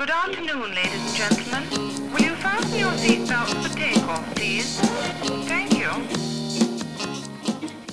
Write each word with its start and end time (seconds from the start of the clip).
Good 0.00 0.08
afternoon, 0.08 0.74
ladies 0.74 0.94
and 0.94 1.14
gentlemen. 1.14 2.10
Will 2.14 2.22
you 2.22 2.34
fasten 2.36 2.78
your 2.78 2.90
seatbelts 2.92 3.52
for 3.62 3.76
takeoff, 3.76 4.34
please? 4.34 4.80
Thank 5.46 5.74
you. 5.74 5.90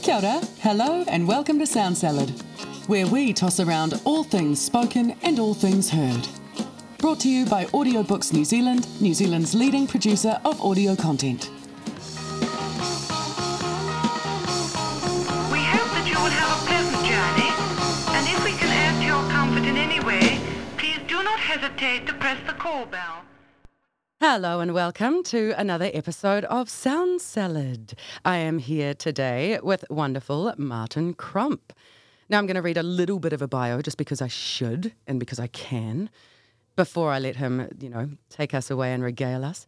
Kia 0.04 0.16
ora, 0.16 0.40
hello, 0.62 1.04
and 1.10 1.28
welcome 1.28 1.60
to 1.60 1.68
Sound 1.68 1.98
Salad, 1.98 2.30
where 2.88 3.06
we 3.08 3.34
toss 3.34 3.60
around 3.60 4.00
all 4.06 4.24
things 4.24 4.62
spoken 4.62 5.18
and 5.22 5.38
all 5.38 5.54
things 5.54 5.90
heard. 5.90 6.26
Brought 7.00 7.20
to 7.20 7.30
you 7.30 7.46
by 7.46 7.66
Audiobooks 7.66 8.32
New 8.32 8.46
Zealand, 8.46 8.88
New 9.02 9.14
Zealand's 9.14 9.54
leading 9.54 9.86
producer 9.86 10.40
of 10.46 10.62
audio 10.62 10.96
content. 10.96 11.52
Hesitate 21.58 22.06
to 22.06 22.14
press 22.14 22.38
the 22.46 22.54
call 22.54 22.86
bell. 22.86 23.24
Hello 24.20 24.60
and 24.60 24.76
welcome 24.76 25.24
to 25.24 25.60
another 25.60 25.90
episode 25.92 26.46
of 26.46 26.70
Sound 26.70 27.20
Salad. 27.20 27.96
I 28.24 28.38
am 28.38 28.60
here 28.60 28.94
today 28.94 29.60
with 29.64 29.84
wonderful 29.90 30.54
Martin 30.60 31.16
Crump. 31.16 31.74
Now, 32.30 32.38
I'm 32.38 32.46
going 32.46 32.58
to 32.58 32.62
read 32.62 32.78
a 32.78 32.84
little 32.84 33.18
bit 33.18 33.34
of 33.34 33.42
a 33.42 33.48
bio 33.48 33.82
just 33.82 33.98
because 33.98 34.22
I 34.22 34.28
should 34.28 34.94
and 35.08 35.20
because 35.20 35.40
I 35.40 35.48
can 35.48 36.12
before 36.76 37.12
I 37.12 37.18
let 37.18 37.38
him, 37.38 37.68
you 37.80 37.90
know, 37.90 38.12
take 38.30 38.54
us 38.54 38.70
away 38.70 38.94
and 38.94 39.02
regale 39.02 39.44
us. 39.44 39.66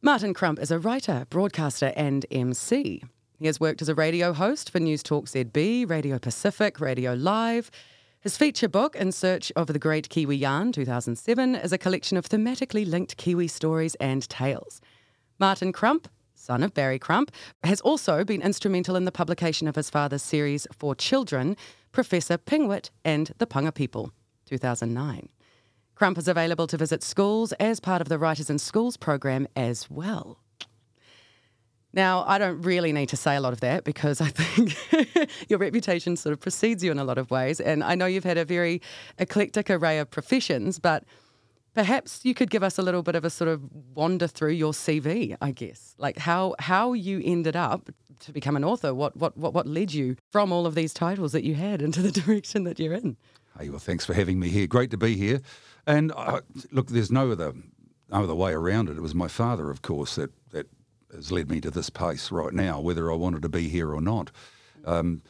Martin 0.00 0.32
Crump 0.32 0.58
is 0.58 0.70
a 0.70 0.78
writer, 0.78 1.26
broadcaster, 1.28 1.92
and 1.96 2.24
MC. 2.30 3.02
He 3.38 3.44
has 3.44 3.60
worked 3.60 3.82
as 3.82 3.90
a 3.90 3.94
radio 3.94 4.32
host 4.32 4.70
for 4.70 4.80
News 4.80 5.02
Talk 5.02 5.26
ZB, 5.26 5.90
Radio 5.90 6.18
Pacific, 6.18 6.80
Radio 6.80 7.12
Live. 7.12 7.70
His 8.26 8.36
feature 8.36 8.68
book, 8.68 8.96
In 8.96 9.12
Search 9.12 9.52
of 9.54 9.68
the 9.68 9.78
Great 9.78 10.08
Kiwi 10.08 10.36
Yarn, 10.36 10.72
2007, 10.72 11.54
is 11.54 11.72
a 11.72 11.78
collection 11.78 12.16
of 12.16 12.28
thematically 12.28 12.84
linked 12.84 13.16
Kiwi 13.16 13.46
stories 13.46 13.94
and 14.00 14.28
tales. 14.28 14.80
Martin 15.38 15.72
Crump, 15.72 16.08
son 16.34 16.64
of 16.64 16.74
Barry 16.74 16.98
Crump, 16.98 17.30
has 17.62 17.80
also 17.82 18.24
been 18.24 18.42
instrumental 18.42 18.96
in 18.96 19.04
the 19.04 19.12
publication 19.12 19.68
of 19.68 19.76
his 19.76 19.90
father's 19.90 20.24
series 20.24 20.66
for 20.76 20.96
children, 20.96 21.56
Professor 21.92 22.36
Pingwit 22.36 22.90
and 23.04 23.30
the 23.38 23.46
Punga 23.46 23.72
People, 23.72 24.10
2009. 24.46 25.28
Crump 25.94 26.18
is 26.18 26.26
available 26.26 26.66
to 26.66 26.76
visit 26.76 27.04
schools 27.04 27.52
as 27.60 27.78
part 27.78 28.02
of 28.02 28.08
the 28.08 28.18
Writers 28.18 28.50
in 28.50 28.58
Schools 28.58 28.96
program 28.96 29.46
as 29.54 29.88
well. 29.88 30.40
Now, 31.92 32.24
I 32.26 32.38
don't 32.38 32.60
really 32.62 32.92
need 32.92 33.08
to 33.10 33.16
say 33.16 33.36
a 33.36 33.40
lot 33.40 33.52
of 33.52 33.60
that 33.60 33.84
because 33.84 34.20
I 34.20 34.28
think 34.28 35.30
your 35.48 35.58
reputation 35.58 36.16
sort 36.16 36.32
of 36.32 36.40
precedes 36.40 36.84
you 36.84 36.90
in 36.90 36.98
a 36.98 37.04
lot 37.04 37.16
of 37.16 37.30
ways. 37.30 37.60
And 37.60 37.82
I 37.82 37.94
know 37.94 38.06
you've 38.06 38.24
had 38.24 38.36
a 38.36 38.44
very 38.44 38.82
eclectic 39.18 39.70
array 39.70 39.98
of 39.98 40.10
professions, 40.10 40.78
but 40.78 41.04
perhaps 41.74 42.20
you 42.24 42.34
could 42.34 42.50
give 42.50 42.62
us 42.62 42.78
a 42.78 42.82
little 42.82 43.02
bit 43.02 43.14
of 43.14 43.24
a 43.24 43.30
sort 43.30 43.48
of 43.48 43.62
wander 43.94 44.26
through 44.26 44.52
your 44.52 44.72
CV, 44.72 45.36
I 45.40 45.52
guess. 45.52 45.94
Like 45.98 46.18
how 46.18 46.54
how 46.58 46.92
you 46.94 47.22
ended 47.24 47.54
up 47.54 47.90
to 48.20 48.32
become 48.32 48.56
an 48.56 48.64
author, 48.64 48.92
what 48.94 49.16
what 49.16 49.36
what, 49.36 49.54
what 49.54 49.66
led 49.66 49.94
you 49.94 50.16
from 50.32 50.52
all 50.52 50.66
of 50.66 50.74
these 50.74 50.92
titles 50.92 51.32
that 51.32 51.44
you 51.44 51.54
had 51.54 51.80
into 51.82 52.02
the 52.02 52.10
direction 52.20 52.64
that 52.64 52.80
you're 52.80 52.94
in. 52.94 53.16
Hey, 53.58 53.68
well, 53.68 53.78
thanks 53.78 54.04
for 54.04 54.12
having 54.12 54.38
me 54.38 54.48
here. 54.48 54.66
Great 54.66 54.90
to 54.90 54.98
be 54.98 55.16
here. 55.16 55.40
And 55.86 56.12
uh, 56.14 56.40
look, 56.72 56.88
there's 56.88 57.12
no 57.12 57.30
other 57.30 57.52
no 58.10 58.24
other 58.24 58.34
way 58.34 58.52
around 58.52 58.88
it. 58.88 58.96
It 58.96 59.02
was 59.02 59.14
my 59.14 59.28
father, 59.28 59.70
of 59.70 59.82
course, 59.82 60.16
that 60.16 60.32
that 60.50 60.66
has 61.16 61.32
led 61.32 61.50
me 61.50 61.60
to 61.60 61.70
this 61.70 61.90
place 61.90 62.30
right 62.30 62.52
now, 62.52 62.80
whether 62.80 63.10
I 63.10 63.16
wanted 63.16 63.42
to 63.42 63.48
be 63.48 63.68
here 63.68 63.92
or 63.92 64.00
not. 64.00 64.30
Um, 64.84 65.22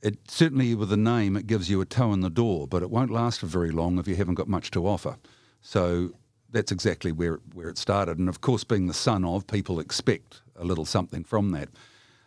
it 0.00 0.18
certainly 0.28 0.74
with 0.74 0.92
a 0.92 0.96
name, 0.96 1.36
it 1.36 1.46
gives 1.46 1.70
you 1.70 1.80
a 1.80 1.86
toe 1.86 2.12
in 2.12 2.20
the 2.20 2.30
door, 2.30 2.66
but 2.66 2.82
it 2.82 2.90
won't 2.90 3.10
last 3.10 3.40
for 3.40 3.46
very 3.46 3.70
long 3.70 3.98
if 3.98 4.08
you 4.08 4.16
haven't 4.16 4.34
got 4.34 4.48
much 4.48 4.70
to 4.72 4.86
offer. 4.86 5.16
So 5.60 6.12
that's 6.50 6.72
exactly 6.72 7.12
where 7.12 7.40
where 7.54 7.68
it 7.68 7.78
started. 7.78 8.18
And 8.18 8.28
of 8.28 8.40
course, 8.40 8.64
being 8.64 8.86
the 8.86 8.94
son 8.94 9.24
of, 9.24 9.46
people 9.46 9.78
expect 9.78 10.42
a 10.56 10.64
little 10.64 10.84
something 10.84 11.24
from 11.24 11.50
that. 11.52 11.68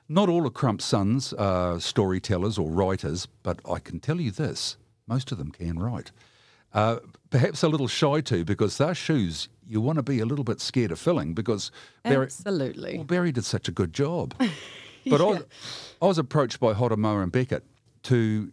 Not 0.08 0.30
all 0.30 0.46
of 0.46 0.54
Crump's 0.54 0.86
sons 0.86 1.34
are 1.34 1.80
storytellers 1.80 2.58
or 2.58 2.70
writers, 2.70 3.28
but 3.44 3.60
I 3.70 3.80
can 3.80 4.00
tell 4.00 4.22
you 4.22 4.32
this: 4.32 4.78
most 5.08 5.32
of 5.32 5.38
them 5.38 5.52
can 5.52 5.80
write. 5.80 6.12
Uh, 6.74 7.00
perhaps 7.30 7.64
a 7.64 7.70
little 7.70 7.88
shy 7.88 8.22
too, 8.22 8.46
because 8.46 8.78
their 8.78 8.96
shoes 8.96 9.50
you 9.68 9.82
want 9.82 9.98
to 9.98 10.04
be 10.04 10.20
a 10.20 10.26
little 10.26 10.44
bit 10.46 10.62
scared 10.62 10.92
of 10.92 11.00
filling 11.00 11.34
because 11.34 11.72
Barry, 12.04 12.26
Absolutely. 12.26 12.98
well, 12.98 13.06
Barry 13.06 13.32
did 13.32 13.46
such 13.46 13.68
a 13.68 13.72
good 13.72 13.94
job. 13.94 14.34
But 15.08 15.22
I, 15.22 15.26
was, 15.26 15.44
I 16.02 16.06
was 16.08 16.18
approached 16.18 16.60
by 16.60 16.74
Hodder 16.74 16.98
Moa 16.98 17.22
and 17.22 17.32
Beckett 17.32 17.64
to 18.04 18.52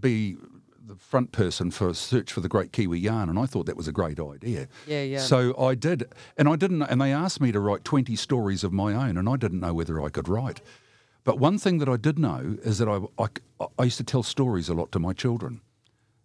be 0.00 0.36
the 0.84 0.96
front 0.96 1.30
person 1.30 1.70
for 1.70 1.88
a 1.88 1.94
Search 1.94 2.32
for 2.32 2.40
the 2.40 2.48
Great 2.48 2.72
Kiwi 2.72 2.98
Yarn, 2.98 3.28
and 3.28 3.38
I 3.38 3.46
thought 3.46 3.66
that 3.66 3.76
was 3.76 3.86
a 3.86 3.92
great 3.92 4.18
idea. 4.18 4.66
Yeah, 4.88 5.02
yeah. 5.02 5.20
So 5.20 5.56
I 5.56 5.76
did, 5.76 6.12
and 6.36 6.48
I 6.48 6.56
didn't, 6.56 6.82
and 6.82 7.00
they 7.00 7.12
asked 7.12 7.40
me 7.40 7.52
to 7.52 7.60
write 7.60 7.84
20 7.84 8.16
stories 8.16 8.64
of 8.64 8.72
my 8.72 8.92
own, 8.94 9.16
and 9.16 9.28
I 9.28 9.36
didn't 9.36 9.60
know 9.60 9.72
whether 9.72 10.02
I 10.02 10.08
could 10.08 10.28
write. 10.28 10.60
But 11.22 11.38
one 11.38 11.58
thing 11.58 11.78
that 11.78 11.88
I 11.88 11.96
did 11.96 12.18
know 12.18 12.56
is 12.64 12.78
that 12.78 12.88
I, 12.88 13.22
I, 13.22 13.66
I 13.78 13.84
used 13.84 13.98
to 13.98 14.04
tell 14.04 14.24
stories 14.24 14.68
a 14.68 14.74
lot 14.74 14.90
to 14.92 14.98
my 14.98 15.12
children. 15.12 15.60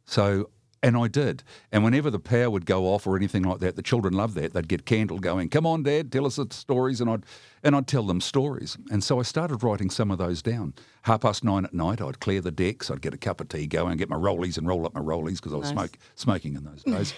So, 0.05 0.49
and 0.83 0.95
I 0.95 1.07
did. 1.07 1.43
And 1.71 1.83
whenever 1.83 2.09
the 2.11 2.19
power 2.19 2.49
would 2.49 2.65
go 2.65 2.85
off 2.85 3.07
or 3.07 3.15
anything 3.15 3.43
like 3.43 3.59
that, 3.59 3.75
the 3.75 3.81
children 3.81 4.13
loved 4.13 4.35
that. 4.35 4.53
They'd 4.53 4.67
get 4.67 4.85
candle 4.85 5.19
going, 5.19 5.49
come 5.49 5.65
on, 5.65 5.83
Dad, 5.83 6.11
tell 6.11 6.25
us 6.25 6.35
the 6.35 6.47
stories. 6.51 7.01
And 7.01 7.09
I'd, 7.09 7.23
and 7.63 7.75
I'd 7.75 7.87
tell 7.87 8.03
them 8.03 8.21
stories. 8.21 8.77
And 8.91 9.03
so 9.03 9.19
I 9.19 9.23
started 9.23 9.63
writing 9.63 9.89
some 9.89 10.11
of 10.11 10.17
those 10.17 10.41
down. 10.41 10.73
Half 11.03 11.21
past 11.21 11.43
nine 11.43 11.65
at 11.65 11.73
night, 11.73 12.01
I'd 12.01 12.19
clear 12.19 12.41
the 12.41 12.51
decks, 12.51 12.89
I'd 12.91 13.01
get 13.01 13.13
a 13.13 13.17
cup 13.17 13.41
of 13.41 13.49
tea 13.49 13.67
going, 13.67 13.97
get 13.97 14.09
my 14.09 14.15
rollies 14.15 14.57
and 14.57 14.67
roll 14.67 14.85
up 14.85 14.93
my 14.93 15.01
rollies 15.01 15.35
because 15.37 15.53
I 15.53 15.57
was 15.57 15.71
Nice. 15.71 15.73
smoke, 15.73 15.97
smoking 16.15 16.55
in 16.55 16.63
those 16.63 16.83
days. 16.83 17.13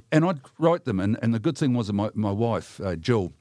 and 0.12 0.24
I'd 0.24 0.40
write 0.58 0.84
them. 0.84 1.00
And, 1.00 1.18
and 1.22 1.34
the 1.34 1.38
good 1.38 1.56
thing 1.58 1.74
was 1.74 1.86
that 1.88 1.92
my, 1.94 2.10
my 2.14 2.30
wife, 2.32 2.80
uh, 2.80 2.96
Jill, 2.96 3.32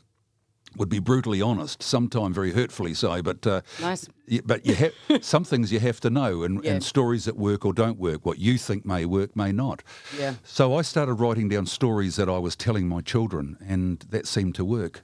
would 0.77 0.89
be 0.89 0.99
brutally 0.99 1.41
honest, 1.41 1.81
sometimes 1.81 2.35
very 2.35 2.51
hurtfully 2.51 2.93
so, 2.93 3.21
but 3.21 3.45
uh, 3.47 3.61
Nice. 3.81 4.07
y- 4.29 4.41
but 4.45 4.65
you 4.65 4.75
have 4.75 4.93
some 5.21 5.43
things 5.43 5.71
you 5.71 5.79
have 5.79 5.99
to 6.01 6.09
know, 6.09 6.43
and, 6.43 6.63
Yeah. 6.63 6.73
and 6.73 6.83
stories 6.83 7.25
that 7.25 7.37
work 7.37 7.65
or 7.65 7.73
don't 7.73 7.97
work. 7.97 8.25
What 8.25 8.39
you 8.39 8.57
think 8.57 8.85
may 8.85 9.05
work 9.05 9.35
may 9.35 9.51
not. 9.51 9.83
Yeah. 10.19 10.35
So 10.43 10.75
I 10.77 10.81
started 10.83 11.13
writing 11.15 11.49
down 11.49 11.65
stories 11.65 12.15
that 12.17 12.27
I 12.29 12.37
was 12.39 12.55
telling 12.55 12.87
my 12.87 13.01
children, 13.01 13.57
and 13.65 13.99
that 14.09 14.27
seemed 14.27 14.55
to 14.55 14.65
work. 14.65 15.03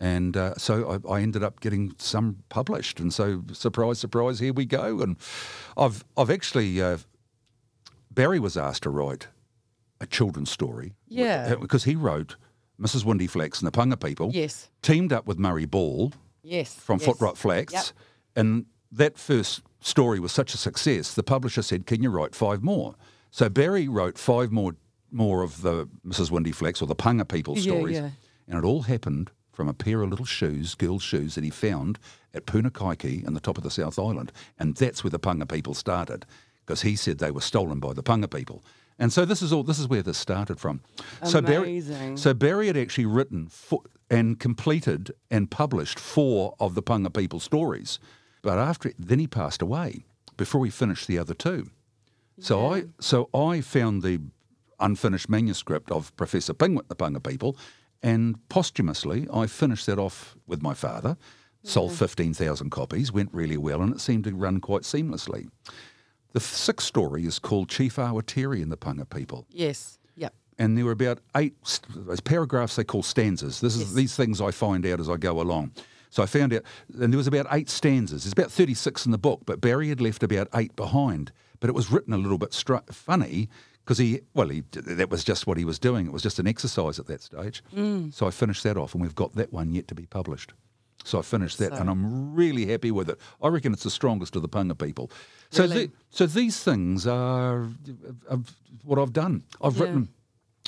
And 0.00 0.36
uh, 0.36 0.54
so 0.56 1.00
I, 1.08 1.14
I 1.14 1.20
ended 1.22 1.42
up 1.42 1.58
getting 1.60 1.94
some 1.98 2.44
published, 2.48 3.00
and 3.00 3.12
so 3.12 3.42
surprise, 3.52 3.98
surprise, 3.98 4.38
here 4.38 4.52
we 4.52 4.64
go. 4.64 5.00
And 5.00 5.16
I've 5.76 6.04
I've 6.16 6.30
actually 6.30 6.80
uh, 6.80 6.98
Barry 8.10 8.38
was 8.38 8.56
asked 8.56 8.84
to 8.84 8.90
write 8.90 9.28
a 10.00 10.06
children's 10.06 10.50
story, 10.50 10.94
Yeah. 11.08 11.56
because 11.56 11.84
he 11.84 11.96
wrote 11.96 12.36
Mrs. 12.80 13.04
Windyflax 13.04 13.60
and 13.60 13.66
the 13.66 13.76
Punga 13.76 13.96
People 14.02 14.30
Yes. 14.32 14.68
teamed 14.82 15.12
up 15.12 15.26
with 15.26 15.38
Murray 15.38 15.64
Ball 15.66 16.12
Yes. 16.42 16.74
from 16.74 16.98
yes. 17.00 17.08
Footrot 17.08 17.36
Flats. 17.36 17.72
Yep. 17.72 17.84
And 18.36 18.66
that 18.92 19.18
first 19.18 19.62
story 19.80 20.20
was 20.20 20.32
such 20.32 20.54
a 20.54 20.56
success, 20.56 21.14
the 21.14 21.22
publisher 21.22 21.62
said, 21.62 21.86
Can 21.86 22.02
you 22.02 22.10
write 22.10 22.34
five 22.34 22.62
more? 22.62 22.94
So 23.30 23.48
Barry 23.48 23.88
wrote 23.88 24.16
five 24.18 24.50
more 24.52 24.74
more 25.10 25.42
of 25.42 25.62
the 25.62 25.88
Mrs. 26.06 26.30
Windyflax 26.30 26.82
or 26.82 26.86
the 26.86 26.94
Punga 26.94 27.26
People 27.26 27.54
Yeah, 27.56 27.62
stories. 27.62 27.96
yeah. 27.96 28.10
And 28.46 28.58
it 28.58 28.64
all 28.64 28.82
happened 28.82 29.30
from 29.52 29.66
a 29.68 29.72
pair 29.74 30.02
of 30.02 30.10
little 30.10 30.26
shoes, 30.26 30.74
girls' 30.74 31.02
shoes, 31.02 31.34
that 31.34 31.42
he 31.44 31.50
found 31.50 31.98
at 32.34 32.44
Punakaiki 32.46 33.26
in 33.26 33.32
the 33.34 33.40
top 33.40 33.56
of 33.56 33.64
the 33.64 33.70
South 33.70 33.98
Island. 33.98 34.30
And 34.58 34.76
that's 34.76 35.02
where 35.02 35.10
the 35.10 35.18
Punga 35.18 35.48
People 35.50 35.72
started, 35.74 36.26
because 36.64 36.82
he 36.82 36.94
said 36.94 37.18
they 37.18 37.30
were 37.30 37.40
stolen 37.40 37.80
by 37.80 37.94
the 37.94 38.02
Punga 38.02 38.28
People. 38.32 38.62
And 38.98 39.12
so 39.12 39.24
this 39.24 39.42
is 39.42 39.52
all. 39.52 39.62
This 39.62 39.78
is 39.78 39.86
where 39.88 40.02
this 40.02 40.18
started 40.18 40.58
from. 40.58 40.80
So 41.24 41.40
Barry, 41.40 41.80
so 42.16 42.34
Barry 42.34 42.66
had 42.66 42.76
actually 42.76 43.06
written 43.06 43.46
fo- 43.48 43.84
and 44.10 44.40
completed 44.40 45.12
and 45.30 45.50
published 45.50 45.98
four 46.00 46.54
of 46.58 46.74
the 46.74 46.82
Punga 46.82 47.10
People 47.12 47.38
stories, 47.40 47.98
but 48.42 48.58
after 48.58 48.92
then 48.98 49.18
he 49.20 49.26
passed 49.28 49.62
away 49.62 50.04
before 50.36 50.64
he 50.64 50.70
finished 50.70 51.06
the 51.06 51.18
other 51.18 51.34
two. 51.34 51.70
So 52.40 52.72
I 52.72 52.84
so 53.00 53.28
I 53.32 53.60
found 53.60 54.02
the 54.02 54.20
unfinished 54.80 55.28
manuscript 55.28 55.90
of 55.90 56.14
Professor 56.16 56.54
Pingwit, 56.54 56.88
the 56.88 56.96
Punga 56.96 57.20
People, 57.22 57.56
and 58.02 58.36
posthumously 58.48 59.28
I 59.32 59.46
finished 59.46 59.86
that 59.86 59.98
off 59.98 60.36
with 60.46 60.60
my 60.62 60.74
father. 60.74 61.16
Sold 61.64 61.92
fifteen 61.92 62.32
thousand 62.32 62.70
copies, 62.70 63.12
went 63.12 63.30
really 63.34 63.56
well, 63.58 63.82
and 63.82 63.92
it 63.92 64.00
seemed 64.00 64.24
to 64.24 64.34
run 64.34 64.58
quite 64.60 64.82
seamlessly. 64.82 65.48
The 66.32 66.40
sixth 66.40 66.86
story 66.86 67.24
is 67.24 67.38
called 67.38 67.68
Chief 67.68 67.96
Awatiri 67.96 68.62
and 68.62 68.70
the 68.70 68.76
Punga 68.76 69.08
People 69.08 69.46
Yes. 69.50 69.98
Yep. 70.16 70.34
and 70.58 70.76
there 70.76 70.84
were 70.84 70.92
about 70.92 71.20
eight 71.36 71.54
st- 71.66 72.24
paragraphs 72.24 72.76
they 72.76 72.84
call 72.84 73.02
stanzas. 73.02 73.60
This 73.60 73.76
is 73.76 73.94
these 73.94 74.14
things 74.16 74.40
I 74.40 74.50
find 74.50 74.84
out 74.86 75.00
as 75.00 75.08
I 75.08 75.16
go 75.16 75.40
along. 75.40 75.72
So 76.10 76.22
I 76.22 76.26
found 76.26 76.54
out, 76.54 76.62
and 76.98 77.12
there 77.12 77.18
was 77.18 77.26
about 77.26 77.46
eight 77.50 77.68
stanzas. 77.68 78.24
There's 78.24 78.32
about 78.32 78.50
36 78.50 79.04
in 79.04 79.12
the 79.12 79.18
book, 79.18 79.42
but 79.44 79.60
Barry 79.60 79.88
had 79.90 80.00
left 80.00 80.22
about 80.22 80.48
eight 80.54 80.74
behind. 80.74 81.32
But 81.60 81.68
it 81.68 81.74
was 81.74 81.90
written 81.90 82.14
a 82.14 82.18
little 82.18 82.38
bit 82.38 82.54
str- 82.54 82.76
funny 82.90 83.48
because 83.84 83.98
he, 83.98 84.20
well, 84.34 84.48
he, 84.48 84.62
that 84.72 85.10
was 85.10 85.22
just 85.24 85.46
what 85.46 85.58
he 85.58 85.64
was 85.64 85.78
doing. 85.78 86.06
It 86.06 86.12
was 86.12 86.22
just 86.22 86.38
an 86.38 86.46
exercise 86.46 86.98
at 86.98 87.06
that 87.08 87.22
stage. 87.22 87.62
Mm. 87.74 88.12
So 88.14 88.26
I 88.26 88.30
finished 88.30 88.62
that 88.64 88.76
off, 88.76 88.94
and 88.94 89.02
we've 89.02 89.14
got 89.14 89.34
that 89.34 89.52
one 89.52 89.72
yet 89.72 89.86
to 89.88 89.94
be 89.94 90.06
published. 90.06 90.52
So 91.08 91.18
I 91.18 91.22
finished 91.22 91.56
that, 91.58 91.72
and 91.72 91.88
I'm 91.88 92.34
really 92.34 92.66
happy 92.66 92.90
with 92.90 93.08
it. 93.08 93.18
I 93.42 93.48
reckon 93.48 93.72
it's 93.72 93.82
the 93.84 93.90
strongest 93.90 94.36
of 94.36 94.42
the 94.42 94.48
Punga 94.48 94.76
people. 94.76 95.10
So, 95.50 95.62
Really? 95.62 95.86
the, 95.86 95.92
so 96.10 96.26
these 96.26 96.62
things 96.62 97.06
are, 97.06 97.66
are 98.28 98.40
what 98.84 98.98
I've 98.98 99.14
done. 99.14 99.42
I've 99.62 99.76
Yeah. 99.76 99.84
written 99.84 100.08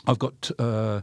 I've 0.06 0.18
got 0.18 0.50
uh, 0.58 1.02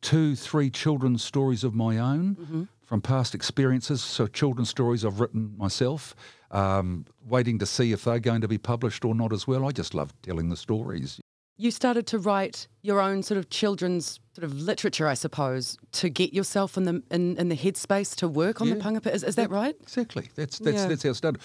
two, 0.00 0.34
three 0.36 0.70
children's 0.70 1.22
stories 1.22 1.64
of 1.64 1.74
my 1.74 1.98
own 1.98 2.36
Mm-hmm. 2.36 2.62
from 2.86 3.02
past 3.02 3.34
experiences. 3.34 4.00
So, 4.02 4.26
children's 4.26 4.70
stories 4.70 5.04
I've 5.04 5.20
written 5.20 5.54
myself, 5.58 6.14
um, 6.50 7.04
waiting 7.28 7.58
to 7.58 7.66
see 7.66 7.92
if 7.92 8.04
they're 8.04 8.18
going 8.20 8.40
to 8.40 8.48
be 8.48 8.58
published 8.58 9.04
or 9.04 9.14
not 9.14 9.32
as 9.34 9.46
well. 9.46 9.66
I 9.68 9.72
just 9.72 9.92
love 9.92 10.14
telling 10.22 10.48
the 10.48 10.56
stories. 10.56 11.20
You 11.62 11.70
started 11.70 12.08
to 12.08 12.18
write 12.18 12.66
your 12.82 13.00
own 13.00 13.22
sort 13.22 13.38
of 13.38 13.48
children's 13.48 14.18
sort 14.34 14.44
of 14.44 14.52
literature, 14.60 15.06
I 15.06 15.14
suppose, 15.14 15.78
to 15.92 16.08
get 16.10 16.34
yourself 16.34 16.76
in 16.76 16.84
the 16.84 17.02
in, 17.12 17.36
in 17.36 17.48
the 17.50 17.56
headspace 17.56 18.16
to 18.16 18.26
work 18.26 18.60
on 18.60 18.68
the 18.68 18.74
Yeah. 18.76 18.82
pangapa. 18.82 19.14
Is, 19.14 19.22
is 19.22 19.36
that 19.36 19.48
right? 19.48 19.76
Exactly. 19.80 20.28
That's 20.34 20.58
that's 20.58 20.78
Yeah. 20.82 20.88
that's 20.88 21.04
how 21.04 21.10
it 21.10 21.14
started. 21.14 21.40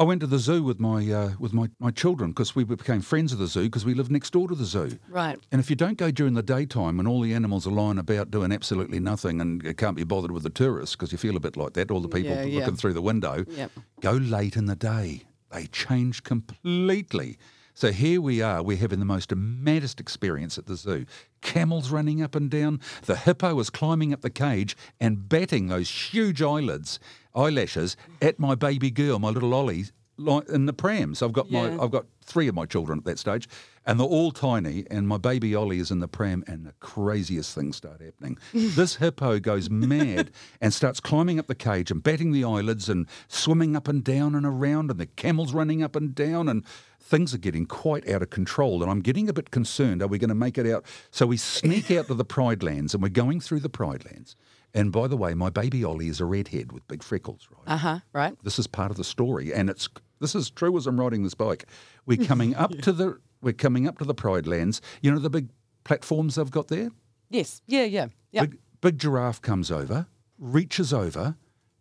I 0.00 0.02
went 0.02 0.20
to 0.22 0.26
the 0.26 0.40
zoo 0.40 0.64
with 0.64 0.80
my 0.80 1.08
uh, 1.12 1.30
with 1.38 1.52
my, 1.52 1.68
my 1.78 1.92
children 1.92 2.30
because 2.30 2.56
we 2.56 2.64
became 2.64 3.02
friends 3.02 3.32
of 3.32 3.38
the 3.38 3.46
zoo 3.46 3.64
because 3.70 3.84
we 3.84 3.94
lived 3.94 4.10
next 4.10 4.30
door 4.32 4.48
to 4.48 4.56
the 4.56 4.64
zoo. 4.64 4.98
Right. 5.08 5.38
And 5.52 5.60
if 5.60 5.70
you 5.70 5.76
don't 5.76 5.96
go 5.96 6.10
during 6.10 6.34
the 6.34 6.42
daytime 6.42 6.96
when 6.96 7.06
all 7.06 7.20
the 7.20 7.32
animals 7.32 7.68
are 7.68 7.76
lying 7.84 7.98
about 7.98 8.32
doing 8.32 8.50
absolutely 8.50 8.98
nothing 8.98 9.40
and 9.40 9.62
you 9.62 9.74
can't 9.74 9.94
be 10.02 10.02
bothered 10.04 10.32
with 10.32 10.42
the 10.42 10.50
tourists 10.50 10.96
because 10.96 11.12
you 11.12 11.18
feel 11.18 11.36
a 11.36 11.40
bit 11.40 11.56
like 11.56 11.74
that, 11.74 11.92
all 11.92 12.00
the 12.00 12.08
people 12.08 12.34
yeah. 12.34 12.58
looking 12.58 12.74
through 12.76 12.94
the 12.94 13.02
window, 13.12 13.44
Yep. 13.46 13.70
go 14.00 14.12
late 14.12 14.56
in 14.56 14.66
the 14.66 14.74
day. 14.76 15.22
They 15.52 15.66
change 15.66 16.24
completely. 16.24 17.38
So 17.74 17.92
here 17.92 18.20
we 18.20 18.42
are, 18.42 18.62
we're 18.62 18.76
having 18.76 18.98
the 18.98 19.04
most 19.04 19.34
maddest 19.34 20.00
experience 20.00 20.58
at 20.58 20.66
the 20.66 20.76
zoo. 20.76 21.06
Camels 21.40 21.90
running 21.90 22.22
up 22.22 22.34
and 22.34 22.50
down, 22.50 22.80
the 23.06 23.16
hippo 23.16 23.58
is 23.60 23.70
climbing 23.70 24.12
up 24.12 24.20
the 24.20 24.30
cage 24.30 24.76
and 25.00 25.28
batting 25.28 25.68
those 25.68 25.88
huge 26.12 26.42
eyelids, 26.42 26.98
eyelashes 27.34 27.96
at 28.20 28.38
my 28.38 28.54
baby 28.54 28.90
girl, 28.90 29.18
my 29.18 29.30
little 29.30 29.54
Ollie, 29.54 29.84
in 30.52 30.66
the 30.66 30.74
prams. 30.74 31.22
I've 31.22 31.32
got 31.32 31.50
Yeah. 31.50 31.76
my 31.76 31.82
I've 31.82 31.90
got 31.90 32.04
three 32.22 32.46
of 32.46 32.54
my 32.54 32.66
children 32.66 32.98
at 32.98 33.04
that 33.06 33.18
stage, 33.18 33.48
and 33.86 33.98
they're 33.98 34.06
all 34.06 34.30
tiny. 34.30 34.84
And 34.90 35.08
my 35.08 35.16
baby 35.16 35.54
Ollie 35.54 35.78
is 35.78 35.90
in 35.90 36.00
the 36.00 36.08
pram, 36.08 36.44
and 36.46 36.66
the 36.66 36.74
craziest 36.80 37.54
things 37.54 37.76
start 37.76 38.02
happening. 38.02 38.36
this 38.52 38.96
hippo 38.96 39.38
goes 39.38 39.70
mad 39.70 40.30
and 40.60 40.74
starts 40.74 41.00
climbing 41.00 41.38
up 41.38 41.46
the 41.46 41.54
cage 41.54 41.90
and 41.90 42.02
batting 42.02 42.32
the 42.32 42.44
eyelids 42.44 42.90
and 42.90 43.06
swimming 43.28 43.74
up 43.74 43.88
and 43.88 44.04
down 44.04 44.34
and 44.34 44.44
around, 44.44 44.90
and 44.90 45.00
the 45.00 45.06
camel's 45.06 45.54
running 45.54 45.82
up 45.82 45.96
and 45.96 46.14
down, 46.14 46.50
and 46.50 46.64
things 47.10 47.34
are 47.34 47.38
getting 47.38 47.66
quite 47.66 48.08
out 48.08 48.22
of 48.22 48.30
control. 48.30 48.82
And 48.82 48.90
I'm 48.90 49.00
getting 49.00 49.28
a 49.28 49.32
bit 49.32 49.50
concerned. 49.50 50.00
Are 50.00 50.06
we 50.06 50.16
going 50.18 50.28
to 50.28 50.34
make 50.34 50.56
it 50.56 50.66
out? 50.66 50.86
So 51.10 51.26
we 51.26 51.36
sneak 51.36 51.90
out 51.90 52.06
to 52.06 52.14
the 52.14 52.24
Pride 52.24 52.62
Lands, 52.62 52.94
and 52.94 53.02
we're 53.02 53.08
going 53.08 53.40
through 53.40 53.60
the 53.60 53.68
Pride 53.68 54.04
Lands. 54.06 54.36
And 54.72 54.92
by 54.92 55.08
the 55.08 55.16
way, 55.16 55.34
my 55.34 55.50
baby 55.50 55.82
Ollie 55.82 56.06
is 56.06 56.20
a 56.20 56.24
redhead 56.24 56.70
with 56.70 56.86
big 56.86 57.02
freckles, 57.02 57.48
right? 57.50 57.74
Uh 57.74 57.76
huh. 57.76 57.98
Right. 58.12 58.34
this 58.44 58.58
is 58.58 58.68
part 58.68 58.92
of 58.92 58.96
the 58.96 59.04
story, 59.04 59.52
and 59.52 59.68
it's 59.68 59.88
this 60.20 60.36
is 60.36 60.48
true 60.48 60.76
as 60.76 60.86
I'm 60.86 61.00
riding 61.00 61.24
this 61.24 61.34
bike. 61.34 61.64
We're 62.06 62.24
coming 62.24 62.54
up 62.54 62.70
to 62.82 62.92
the 62.92 63.18
we're 63.42 63.52
coming 63.52 63.88
up 63.88 63.98
to 63.98 64.04
the 64.04 64.14
Pride 64.14 64.46
Lands. 64.46 64.80
You 65.02 65.10
know 65.10 65.18
the 65.18 65.28
big 65.28 65.48
platforms 65.82 66.36
they've 66.36 66.50
got 66.50 66.68
there. 66.68 66.90
Yes. 67.30 67.62
Yeah. 67.66 67.84
Yeah. 67.84 68.06
Yeah. 68.30 68.42
Big, 68.42 68.58
big 68.80 68.98
giraffe 68.98 69.42
comes 69.42 69.72
over, 69.72 70.06
reaches 70.38 70.92
over, 70.92 71.34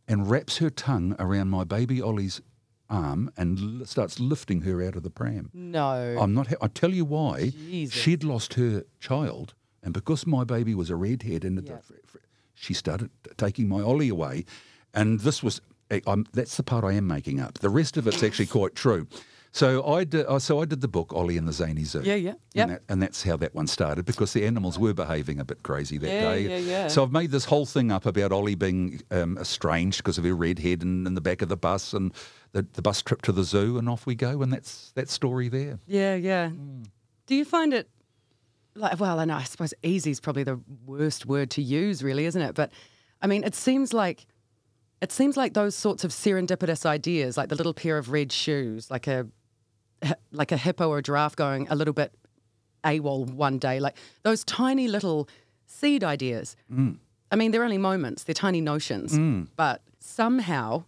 and 0.08 0.30
wraps 0.30 0.58
her 0.58 0.72
tongue 0.72 1.16
around 1.20 1.50
my 1.50 1.64
baby 1.64 2.02
Ollie's 2.02 2.42
arm 2.89 3.31
and 3.38 3.80
l- 3.81 3.86
starts 3.86 4.19
lifting 4.19 4.62
her 4.62 4.81
out 4.81 4.95
of 4.95 5.03
the 5.03 5.09
pram. 5.09 5.50
No. 5.53 6.18
I'm 6.19 6.33
not. 6.33 6.47
Ha- 6.47 6.56
I 6.62 6.68
tell 6.68 6.94
you 6.94 7.06
why. 7.06 7.50
Jesus. 7.50 7.94
She'd 8.00 8.24
lost 8.24 8.56
her 8.56 8.83
child, 9.00 9.53
and 9.83 9.94
because 9.94 10.25
my 10.27 10.44
baby 10.44 10.74
was 10.75 10.89
a 10.89 10.95
redhead, 10.95 11.44
and 11.45 11.57
the, 11.57 11.77
fr- 11.81 11.94
fr- 12.06 12.18
she 12.56 12.74
started 12.74 13.09
t- 13.24 13.31
taking 13.38 13.68
my 13.68 13.81
Ollie 13.81 14.09
away, 14.09 14.45
and 14.94 15.19
this 15.21 15.41
was. 15.44 15.62
eh, 15.91 16.00
I'm, 16.07 16.25
that's 16.33 16.57
the 16.57 16.63
part 16.63 16.83
I 16.83 16.94
am 16.94 17.07
making 17.07 17.39
up. 17.39 17.59
The 17.59 17.69
rest 17.69 17.97
of 17.97 18.07
it's 18.07 18.24
actually 18.24 18.47
quite 18.47 18.75
true. 18.75 19.07
So 19.51 19.86
I 19.88 20.04
did. 20.04 20.25
uh, 20.28 20.38
So 20.40 20.62
I 20.62 20.66
did 20.66 20.81
the 20.81 20.88
book 20.88 21.12
Ollie 21.13 21.38
and 21.38 21.48
the 21.48 21.54
Zany 21.54 21.84
Zoo. 21.84 22.01
Yeah, 22.04 22.16
yeah, 22.16 22.34
And, 22.56 22.72
that, 22.72 22.81
and 22.88 23.01
that's 23.01 23.24
how 23.24 23.36
that 23.38 23.56
one 23.56 23.66
started 23.68 24.06
because 24.06 24.31
the 24.34 24.46
animals 24.46 24.78
were 24.78 24.94
behaving 24.94 25.40
a 25.40 25.46
bit 25.46 25.63
crazy 25.63 25.98
that 25.98 26.07
Yeah, 26.07 26.22
day. 26.34 26.42
yeah, 26.42 26.57
yeah. 26.57 26.88
So 26.88 27.04
I've 27.04 27.12
made 27.12 27.31
this 27.31 27.46
whole 27.46 27.66
thing 27.66 27.92
up 27.92 28.06
about 28.06 28.31
Ollie 28.31 28.56
being 28.56 29.01
um, 29.12 29.38
estranged 29.40 29.98
because 30.00 30.18
of 30.19 30.24
her 30.25 30.36
red 30.36 30.60
head 30.60 30.84
and 30.84 31.07
in 31.07 31.16
the 31.16 31.22
back 31.22 31.42
of 31.42 31.50
the 31.50 31.57
bus 31.57 31.94
and 31.94 32.13
the, 32.51 32.66
the 32.74 32.81
bus 32.84 33.01
trip 33.01 33.22
to 33.24 33.31
the 33.31 33.44
zoo, 33.44 33.78
and 33.80 33.90
off 33.90 34.06
we 34.06 34.13
go. 34.16 34.42
And 34.44 34.54
that's 34.54 34.92
that 34.92 35.10
story 35.10 35.50
there. 35.50 35.80
Yeah, 35.88 36.16
yeah. 36.16 36.50
Hmm. 36.50 36.84
Do 37.25 37.36
you 37.36 37.45
find 37.45 37.74
it 37.74 37.90
like 38.75 39.00
well, 39.00 39.19
I 39.19 39.25
know 39.25 39.36
I 39.36 39.44
suppose 39.44 39.74
easy 39.84 40.12
is 40.12 40.19
probably 40.19 40.44
the 40.44 40.60
worst 40.86 41.25
word 41.25 41.50
to 41.52 41.62
use, 41.62 42.04
really, 42.04 42.25
isn't 42.25 42.42
it? 42.42 42.54
But 42.56 42.72
I 43.22 43.28
mean, 43.28 43.44
it 43.44 43.56
seems 43.56 43.94
like 43.94 44.25
it 45.02 45.12
seems 45.12 45.38
like 45.38 45.54
those 45.54 45.75
sorts 45.75 46.04
of 46.04 46.12
serendipitous 46.12 46.86
ideas, 46.86 47.36
like 47.38 47.50
the 47.50 47.56
little 47.56 47.74
pair 47.74 47.98
of 47.98 48.12
red 48.12 48.31
shoes, 48.31 48.90
like 48.92 49.07
a 49.07 49.28
like 50.31 50.51
a 50.51 50.57
hippo 50.57 50.90
or 50.90 51.00
a 51.00 51.04
giraffe 51.04 51.36
going 51.36 51.68
a 51.69 51.75
little 51.75 51.94
bit 51.94 52.13
AWOL 52.84 53.30
one 53.34 53.57
day, 53.57 53.80
like 53.80 53.98
those 54.24 54.44
tiny 54.44 54.88
little 54.88 55.28
seed 55.66 56.04
ideas. 56.04 56.56
Mm. 56.72 56.98
I 57.31 57.36
mean, 57.36 57.51
they're 57.51 57.63
only 57.63 57.78
moments, 57.78 58.24
they're 58.24 58.34
tiny 58.34 58.62
notions, 58.62 59.13
mm. 59.13 59.48
but 59.56 59.81
somehow 60.00 60.86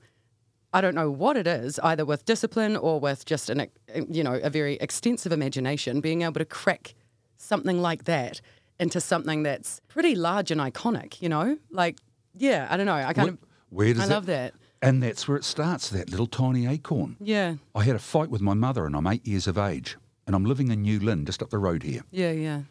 I 0.73 0.79
don't 0.81 0.95
know 0.95 1.11
what 1.11 1.35
it 1.35 1.47
is, 1.47 1.79
either 1.79 2.05
with 2.05 2.23
discipline 2.25 2.77
or 2.77 2.99
with 2.99 3.25
just 3.25 3.49
an, 3.49 3.67
you 4.09 4.23
know, 4.23 4.39
a 4.41 4.49
very 4.49 4.75
extensive 4.75 5.31
imagination, 5.31 5.99
being 5.99 6.21
able 6.21 6.39
to 6.39 6.45
crack 6.45 6.95
something 7.37 7.81
like 7.81 8.05
that 8.05 8.39
into 8.79 9.01
something 9.01 9.43
that's 9.43 9.81
pretty 9.89 10.15
large 10.15 10.49
and 10.49 10.61
iconic. 10.61 11.21
You 11.21 11.29
know, 11.29 11.57
like 11.71 11.97
yeah, 12.37 12.67
I 12.69 12.77
don't 12.77 12.85
know. 12.85 12.93
I 12.93 13.13
kind 13.13 13.29
of 13.29 13.37
Where 13.69 13.93
does 13.93 14.03
I 14.03 14.07
that- 14.07 14.13
love 14.13 14.25
that. 14.27 14.53
And 14.81 15.01
that's 15.03 15.27
where 15.27 15.37
it 15.37 15.43
starts, 15.43 15.89
that 15.89 16.09
little 16.09 16.25
tiny 16.27 16.65
acorn. 16.65 17.15
Yeah, 17.19 17.55
I 17.75 17.83
had 17.83 17.95
a 17.95 17.99
fight 17.99 18.29
with 18.29 18.41
my 18.41 18.53
mother, 18.55 18.85
and 18.85 18.95
I'm 18.95 19.05
eight 19.07 19.25
years 19.27 19.47
of 19.47 19.57
age, 19.57 19.97
and 20.25 20.35
I'm 20.35 20.43
living 20.45 20.71
in 20.71 20.81
New 20.81 20.99
Lynn, 20.99 21.25
just 21.25 21.43
up 21.43 21.49
the 21.51 21.59
road 21.59 21.83
here. 21.83 22.01
yeah, 22.11 22.31
yeah. 22.31 22.61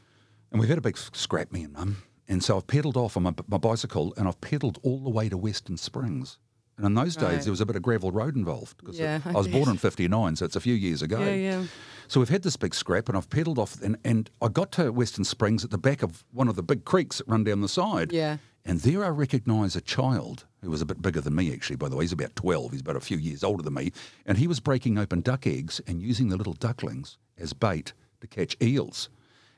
And 0.53 0.59
we've 0.59 0.69
had 0.69 0.79
a 0.79 0.83
big 0.83 0.99
scrap, 0.99 1.53
me 1.53 1.63
and 1.63 1.73
mum. 1.73 2.03
And 2.27 2.43
so 2.43 2.57
I've 2.57 2.67
pedalled 2.67 2.97
off 2.97 3.17
on 3.17 3.23
my, 3.23 3.33
my 3.47 3.59
bicycle, 3.59 4.13
and 4.17 4.27
I've 4.27 4.41
pedalled 4.41 4.79
all 4.83 4.99
the 4.99 5.11
way 5.11 5.29
to 5.29 5.37
Western 5.37 5.77
Springs. 5.77 6.39
And 6.77 6.85
in 6.87 6.95
those 6.95 7.15
days, 7.15 7.45
there 7.45 7.53
was 7.53 7.61
a 7.61 7.67
bit 7.67 7.77
of 7.77 7.83
gravel 7.83 8.11
road 8.11 8.35
involved 8.37 8.79
because 8.79 8.99
Yeah, 8.99 9.21
I 9.27 9.31
I 9.31 9.33
was 9.35 9.47
born 9.49 9.69
in 9.69 9.77
'59, 9.77 10.35
so 10.37 10.45
it's 10.47 10.57
a 10.57 10.61
few 10.61 10.75
years 10.75 11.03
ago. 11.03 11.21
Yeah, 11.21 11.35
yeah. 11.35 11.65
So 12.09 12.19
we've 12.19 12.29
had 12.31 12.43
this 12.43 12.57
big 12.57 12.75
scrap, 12.75 13.09
and 13.09 13.17
I've 13.19 13.29
pedalled 13.31 13.59
off, 13.61 13.81
and, 13.83 13.97
and 14.03 14.29
I 14.43 14.49
got 14.49 14.73
to 14.73 14.91
Western 14.91 15.23
Springs 15.25 15.63
at 15.63 15.71
the 15.71 15.79
back 15.79 16.03
of 16.03 16.25
one 16.33 16.49
of 16.49 16.57
the 16.57 16.63
big 16.65 16.85
creeks 16.85 17.19
that 17.19 17.29
run 17.29 17.45
down 17.45 17.61
the 17.61 17.69
side. 17.69 18.11
Yeah. 18.13 18.39
And 18.65 18.81
there 18.81 19.05
I 19.05 19.09
recognise 19.09 19.75
a 19.75 19.81
child 19.81 20.45
who 20.63 20.71
was 20.71 20.83
a 20.83 20.87
bit 20.87 21.01
bigger 21.01 21.21
than 21.21 21.35
me, 21.35 21.53
actually, 21.53 21.77
by 21.77 21.89
the 21.89 21.97
way. 21.97 22.05
He's 22.05 22.13
about 22.13 22.37
12. 22.37 22.73
He's 22.73 22.81
about 22.83 22.97
a 22.97 23.01
few 23.01 23.17
years 23.17 23.43
older 23.43 23.63
than 23.63 23.75
me. 23.75 23.93
And 24.27 24.37
he 24.37 24.47
was 24.47 24.61
breaking 24.61 24.99
open 24.99 25.23
duck 25.23 25.47
eggs 25.47 25.81
and 25.87 26.03
using 26.03 26.29
the 26.29 26.37
little 26.37 26.53
ducklings 26.53 27.17
as 27.39 27.53
bait 27.53 27.95
to 28.21 28.27
catch 28.27 28.57
eels. 28.61 29.09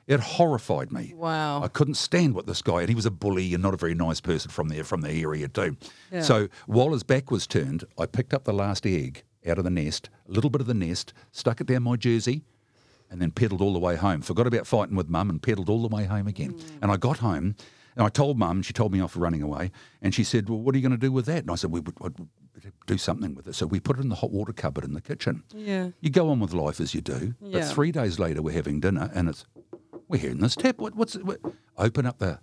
It 0.05 0.19
horrified 0.19 0.91
me. 0.91 1.13
Wow. 1.15 1.63
I 1.63 1.69
couldn't 1.69 1.93
stand 1.95 2.33
what 2.33 2.45
this 2.45 2.61
guy, 2.61 2.81
and 2.81 2.89
he 2.89 2.95
was 2.95 3.05
a 3.05 3.11
bully 3.11 3.53
and 3.53 3.63
not 3.63 3.73
a 3.73 3.77
very 3.77 3.95
nice 3.95 4.19
person 4.19 4.51
from 4.51 4.67
there, 4.67 4.83
from 4.83 5.01
the 5.01 5.11
area 5.11 5.47
too. 5.47 5.77
Yeah. 6.11 6.21
So 6.21 6.49
while 6.65 6.91
his 6.91 7.03
back 7.03 7.31
was 7.31 7.47
turned, 7.47 7.85
I 7.97 8.05
picked 8.05 8.33
up 8.33 8.43
the 8.43 8.53
last 8.53 8.85
egg 8.85 9.23
out 9.47 9.57
of 9.57 9.63
the 9.63 9.69
nest, 9.69 10.09
a 10.27 10.31
little 10.31 10.49
bit 10.49 10.61
of 10.61 10.67
the 10.67 10.73
nest, 10.73 11.13
stuck 11.31 11.61
it 11.61 11.67
down 11.67 11.83
my 11.83 11.95
jersey, 11.95 12.43
and 13.09 13.21
then 13.21 13.31
pedalled 13.31 13.61
all 13.61 13.73
the 13.73 13.79
way 13.79 13.95
home. 13.95 14.21
Forgot 14.21 14.47
about 14.47 14.67
fighting 14.67 14.95
with 14.95 15.07
mum 15.07 15.29
and 15.29 15.41
pedalled 15.41 15.69
all 15.69 15.87
the 15.87 15.95
way 15.95 16.05
home 16.05 16.27
again. 16.27 16.53
Mm. 16.53 16.63
And 16.81 16.91
I 16.91 16.97
got 16.97 17.19
home 17.19 17.55
and 17.95 18.05
I 18.05 18.09
told 18.09 18.37
mum, 18.37 18.57
and 18.57 18.65
she 18.65 18.73
told 18.73 18.91
me 18.91 18.99
off 19.01 19.11
for 19.11 19.19
running 19.19 19.41
away. 19.41 19.71
And 20.01 20.13
she 20.13 20.23
said, 20.23 20.49
Well, 20.49 20.59
what 20.59 20.73
are 20.75 20.77
you 20.77 20.81
going 20.81 20.99
to 20.99 21.05
do 21.07 21.11
with 21.11 21.25
that? 21.27 21.39
And 21.43 21.51
I 21.51 21.55
said, 21.55 21.71
We 21.71 21.79
would 21.79 22.15
do 22.87 22.97
something 22.97 23.35
with 23.35 23.47
it. 23.47 23.55
So 23.55 23.65
we 23.65 23.79
put 23.79 23.97
it 23.97 24.01
in 24.01 24.09
the 24.09 24.15
hot 24.15 24.31
water 24.31 24.53
cupboard 24.53 24.83
in 24.83 24.93
the 24.93 25.01
kitchen. 25.01 25.43
Yeah. 25.53 25.89
You 26.01 26.09
go 26.09 26.29
on 26.29 26.39
with 26.39 26.53
life 26.53 26.79
as 26.79 26.93
you 26.93 27.01
do. 27.01 27.35
Yeah. 27.41 27.59
But 27.59 27.65
three 27.73 27.91
days 27.91 28.19
later, 28.19 28.41
we're 28.41 28.53
having 28.53 28.79
dinner 28.79 29.09
and 29.13 29.29
it's, 29.29 29.45
we're 30.07 30.19
hearing 30.19 30.39
this 30.39 30.55
tap. 30.55 30.77
What, 30.77 30.95
what's 30.95 31.15
it? 31.15 31.25
What? 31.25 31.39
Open 31.77 32.05
up 32.05 32.19
the 32.19 32.39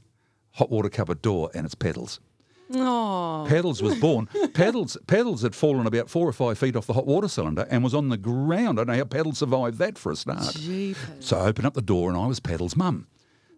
hot 0.53 0.71
water 0.71 0.89
cupboard 0.89 1.23
door 1.23 1.51
and 1.55 1.65
it's 1.65 1.75
pedals. 1.75 2.21
Oh, 2.73 3.47
Paddles 3.49 3.83
was 3.83 3.97
born. 3.99 4.29
Paddles 4.55 4.97
Paddles 5.09 5.43
had 5.43 5.57
fallen 5.57 5.89
about 5.89 6.09
four 6.09 6.29
or 6.29 6.33
five 6.33 6.57
feet 6.57 6.77
off 6.77 6.87
the 6.87 6.93
hot 6.93 7.05
water 7.07 7.27
cylinder 7.27 7.67
and 7.69 7.83
was 7.83 7.95
on 7.95 8.11
the 8.11 8.17
ground. 8.17 8.79
I 8.79 8.85
don't 8.85 8.87
know 8.89 8.97
how 8.97 9.05
Paddles 9.05 9.39
survived 9.39 9.79
that 9.79 9.99
for 9.99 10.13
a 10.13 10.17
start. 10.17 10.55
jeepers. 10.55 10.97
So 11.19 11.39
I 11.39 11.47
opened 11.49 11.67
up 11.67 11.75
the 11.75 11.83
door 11.83 12.09
and 12.11 12.17
I 12.19 12.27
was 12.29 12.39
Paddles' 12.39 12.77
mum. 12.77 13.09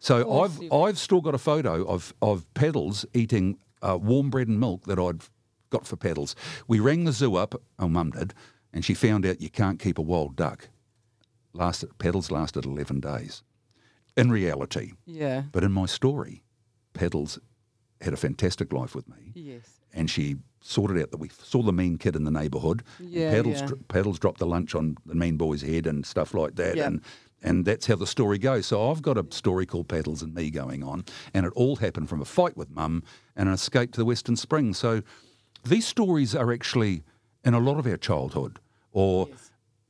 So 0.02 0.25
course 0.25 0.59
I've 0.61 0.73
I've 0.73 0.99
still 0.99 1.21
got 1.21 1.35
a 1.35 1.38
photo 1.38 1.85
of 1.85 2.12
of 2.21 2.44
Paddles 2.54 3.06
eating 3.14 3.56
uh, 3.82 3.97
warm 4.00 4.30
bread 4.30 4.49
and 4.49 4.59
milk 4.59 4.85
that 4.87 4.99
I'd 4.99 5.23
got 5.71 5.87
for 5.87 5.94
Paddles. 5.97 6.35
We 6.66 6.80
rang 6.80 7.04
the 7.04 7.12
zoo 7.12 7.37
up, 7.37 7.54
oh 7.78 7.88
mum 7.88 8.11
did, 8.11 8.35
and 8.73 8.85
she 8.85 8.94
found 8.94 9.25
out 9.25 9.40
you 9.40 9.49
can't 9.49 9.78
keep 9.78 9.99
a 9.99 10.02
wild 10.02 10.35
duck. 10.35 10.68
Lasted 11.52 11.97
Paddles 11.99 12.32
lasted 12.32 12.64
eleven 12.64 12.99
days. 12.99 13.42
In 14.16 14.30
reality, 14.30 14.92
Yeah. 15.06 15.44
but 15.52 15.62
in 15.64 15.71
my 15.73 15.87
story, 15.87 16.42
Paddles 16.94 17.38
had 18.00 18.12
a 18.12 18.16
fantastic 18.16 18.73
life 18.73 18.94
with 18.97 19.09
me 19.09 19.30
Yes. 19.35 19.78
and 19.94 20.11
she 20.11 20.37
sorted 20.61 21.00
out 21.00 21.12
that 21.12 21.18
we 21.18 21.28
saw 21.28 21.62
the 21.62 21.73
mean 21.73 21.97
kid 21.97 22.16
in 22.16 22.25
the 22.25 22.30
neighbourhood. 22.30 22.82
Yeah, 22.99 23.30
Paddles, 23.30 23.61
yeah. 23.61 23.66
dr- 23.68 24.18
dropped 24.21 24.38
the 24.40 24.47
lunch 24.47 24.75
on 24.75 24.97
the 25.06 25.14
mean 25.14 25.37
boy's 25.37 25.62
head 25.62 25.87
and 25.87 26.04
stuff 26.04 26.35
like 26.35 26.56
that. 26.56 26.76
Yeah. 26.76 26.88
And 26.88 27.00
and 27.42 27.64
that's 27.64 27.87
how 27.87 27.96
the 27.96 28.06
story 28.06 28.38
goes. 28.38 28.66
So 28.66 28.90
I've 28.90 29.02
got 29.02 29.18
a 29.18 29.26
story 29.30 29.66
called 29.66 29.88
Paddles 29.88 30.22
and 30.22 30.34
Me 30.34 30.50
going 30.50 30.82
on, 30.82 31.04
and 31.34 31.44
it 31.46 31.52
all 31.54 31.76
happened 31.76 32.08
from 32.08 32.20
a 32.20 32.25
fight 32.25 32.56
with 32.56 32.70
Mum 32.70 33.02
and 33.37 33.49
an 33.49 33.54
escape 33.54 33.92
to 33.92 33.99
the 33.99 34.04
Western 34.04 34.37
Springs. 34.37 34.78
So 34.78 35.02
these 35.64 35.87
stories 35.87 36.34
are 36.34 36.52
actually 36.52 37.02
in 37.44 37.54
a 37.54 37.61
lot 37.61 37.78
of 37.78 37.87
our 37.87 37.96
childhood, 37.96 38.58
or 38.92 39.28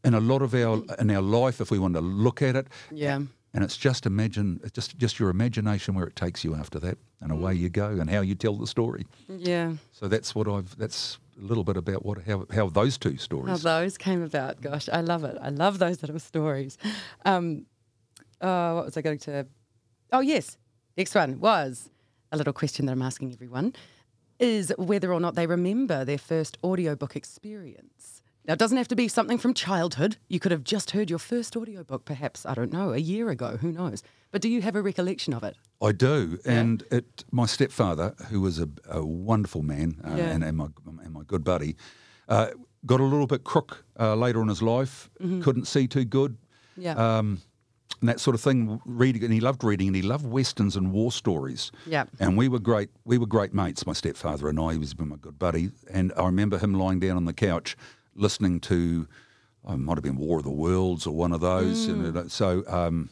in 0.04 0.14
a 0.14 0.21
lot 0.21 0.42
of 0.42 0.54
our 0.54 0.82
in 0.99 1.11
our 1.11 1.23
life, 1.23 1.61
if 1.61 1.71
we 1.71 1.78
want 1.78 1.94
to 1.94 2.00
look 2.00 2.42
at 2.42 2.56
it. 2.56 2.66
Yeah. 2.90 3.21
and 3.54 3.62
it's 3.62 3.76
just 3.76 4.06
imagine, 4.06 4.61
it's 4.62 4.73
just 4.73 4.99
just 4.99 5.18
your 5.18 5.30
imagination 5.30 5.94
where 5.94 6.06
it 6.06 6.16
takes 6.16 6.44
you 6.44 6.54
after 6.54 6.78
that, 6.80 6.99
and 7.21 7.30
away 7.30 7.54
mm. 7.54 7.61
you 7.61 7.68
go, 7.68 7.88
and 7.88 8.09
how 8.09 8.21
you 8.21 8.35
tell 8.35 8.54
the 8.56 8.66
story. 8.66 9.06
Yeah. 9.28 9.75
So 9.92 10.09
that's 10.09 10.35
what 10.35 10.49
I've. 10.49 10.76
That's 10.78 11.18
a 11.42 11.46
little 11.46 11.64
bit 11.64 11.76
about 11.76 12.04
what 12.04 12.22
how 12.25 12.46
how 12.54 12.68
those 12.68 12.96
two 12.99 13.11
How 13.12 13.16
stories. 13.16 13.62
those 13.62 13.99
came 13.99 14.22
about. 14.22 14.61
Gosh, 14.61 14.88
I 14.88 15.00
love 15.00 15.25
it. 15.25 15.37
I 15.42 15.49
love 15.50 15.78
those 15.78 16.00
little 16.02 16.18
stories. 16.20 16.78
Um, 17.25 17.66
oh, 18.40 18.76
what 18.76 18.84
was 18.87 18.96
I 18.96 19.02
going 19.02 19.18
to? 19.20 19.46
Oh, 20.12 20.20
yes. 20.20 20.56
Next 20.96 21.14
one 21.14 21.40
was 21.40 21.90
a 22.30 22.37
little 22.37 22.52
question 22.52 22.87
that 22.87 22.92
I'm 22.92 23.02
asking 23.02 23.32
everyone 23.32 23.75
is 24.38 24.72
whether 24.76 25.12
or 25.12 25.20
not 25.20 25.34
they 25.34 25.46
remember 25.46 26.04
their 26.04 26.18
first 26.18 26.58
audiobook 26.64 27.16
experience. 27.16 28.22
Now, 28.46 28.54
it 28.54 28.58
doesn't 28.58 28.76
have 28.76 28.88
to 28.88 28.96
be 28.96 29.06
something 29.08 29.38
from 29.38 29.54
childhood. 29.54 30.16
You 30.28 30.40
could 30.40 30.50
have 30.52 30.64
just 30.64 30.90
heard 30.90 31.08
your 31.11 31.20
first 31.20 31.56
audiobook, 31.56 32.04
perhaps, 32.04 32.44
I 32.44 32.54
don't 32.54 32.72
know, 32.72 32.92
a 32.92 32.99
year 32.99 33.30
ago, 33.30 33.56
who 33.56 33.70
knows. 33.70 34.02
But 34.33 34.41
do 34.43 34.49
you 34.49 34.62
have 34.62 34.75
a 34.75 34.83
recollection 34.83 35.33
of 35.35 35.45
it? 35.45 35.57
I 35.81 35.93
do, 35.93 36.39
and 36.45 36.83
it. 36.91 37.25
My 37.31 37.47
stepfather, 37.47 38.15
who 38.31 38.41
was 38.41 38.59
a, 38.59 38.69
a 38.89 39.05
wonderful 39.05 39.62
man 39.62 40.01
uh, 40.05 40.15
Yeah. 40.17 40.31
and, 40.31 40.43
and 40.43 40.57
my 40.57 40.67
and 41.05 41.12
my 41.12 41.23
good 41.27 41.45
buddy, 41.45 41.77
uh, 42.29 42.49
got 42.87 43.01
a 43.01 43.05
little 43.05 43.27
bit 43.27 43.45
crook 43.45 43.85
uh, 44.01 44.15
later 44.17 44.41
in 44.43 44.49
his 44.49 44.62
life. 44.62 45.11
Couldn't 45.21 45.67
see 45.67 45.87
too 45.87 46.05
good. 46.05 46.37
Yeah. 46.77 46.95
um, 47.19 47.43
and 48.01 48.09
that 48.09 48.19
sort 48.21 48.35
of 48.35 48.41
thing. 48.41 48.81
Reading, 48.87 49.23
and 49.23 49.33
he 49.33 49.41
loved 49.41 49.62
reading, 49.62 49.87
and 49.89 49.95
he 49.97 50.03
loved 50.03 50.25
westerns 50.27 50.77
and 50.77 50.93
war 50.93 51.12
stories. 51.12 51.71
Yeah. 51.87 52.05
And 52.19 52.37
we 52.39 52.49
were 52.49 52.59
great. 52.59 52.89
We 53.05 53.19
were 53.19 53.27
great 53.27 53.53
mates. 53.55 53.87
My 53.87 53.93
stepfather 53.93 54.49
and 54.49 54.59
I. 54.59 54.73
He 54.73 54.79
was 54.79 54.99
my 54.99 55.17
good 55.17 55.39
buddy, 55.39 55.71
and 55.91 56.12
I 56.17 56.25
remember 56.27 56.59
him 56.59 56.73
lying 56.75 57.01
down 57.01 57.17
on 57.17 57.27
the 57.27 57.35
couch, 57.35 57.77
listening 58.15 58.61
to, 58.61 59.07
oh, 59.67 59.75
it 59.75 59.79
might 59.79 59.97
have 59.99 60.03
been 60.05 60.17
War 60.17 60.39
of 60.39 60.45
the 60.45 60.51
Worlds 60.51 61.07
or 61.07 61.15
one 61.15 61.33
of 61.33 61.41
those. 61.41 61.87
And 61.87 62.33
so, 62.33 62.65
um, 62.67 63.11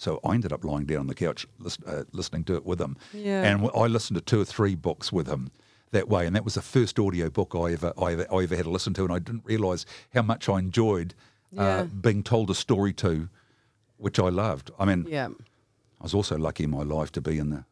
so 0.00 0.20
I 0.24 0.34
ended 0.34 0.52
up 0.52 0.64
lying 0.64 0.86
down 0.86 1.00
on 1.00 1.06
the 1.08 1.14
couch, 1.14 1.44
lis- 1.58 1.78
uh, 1.84 2.04
listening 2.12 2.44
to 2.44 2.54
it 2.54 2.64
with 2.64 2.80
him. 2.80 2.96
Yeah. 3.12 3.42
And 3.42 3.62
w- 3.62 3.82
I 3.84 3.88
listened 3.88 4.14
to 4.16 4.20
two 4.20 4.40
or 4.40 4.44
three 4.44 4.76
books 4.76 5.12
with 5.12 5.26
him. 5.26 5.50
That 5.90 6.08
way, 6.08 6.24
and 6.26 6.36
that 6.36 6.44
was 6.44 6.54
the 6.54 6.62
first 6.62 6.98
audio 7.00 7.30
book 7.30 7.54
I 7.56 7.72
ever, 7.72 7.92
I 8.00 8.12
ever, 8.12 8.26
I 8.32 8.42
ever 8.44 8.54
had 8.54 8.66
to 8.66 8.70
listen 8.70 8.94
to, 8.94 9.04
and 9.04 9.12
I 9.12 9.18
didn't 9.18 9.44
realise 9.44 9.86
how 10.14 10.22
much 10.22 10.48
I 10.48 10.58
enjoyed 10.58 11.14
Yeah. 11.50 11.62
uh, 11.62 11.84
being 11.84 12.22
told 12.22 12.48
a 12.50 12.54
story 12.54 12.92
to, 12.94 13.28
which 13.96 14.18
I 14.20 14.28
loved. 14.28 14.70
I 14.78 14.84
mean, 14.84 15.06
Yeah. 15.08 15.28
I 16.00 16.04
was 16.04 16.14
also 16.14 16.36
lucky 16.38 16.64
in 16.64 16.70
my 16.70 16.82
life 16.84 17.10
to 17.12 17.20
be 17.20 17.38
in 17.38 17.50
the 17.50 17.64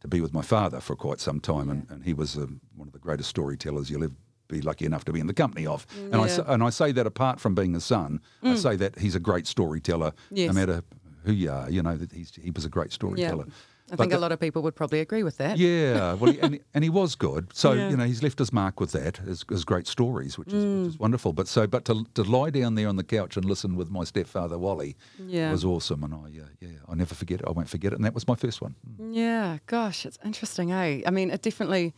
to 0.00 0.08
be 0.08 0.20
with 0.20 0.32
my 0.34 0.42
father 0.42 0.80
for 0.80 0.94
quite 0.96 1.18
some 1.20 1.40
time, 1.40 1.68
and, 1.70 1.86
and 1.90 2.04
he 2.04 2.12
was 2.14 2.36
um, 2.36 2.60
one 2.76 2.86
of 2.88 2.92
the 2.92 2.98
greatest 2.98 3.28
storytellers 3.30 3.88
you'll 3.90 4.04
ever 4.04 4.12
be 4.48 4.60
lucky 4.60 4.84
enough 4.86 5.04
to 5.06 5.12
be 5.12 5.18
in 5.20 5.26
the 5.26 5.32
company 5.34 5.66
of. 5.66 5.86
And 5.96 6.16
I 6.16 6.26
Yeah. 6.26 6.36
say, 6.36 6.42
and 6.46 6.62
I 6.62 6.70
say 6.70 6.92
that 6.92 7.06
apart 7.06 7.40
from 7.40 7.54
being 7.54 7.74
a 7.74 7.80
son, 7.80 8.20
I 8.42 8.54
say 8.56 8.76
that 8.76 8.98
he's 8.98 9.14
a 9.14 9.20
great 9.20 9.46
storyteller, 9.46 10.12
Yes. 10.30 10.48
no 10.48 10.60
matter 10.60 10.82
who 11.24 11.32
you 11.32 11.50
are. 11.50 11.70
You 11.70 11.82
know 11.82 11.96
that 11.96 12.12
he's 12.12 12.32
he 12.34 12.50
was 12.50 12.64
a 12.64 12.68
great 12.68 12.90
Yeah. 12.90 12.94
storyteller. 12.94 13.46
I 13.92 13.96
But 13.96 14.04
think 14.04 14.12
a 14.14 14.18
lot 14.18 14.32
of 14.32 14.40
people 14.40 14.62
would 14.62 14.74
probably 14.74 15.00
agree 15.00 15.22
with 15.22 15.36
that. 15.36 15.58
yeah, 15.58 16.14
well, 16.14 16.32
he, 16.32 16.40
and, 16.40 16.54
he, 16.54 16.60
and 16.72 16.82
he 16.84 16.88
was 16.90 17.14
good. 17.16 17.52
So 17.52 17.72
Yeah. 17.72 17.90
you 17.90 17.96
know, 17.98 18.04
he's 18.06 18.22
left 18.22 18.38
his 18.38 18.50
mark 18.50 18.80
with 18.80 18.92
that, 18.92 19.18
his, 19.18 19.44
his 19.50 19.62
great 19.64 19.86
stories, 19.86 20.38
which 20.38 20.54
is, 20.54 20.64
which 20.64 20.86
is 20.88 20.98
wonderful. 20.98 21.34
But 21.34 21.48
so, 21.48 21.66
but 21.66 21.84
to, 21.84 22.06
to 22.14 22.22
lie 22.22 22.48
down 22.48 22.76
there 22.76 22.88
on 22.88 22.96
the 22.96 23.04
couch 23.04 23.36
and 23.36 23.44
listen 23.44 23.76
with 23.76 23.90
my 23.90 24.04
stepfather 24.04 24.56
Wally 24.58 24.96
Yeah. 25.18 25.50
was 25.52 25.64
awesome, 25.66 26.02
and 26.02 26.14
I 26.14 26.18
uh, 26.40 26.46
yeah, 26.60 26.78
I 26.88 26.94
never 26.94 27.14
forget 27.14 27.40
it. 27.40 27.46
I 27.46 27.50
won't 27.50 27.68
forget 27.68 27.92
it, 27.92 27.96
and 27.96 28.04
that 28.06 28.14
was 28.14 28.26
my 28.26 28.36
first 28.36 28.62
one. 28.62 28.74
Yeah, 28.98 29.58
gosh, 29.66 30.06
it's 30.06 30.18
interesting, 30.24 30.72
eh? 30.72 31.02
I 31.06 31.10
mean, 31.10 31.30
it 31.30 31.42
definitely, 31.42 31.92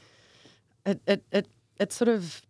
it, 0.84 1.00
it, 1.06 1.24
it, 1.30 1.46
it 1.78 1.92
sort 1.92 2.08
of, 2.08 2.42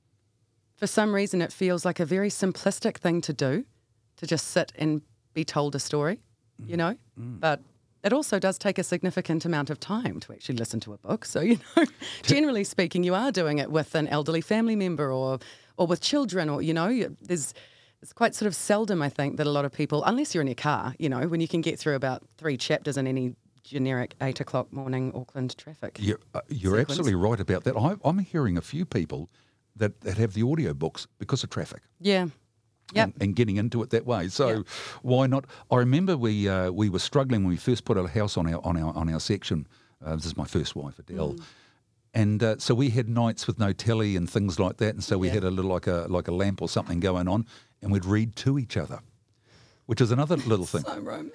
for 0.76 0.87
some 0.87 1.14
reason, 1.14 1.42
it 1.42 1.52
feels 1.52 1.85
like 1.85 2.00
a 2.00 2.06
very 2.06 2.30
simplistic 2.30 2.97
thing 2.97 3.21
to 3.21 3.35
do, 3.35 3.66
to 4.16 4.26
just 4.26 4.47
sit 4.47 4.73
and 4.78 5.02
be 5.35 5.45
told 5.45 5.75
a 5.75 5.78
story, 5.78 6.21
you 6.64 6.76
know? 6.76 6.96
But 7.16 7.60
it 8.04 8.12
also 8.12 8.38
does 8.38 8.56
take 8.58 8.78
a 8.78 8.84
significant 8.84 9.44
amount 9.44 9.68
of 9.70 9.80
time 9.80 10.20
to 10.20 10.32
actually 10.32 10.56
listen 10.56 10.78
to 10.80 10.92
a 10.92 10.98
book. 10.98 11.25
So, 11.25 11.40
you 11.40 11.58
know, 11.76 11.84
generally 12.22 12.62
speaking, 12.64 13.02
you 13.04 13.14
are 13.14 13.32
doing 13.32 13.58
it 13.58 13.70
with 13.70 13.94
an 13.94 14.06
elderly 14.08 14.40
family 14.40 14.76
member 14.76 15.10
or, 15.12 15.38
or 15.76 15.86
with 15.86 16.00
children, 16.00 16.48
or, 16.48 16.62
you 16.62 16.72
know, 16.72 16.88
you- 16.88 17.16
there's, 17.20 17.52
it's 18.02 18.12
quite 18.12 18.34
sort 18.34 18.46
of 18.46 18.54
seldom, 18.54 19.02
I 19.02 19.08
think, 19.08 19.38
that 19.38 19.46
a 19.46 19.50
lot 19.50 19.64
of 19.64 19.72
people, 19.72 20.04
unless 20.04 20.34
you're 20.34 20.42
in 20.42 20.46
your 20.46 20.54
car, 20.54 20.94
you 20.98 21.08
know, 21.08 21.26
when 21.26 21.40
you 21.40 21.48
can 21.48 21.62
get 21.62 21.78
through 21.78 21.94
about 21.96 22.22
three 22.38 22.56
chapters 22.56 22.96
in 22.96 23.06
any 23.06 23.34
generic 23.64 24.14
eight 24.20 24.38
o'clock 24.38 24.72
morning 24.72 25.10
Auckland 25.14 25.56
traffic. 25.58 25.96
You're, 26.00 26.20
uh, 26.34 26.42
you're 26.48 26.78
absolutely 26.78 27.16
right 27.16 27.40
about 27.40 27.64
that. 27.64 27.76
I, 27.76 27.96
I'm 28.04 28.18
hearing 28.20 28.56
a 28.56 28.60
few 28.60 28.84
people 28.84 29.28
that, 29.75 30.02
that 30.02 30.18
have 30.18 30.34
the 30.34 30.42
audio 30.48 30.72
books 30.72 31.08
because 31.18 31.42
of 31.42 31.50
traffic. 31.50 31.82
Yeah. 32.00 32.26
Yep. 32.94 33.04
and, 33.04 33.22
and 33.22 33.36
getting 33.36 33.56
into 33.56 33.82
it 33.82 33.90
that 33.90 34.06
way. 34.06 34.28
So 34.28 34.48
Yeah. 34.48 34.62
why 35.02 35.26
not? 35.26 35.44
I 35.70 35.76
remember 35.76 36.16
we 36.16 36.48
uh, 36.48 36.70
we 36.70 36.88
were 36.88 37.00
struggling 37.00 37.42
when 37.42 37.50
we 37.50 37.56
first 37.56 37.84
put 37.84 37.96
a 37.96 38.06
house 38.06 38.36
on 38.36 38.46
our 38.52 38.64
on 38.64 38.76
our 38.76 38.94
on 38.96 39.12
our 39.12 39.20
section. 39.20 39.66
Uh, 40.04 40.14
this 40.16 40.26
is 40.26 40.36
my 40.36 40.44
first 40.44 40.76
wife, 40.76 40.98
Adele. 40.98 41.32
Mm. 41.34 41.42
And 42.14 42.42
uh, 42.42 42.56
so 42.58 42.74
we 42.74 42.90
had 42.90 43.08
nights 43.08 43.46
with 43.46 43.58
no 43.58 43.72
telly 43.72 44.16
and 44.16 44.30
things 44.30 44.58
like 44.58 44.76
that, 44.78 44.94
and 44.94 45.02
so 45.04 45.18
we 45.18 45.28
had 45.28 45.44
a 45.44 45.50
little 45.50 45.70
like 45.70 45.86
a 45.86 46.06
like 46.08 46.28
a 46.28 46.32
lamp 46.32 46.62
or 46.62 46.68
something 46.68 47.00
going 47.00 47.28
on, 47.28 47.44
and 47.82 47.90
we'd 47.92 48.04
read 48.06 48.36
to 48.36 48.58
each 48.58 48.76
other, 48.76 49.00
which 49.86 50.00
is 50.00 50.10
another 50.12 50.36
little 50.46 50.64
thing. 50.66 50.82
So 50.82 50.98
romantic. 51.00 51.32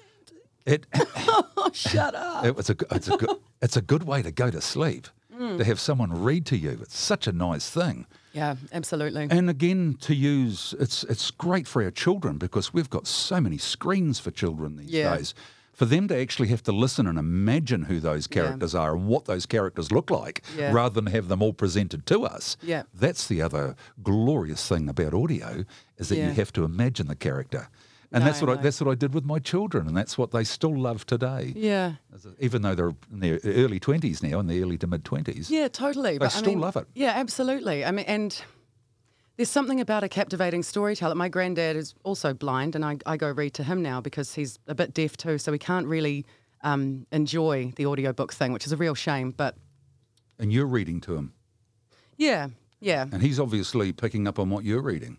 It 0.66 0.86
Oh, 0.94 1.70
shut 1.74 2.16
up. 2.16 2.46
it 2.46 2.56
was 2.56 2.70
a, 2.70 2.76
it's 2.92 3.08
a 3.10 3.18
good 3.18 3.30
it's 3.62 3.78
a 3.78 3.82
good 3.82 4.04
way 4.04 4.22
to 4.22 4.32
go 4.32 4.50
to 4.50 4.62
sleep 4.62 5.08
Mm. 5.40 5.58
to 5.58 5.64
have 5.64 5.80
someone 5.80 6.12
read 6.24 6.46
to 6.48 6.58
you. 6.58 6.78
It's 6.82 6.98
such 6.98 7.26
a 7.26 7.32
nice 7.32 7.68
thing. 7.70 8.06
Yeah, 8.34 8.56
absolutely. 8.72 9.28
And 9.30 9.50
again, 9.50 9.98
to 10.02 10.16
use 10.16 10.74
it's 10.80 11.04
it's 11.04 11.32
great 11.32 11.68
for 11.68 11.84
our 11.84 11.92
children 11.92 12.38
because 12.38 12.74
we've 12.74 12.90
got 12.90 13.08
so 13.08 13.42
many 13.42 13.58
screens 13.58 14.20
for 14.20 14.32
children 14.32 14.78
these 14.78 14.90
Yeah. 14.90 15.18
days. 15.18 15.34
For 15.74 15.86
them 15.86 16.08
to 16.10 16.16
actually 16.16 16.50
have 16.50 16.62
to 16.64 16.72
listen 16.72 17.08
and 17.08 17.18
imagine 17.18 17.84
who 17.84 18.00
those 18.00 18.28
characters 18.28 18.76
are 18.76 18.94
and 18.96 19.08
what 19.08 19.26
those 19.26 19.46
characters 19.48 19.92
look 19.92 20.12
like, 20.12 20.44
Yeah. 20.56 20.72
rather 20.72 20.94
than 21.02 21.08
have 21.12 21.28
them 21.28 21.42
all 21.42 21.54
presented 21.54 22.06
to 22.08 22.24
us. 22.24 22.56
Yeah. 22.62 22.84
That's 22.94 23.28
the 23.28 23.42
other 23.42 23.76
glorious 24.04 24.68
thing 24.68 24.88
about 24.90 25.14
audio 25.14 25.66
is 25.98 26.10
that 26.10 26.18
Yeah. 26.18 26.28
you 26.28 26.34
have 26.34 26.54
to 26.54 26.66
imagine 26.66 27.08
the 27.08 27.16
character. 27.16 27.70
And 28.14 28.24
No, 28.24 28.30
that's 28.30 28.42
what 28.42 28.50
I 28.50 28.54
I, 28.54 28.64
that's 28.64 28.82
what 28.82 28.92
I 28.92 28.96
did 28.96 29.14
with 29.14 29.24
my 29.24 29.40
children, 29.40 29.88
and 29.88 29.96
that's 29.96 30.18
what 30.18 30.32
they 30.32 30.44
still 30.44 30.78
love 30.78 31.06
today. 31.06 31.54
yeah. 31.56 31.94
Even 32.40 32.62
though 32.62 32.76
they're 32.76 32.94
in 33.12 33.20
their 33.22 33.40
early 33.46 33.80
twenties 33.80 34.22
now, 34.22 34.40
in 34.40 34.48
the 34.48 34.62
early 34.62 34.78
to 34.80 34.88
mid 34.88 35.06
twenties. 35.06 35.50
Yeah, 35.50 35.70
totally. 35.70 36.18
They 36.18 36.26
I 36.26 36.30
still 36.30 36.52
mean, 36.52 36.60
love 36.60 36.76
it. 36.76 36.88
Yeah, 36.94 37.14
absolutely. 37.16 37.86
I 37.86 37.92
mean, 37.92 38.06
and 38.08 38.42
there's 39.38 39.50
something 39.50 39.80
about 39.80 40.04
a 40.04 40.10
captivating 40.10 40.62
storyteller. 40.62 41.16
My 41.16 41.30
granddad 41.30 41.78
is 41.78 41.96
also 42.04 42.34
blind, 42.34 42.76
and 42.76 42.84
I, 42.84 42.98
I 43.06 43.16
go 43.16 43.32
read 43.32 43.54
to 43.56 43.64
him 43.64 43.82
now 43.82 44.02
because 44.02 44.36
he's 44.36 44.60
a 44.68 44.76
bit 44.76 44.94
deaf 44.94 45.16
too, 45.16 45.38
so 45.38 45.54
he 45.54 45.58
can't 45.58 45.88
really 45.88 46.26
um, 46.64 47.08
enjoy 47.14 47.72
the 47.78 47.86
audiobook 47.86 48.34
thing, 48.34 48.52
which 48.52 48.66
is 48.66 48.74
a 48.74 48.78
real 48.78 48.94
shame. 48.94 49.32
But 49.32 49.56
And 50.38 50.52
you're 50.52 50.68
reading 50.68 51.00
to 51.02 51.16
him. 51.16 51.34
yeah, 52.18 52.50
yeah. 52.82 53.06
And 53.12 53.22
he's 53.22 53.40
obviously 53.40 53.94
picking 53.94 54.28
up 54.28 54.38
on 54.38 54.50
what 54.50 54.66
you're 54.66 54.82
reading. 54.82 55.18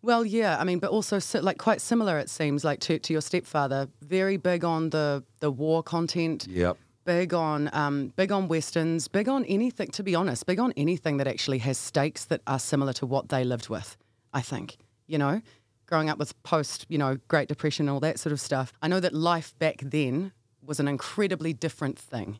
Well, 0.00 0.24
yeah, 0.24 0.56
I 0.58 0.64
mean, 0.64 0.78
but 0.78 0.90
also 0.90 1.18
like 1.40 1.58
quite 1.58 1.80
similar. 1.80 2.18
It 2.18 2.30
seems 2.30 2.64
like 2.64 2.80
to, 2.80 2.98
to 2.98 3.12
your 3.12 3.22
stepfather, 3.22 3.88
very 4.00 4.36
big 4.36 4.64
on 4.64 4.90
the 4.90 5.24
the 5.40 5.50
war 5.50 5.82
content. 5.82 6.46
Yep. 6.48 6.76
Big 7.04 7.32
on 7.32 7.70
um, 7.72 8.12
big 8.16 8.30
on 8.30 8.48
westerns, 8.48 9.08
big 9.08 9.28
on 9.28 9.44
anything. 9.46 9.88
To 9.88 10.02
be 10.02 10.14
honest, 10.14 10.46
big 10.46 10.60
on 10.60 10.72
anything 10.76 11.16
that 11.16 11.26
actually 11.26 11.58
has 11.58 11.78
stakes 11.78 12.26
that 12.26 12.42
are 12.46 12.58
similar 12.58 12.92
to 12.94 13.06
what 13.06 13.30
they 13.30 13.44
lived 13.44 13.68
with. 13.68 13.96
I 14.32 14.42
think 14.42 14.76
you 15.06 15.18
know, 15.18 15.40
growing 15.86 16.08
up 16.08 16.18
with 16.18 16.40
post 16.44 16.86
you 16.88 16.98
know 16.98 17.18
Great 17.26 17.48
Depression 17.48 17.88
and 17.88 17.94
all 17.94 18.00
that 18.00 18.18
sort 18.18 18.32
of 18.32 18.40
stuff. 18.40 18.72
I 18.82 18.88
know 18.88 19.00
that 19.00 19.14
life 19.14 19.58
back 19.58 19.78
then 19.82 20.32
was 20.64 20.78
an 20.78 20.86
incredibly 20.86 21.52
different 21.52 21.98
thing. 21.98 22.38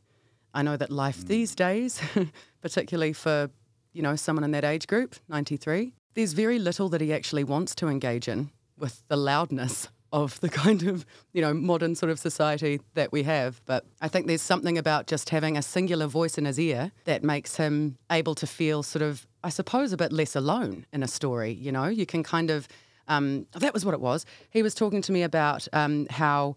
I 0.54 0.62
know 0.62 0.76
that 0.76 0.90
life 0.90 1.26
these 1.26 1.54
days, 1.54 2.00
particularly 2.60 3.14
for 3.14 3.50
you 3.92 4.02
know 4.02 4.14
someone 4.16 4.44
in 4.44 4.52
that 4.52 4.64
age 4.64 4.86
group, 4.86 5.16
ninety 5.28 5.56
three, 5.56 5.94
there's 6.18 6.32
very 6.32 6.58
little 6.58 6.88
that 6.88 7.00
he 7.00 7.12
actually 7.12 7.44
wants 7.44 7.76
to 7.76 7.86
engage 7.86 8.26
in 8.26 8.50
with 8.76 9.04
the 9.06 9.16
loudness 9.16 9.86
of 10.12 10.40
the 10.40 10.48
kind 10.48 10.82
of 10.82 11.06
you 11.32 11.40
know 11.40 11.54
modern 11.54 11.94
sort 11.94 12.10
of 12.10 12.18
society 12.18 12.80
that 12.94 13.12
we 13.12 13.22
have. 13.22 13.60
But 13.66 13.84
I 14.00 14.08
think 14.08 14.26
there's 14.26 14.42
something 14.42 14.76
about 14.76 15.06
just 15.06 15.30
having 15.30 15.56
a 15.56 15.62
singular 15.62 16.08
voice 16.08 16.36
in 16.36 16.44
his 16.44 16.58
ear 16.58 16.90
that 17.04 17.22
makes 17.22 17.54
him 17.54 17.98
able 18.10 18.34
to 18.34 18.48
feel 18.48 18.82
sort 18.82 19.02
of, 19.02 19.28
I 19.44 19.50
suppose, 19.50 19.92
a 19.92 19.96
bit 19.96 20.10
less 20.10 20.34
alone 20.34 20.86
in 20.92 21.04
a 21.04 21.08
story. 21.08 21.52
You 21.52 21.70
know, 21.70 21.86
you 21.86 22.04
can 22.04 22.24
kind 22.24 22.50
of. 22.50 22.66
Um, 23.06 23.46
that 23.52 23.72
was 23.72 23.86
what 23.86 23.94
it 23.94 24.00
was. 24.00 24.26
He 24.50 24.62
was 24.62 24.74
talking 24.74 25.00
to 25.02 25.12
me 25.12 25.22
about 25.22 25.68
um, 25.72 26.08
how 26.10 26.56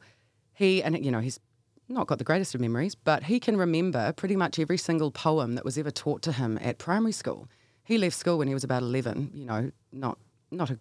he 0.54 0.82
and 0.82 1.06
you 1.06 1.12
know 1.12 1.20
he's 1.20 1.40
not 1.88 2.08
got 2.08 2.18
the 2.18 2.24
greatest 2.24 2.56
of 2.56 2.62
memories, 2.62 2.96
but 2.96 3.24
he 3.24 3.40
can 3.40 3.58
remember 3.58 4.12
pretty 4.14 4.36
much 4.36 4.58
every 4.58 4.80
single 4.80 5.12
poem 5.12 5.54
that 5.54 5.64
was 5.64 5.78
ever 5.78 5.92
taught 5.92 6.24
to 6.24 6.32
him 6.32 6.58
at 6.64 6.80
primary 6.80 7.12
school. 7.12 7.48
He 7.84 7.98
left 7.98 8.16
school 8.16 8.38
when 8.38 8.48
he 8.48 8.54
was 8.54 8.64
about 8.64 8.84
eleven. 8.84 9.32
You 9.34 9.46
know, 9.46 9.72
not 9.92 10.18
not 10.52 10.70
a 10.70 10.80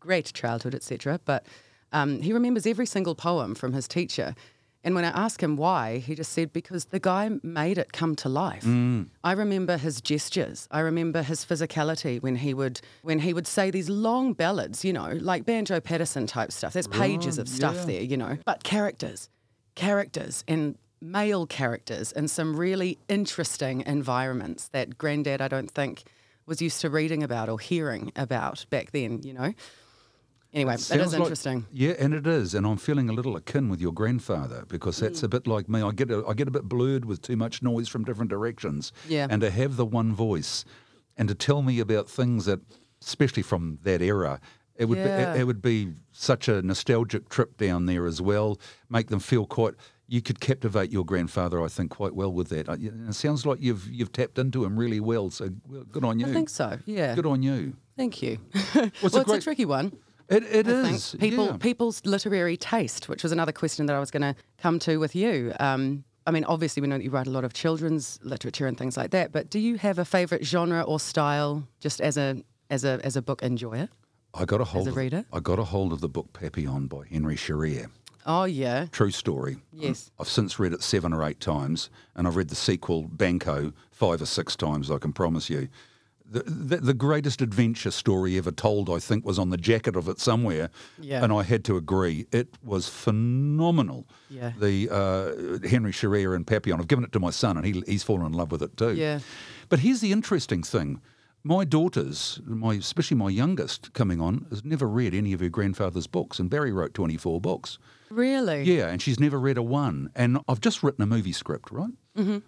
great 0.00 0.32
childhood, 0.32 0.74
etc. 0.74 1.20
But 1.24 1.46
um, 1.92 2.20
he 2.20 2.32
remembers 2.32 2.66
every 2.66 2.86
single 2.86 3.14
poem 3.14 3.54
from 3.54 3.72
his 3.72 3.88
teacher. 3.88 4.34
And 4.84 4.94
when 4.94 5.04
I 5.04 5.08
asked 5.08 5.42
him 5.42 5.56
why, 5.56 5.98
he 5.98 6.14
just 6.14 6.32
said, 6.32 6.52
because 6.52 6.86
the 6.86 7.00
guy 7.00 7.30
made 7.42 7.78
it 7.78 7.92
come 7.92 8.14
to 8.16 8.28
life. 8.28 8.62
Mm. 8.64 9.08
I 9.24 9.32
remember 9.32 9.76
his 9.76 10.00
gestures. 10.00 10.68
I 10.70 10.80
remember 10.80 11.22
his 11.22 11.44
physicality 11.44 12.22
when 12.22 12.36
he 12.36 12.54
would 12.54 12.80
when 13.02 13.18
he 13.18 13.34
would 13.34 13.46
say 13.46 13.70
these 13.70 13.90
long 13.90 14.34
ballads, 14.34 14.84
you 14.84 14.92
know, 14.92 15.18
like 15.20 15.44
Banjo 15.44 15.80
Paterson 15.80 16.26
type 16.26 16.52
stuff. 16.52 16.72
There's 16.72 16.86
pages 16.88 17.38
of 17.38 17.48
stuff 17.48 17.74
yeah. 17.74 17.84
there, 17.84 18.02
you 18.02 18.16
know. 18.16 18.38
But 18.44 18.62
characters, 18.62 19.28
characters 19.74 20.44
and 20.46 20.78
male 21.00 21.46
characters 21.46 22.12
in 22.12 22.28
some 22.28 22.56
really 22.56 22.98
interesting 23.08 23.82
environments 23.86 24.68
that 24.68 24.98
granddad 24.98 25.40
I 25.40 25.48
don't 25.48 25.70
think 25.70 26.04
was 26.48 26.60
used 26.62 26.80
to 26.80 26.90
reading 26.90 27.22
about 27.22 27.48
or 27.48 27.60
hearing 27.60 28.10
about 28.16 28.64
back 28.70 28.90
then, 28.90 29.22
you 29.22 29.34
know. 29.34 29.52
Anyway, 30.54 30.74
it 30.74 30.80
Sounds 30.80 31.08
is 31.08 31.12
like- 31.12 31.20
interesting. 31.20 31.66
yeah, 31.70 31.92
and 31.98 32.14
it 32.14 32.26
is, 32.26 32.54
and 32.54 32.66
I'm 32.66 32.78
feeling 32.78 33.10
a 33.10 33.12
little 33.12 33.36
akin 33.36 33.68
with 33.68 33.82
your 33.82 33.92
grandfather 33.92 34.64
because 34.66 34.96
that's 34.96 35.20
Mm. 35.20 35.24
a 35.24 35.28
bit 35.28 35.46
like 35.46 35.68
me. 35.68 35.82
I 35.82 35.92
get 35.92 36.10
a, 36.10 36.24
I 36.26 36.32
get 36.32 36.48
a 36.48 36.50
bit 36.50 36.64
blurred 36.64 37.04
with 37.04 37.20
too 37.20 37.36
much 37.36 37.62
noise 37.62 37.86
from 37.86 38.02
different 38.02 38.30
directions. 38.30 38.90
Yeah. 39.06 39.26
And 39.28 39.42
to 39.42 39.50
have 39.50 39.76
the 39.76 39.84
one 39.84 40.14
voice, 40.14 40.64
and 41.18 41.28
to 41.28 41.34
tell 41.34 41.60
me 41.60 41.80
about 41.80 42.08
things 42.08 42.46
that, 42.46 42.60
especially 43.02 43.42
from 43.42 43.78
that 43.82 44.00
era, 44.00 44.40
it 44.74 44.86
would 44.86 44.96
Yeah. 44.96 45.34
be 45.34 45.38
it, 45.38 45.40
it 45.42 45.44
would 45.44 45.60
be 45.60 45.92
such 46.12 46.48
a 46.48 46.62
nostalgic 46.62 47.28
trip 47.28 47.58
down 47.58 47.84
there 47.84 48.06
as 48.06 48.22
well. 48.22 48.58
Make 48.88 49.08
them 49.08 49.20
feel 49.20 49.44
quite. 49.44 49.74
You 50.10 50.22
could 50.22 50.40
captivate 50.40 50.90
your 50.90 51.04
grandfather, 51.04 51.62
I 51.62 51.68
think, 51.68 51.90
quite 51.90 52.14
well 52.14 52.32
with 52.32 52.48
that. 52.48 52.68
Uh, 52.68 52.76
It 52.80 53.14
sounds 53.14 53.44
like 53.44 53.58
you've 53.60 53.88
you've 53.90 54.12
tapped 54.12 54.38
into 54.38 54.64
him 54.64 54.78
really 54.78 55.00
well. 55.00 55.30
So 55.30 55.50
good 55.92 56.04
on 56.04 56.18
you. 56.18 56.26
I 56.26 56.32
think 56.32 56.48
so. 56.48 56.78
Yeah. 56.86 57.14
Good 57.14 57.26
on 57.26 57.42
you. 57.42 57.74
Thank 57.96 58.22
you. 58.22 58.38
it's 58.54 59.02
well, 59.02 59.16
a 59.16 59.20
it's 59.22 59.30
a 59.30 59.40
tricky 59.40 59.64
one. 59.66 59.92
It 60.28 60.44
it 60.44 60.66
is. 60.66 61.14
People 61.18 61.46
yeah. 61.46 61.56
people's 61.58 62.04
literary 62.04 62.56
taste, 62.56 63.08
which 63.08 63.22
was 63.22 63.32
another 63.32 63.52
question 63.52 63.86
that 63.86 63.96
I 63.96 64.00
was 64.00 64.10
going 64.10 64.22
to 64.22 64.34
come 64.58 64.78
to 64.80 64.98
with 64.98 65.14
you. 65.14 65.52
Um, 65.60 66.04
I 66.26 66.30
mean, 66.30 66.44
obviously, 66.44 66.82
we 66.82 66.88
know 66.88 66.98
that 66.98 67.04
you 67.04 67.10
write 67.10 67.26
a 67.26 67.30
lot 67.30 67.44
of 67.44 67.54
children's 67.54 68.18
literature 68.22 68.66
and 68.66 68.76
things 68.76 68.98
like 68.98 69.12
that. 69.12 69.32
But 69.32 69.48
do 69.48 69.58
you 69.58 69.76
have 69.78 69.98
a 69.98 70.04
favourite 70.04 70.44
genre 70.44 70.82
or 70.82 71.00
style, 71.00 71.66
just 71.80 72.00
as 72.00 72.18
a 72.18 72.42
as 72.68 72.84
a 72.84 73.00
as 73.02 73.16
a 73.16 73.22
book 73.22 73.42
enjoyer? 73.42 73.88
I 74.34 74.44
got 74.44 74.60
a 74.60 74.64
hold 74.64 74.86
a 74.86 74.90
of 74.90 74.96
reader? 74.96 75.24
I 75.32 75.40
got 75.40 75.58
a 75.58 75.64
hold 75.64 75.92
of 75.92 76.00
the 76.00 76.08
book 76.08 76.32
Papillon 76.34 76.86
by 76.86 77.04
Henri 77.10 77.36
Charrière. 77.36 77.88
Oh 78.30 78.44
yeah, 78.44 78.86
True 78.92 79.10
story. 79.10 79.56
Yes. 79.72 80.10
I've 80.20 80.28
since 80.28 80.58
read 80.58 80.74
it 80.74 80.82
seven 80.82 81.12
or 81.14 81.24
eight 81.24 81.40
times, 81.40 81.88
and 82.14 82.26
I've 82.28 82.36
read 82.36 82.50
the 82.50 82.54
sequel 82.54 83.04
Banco 83.04 83.72
five 83.90 84.20
or 84.20 84.26
six 84.26 84.54
times. 84.54 84.90
I 84.90 84.98
can 84.98 85.12
promise 85.14 85.48
you. 85.48 85.68
The, 86.30 86.42
the, 86.42 86.76
the 86.76 86.92
greatest 86.92 87.40
adventure 87.40 87.90
story 87.90 88.36
ever 88.36 88.50
told, 88.50 88.90
I 88.90 88.98
think, 88.98 89.24
was 89.24 89.38
on 89.38 89.48
the 89.48 89.56
jacket 89.56 89.96
of 89.96 90.08
it 90.10 90.20
somewhere, 90.20 90.68
Yeah. 91.00 91.24
and 91.24 91.32
I 91.32 91.42
had 91.42 91.64
to 91.64 91.78
agree. 91.78 92.26
It 92.30 92.48
was 92.62 92.86
phenomenal. 92.86 94.06
Yeah. 94.28 94.52
The 94.60 94.90
uh, 94.90 95.66
Henri 95.66 95.92
Charrière 95.92 96.36
and 96.36 96.46
Papillon. 96.46 96.80
I've 96.80 96.86
given 96.88 97.04
it 97.04 97.12
to 97.12 97.18
my 97.20 97.30
son, 97.30 97.56
and 97.56 97.64
he, 97.64 97.82
he's 97.86 98.02
fallen 98.02 98.26
in 98.26 98.32
love 98.34 98.52
with 98.52 98.62
it 98.62 98.76
too. 98.76 98.94
Yeah. 98.94 99.20
But 99.70 99.78
here's 99.78 100.02
the 100.02 100.12
interesting 100.12 100.62
thing. 100.62 101.00
My 101.44 101.64
daughters, 101.64 102.40
my 102.44 102.74
especially 102.74 103.16
my 103.16 103.30
youngest 103.30 103.92
coming 103.92 104.20
on, 104.20 104.46
has 104.50 104.64
never 104.64 104.86
read 104.88 105.14
any 105.14 105.32
of 105.32 105.40
her 105.40 105.48
grandfather's 105.48 106.06
books, 106.06 106.38
and 106.38 106.50
Barry 106.50 106.72
wrote 106.72 106.94
24 106.94 107.40
books. 107.40 107.78
really? 108.10 108.62
Yeah, 108.64 108.88
and 108.88 109.00
she's 109.00 109.20
never 109.20 109.38
read 109.38 109.56
a 109.56 109.62
one. 109.62 110.10
And 110.14 110.38
I've 110.48 110.60
just 110.60 110.82
written 110.82 111.02
a 111.02 111.06
movie 111.06 111.32
script, 111.32 111.70
right? 111.70 111.90
Mm-hmm. 112.16 112.38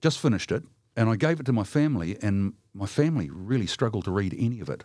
Just 0.00 0.18
finished 0.18 0.50
it, 0.52 0.64
and 0.96 1.08
I 1.08 1.16
gave 1.16 1.40
it 1.40 1.46
to 1.46 1.52
my 1.52 1.64
family, 1.64 2.18
and 2.20 2.54
my 2.74 2.86
family 2.86 3.30
really 3.30 3.66
struggled 3.66 4.04
to 4.04 4.10
read 4.10 4.34
any 4.38 4.60
of 4.60 4.68
it. 4.68 4.84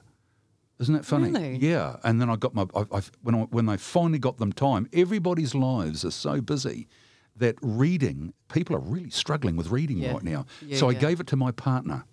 Isn't 0.80 0.94
that 0.94 1.04
funny? 1.06 1.32
Really? 1.32 1.58
Yeah. 1.58 1.98
And 2.06 2.22
then 2.22 2.30
I 2.30 2.38
got 2.38 2.54
my 2.56 2.66
I, 2.74 2.86
I, 2.94 3.02
when 3.22 3.36
I, 3.36 3.40
when 3.50 3.66
they 3.66 3.76
finally 3.76 4.20
got 4.20 4.38
them 4.38 4.54
time. 4.54 4.88
Everybody's 4.94 5.54
lives 5.54 6.06
are 6.06 6.12
so 6.12 6.40
busy 6.40 6.88
that 7.36 7.56
reading 7.62 8.34
people 8.54 8.76
are 8.78 8.80
really 8.80 9.10
struggling 9.10 9.58
with 9.58 9.72
reading 9.72 9.98
Yeah. 9.98 10.14
right 10.14 10.24
now. 10.24 10.46
Yeah, 10.66 10.78
so 10.78 10.88
I 10.88 10.92
yeah. 10.94 11.00
gave 11.00 11.20
it 11.20 11.28
to 11.28 11.36
my 11.36 11.52
partner, 11.52 12.06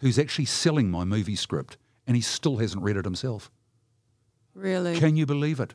who's 0.00 0.18
actually 0.18 0.44
selling 0.46 0.90
my 0.90 1.04
movie 1.04 1.36
script, 1.36 1.76
and 2.06 2.16
he 2.16 2.20
still 2.22 2.56
hasn't 2.58 2.82
read 2.82 2.96
it 2.96 3.04
himself. 3.04 3.50
Really? 4.54 4.98
Can 4.98 5.16
you 5.16 5.26
believe 5.26 5.60
it? 5.60 5.74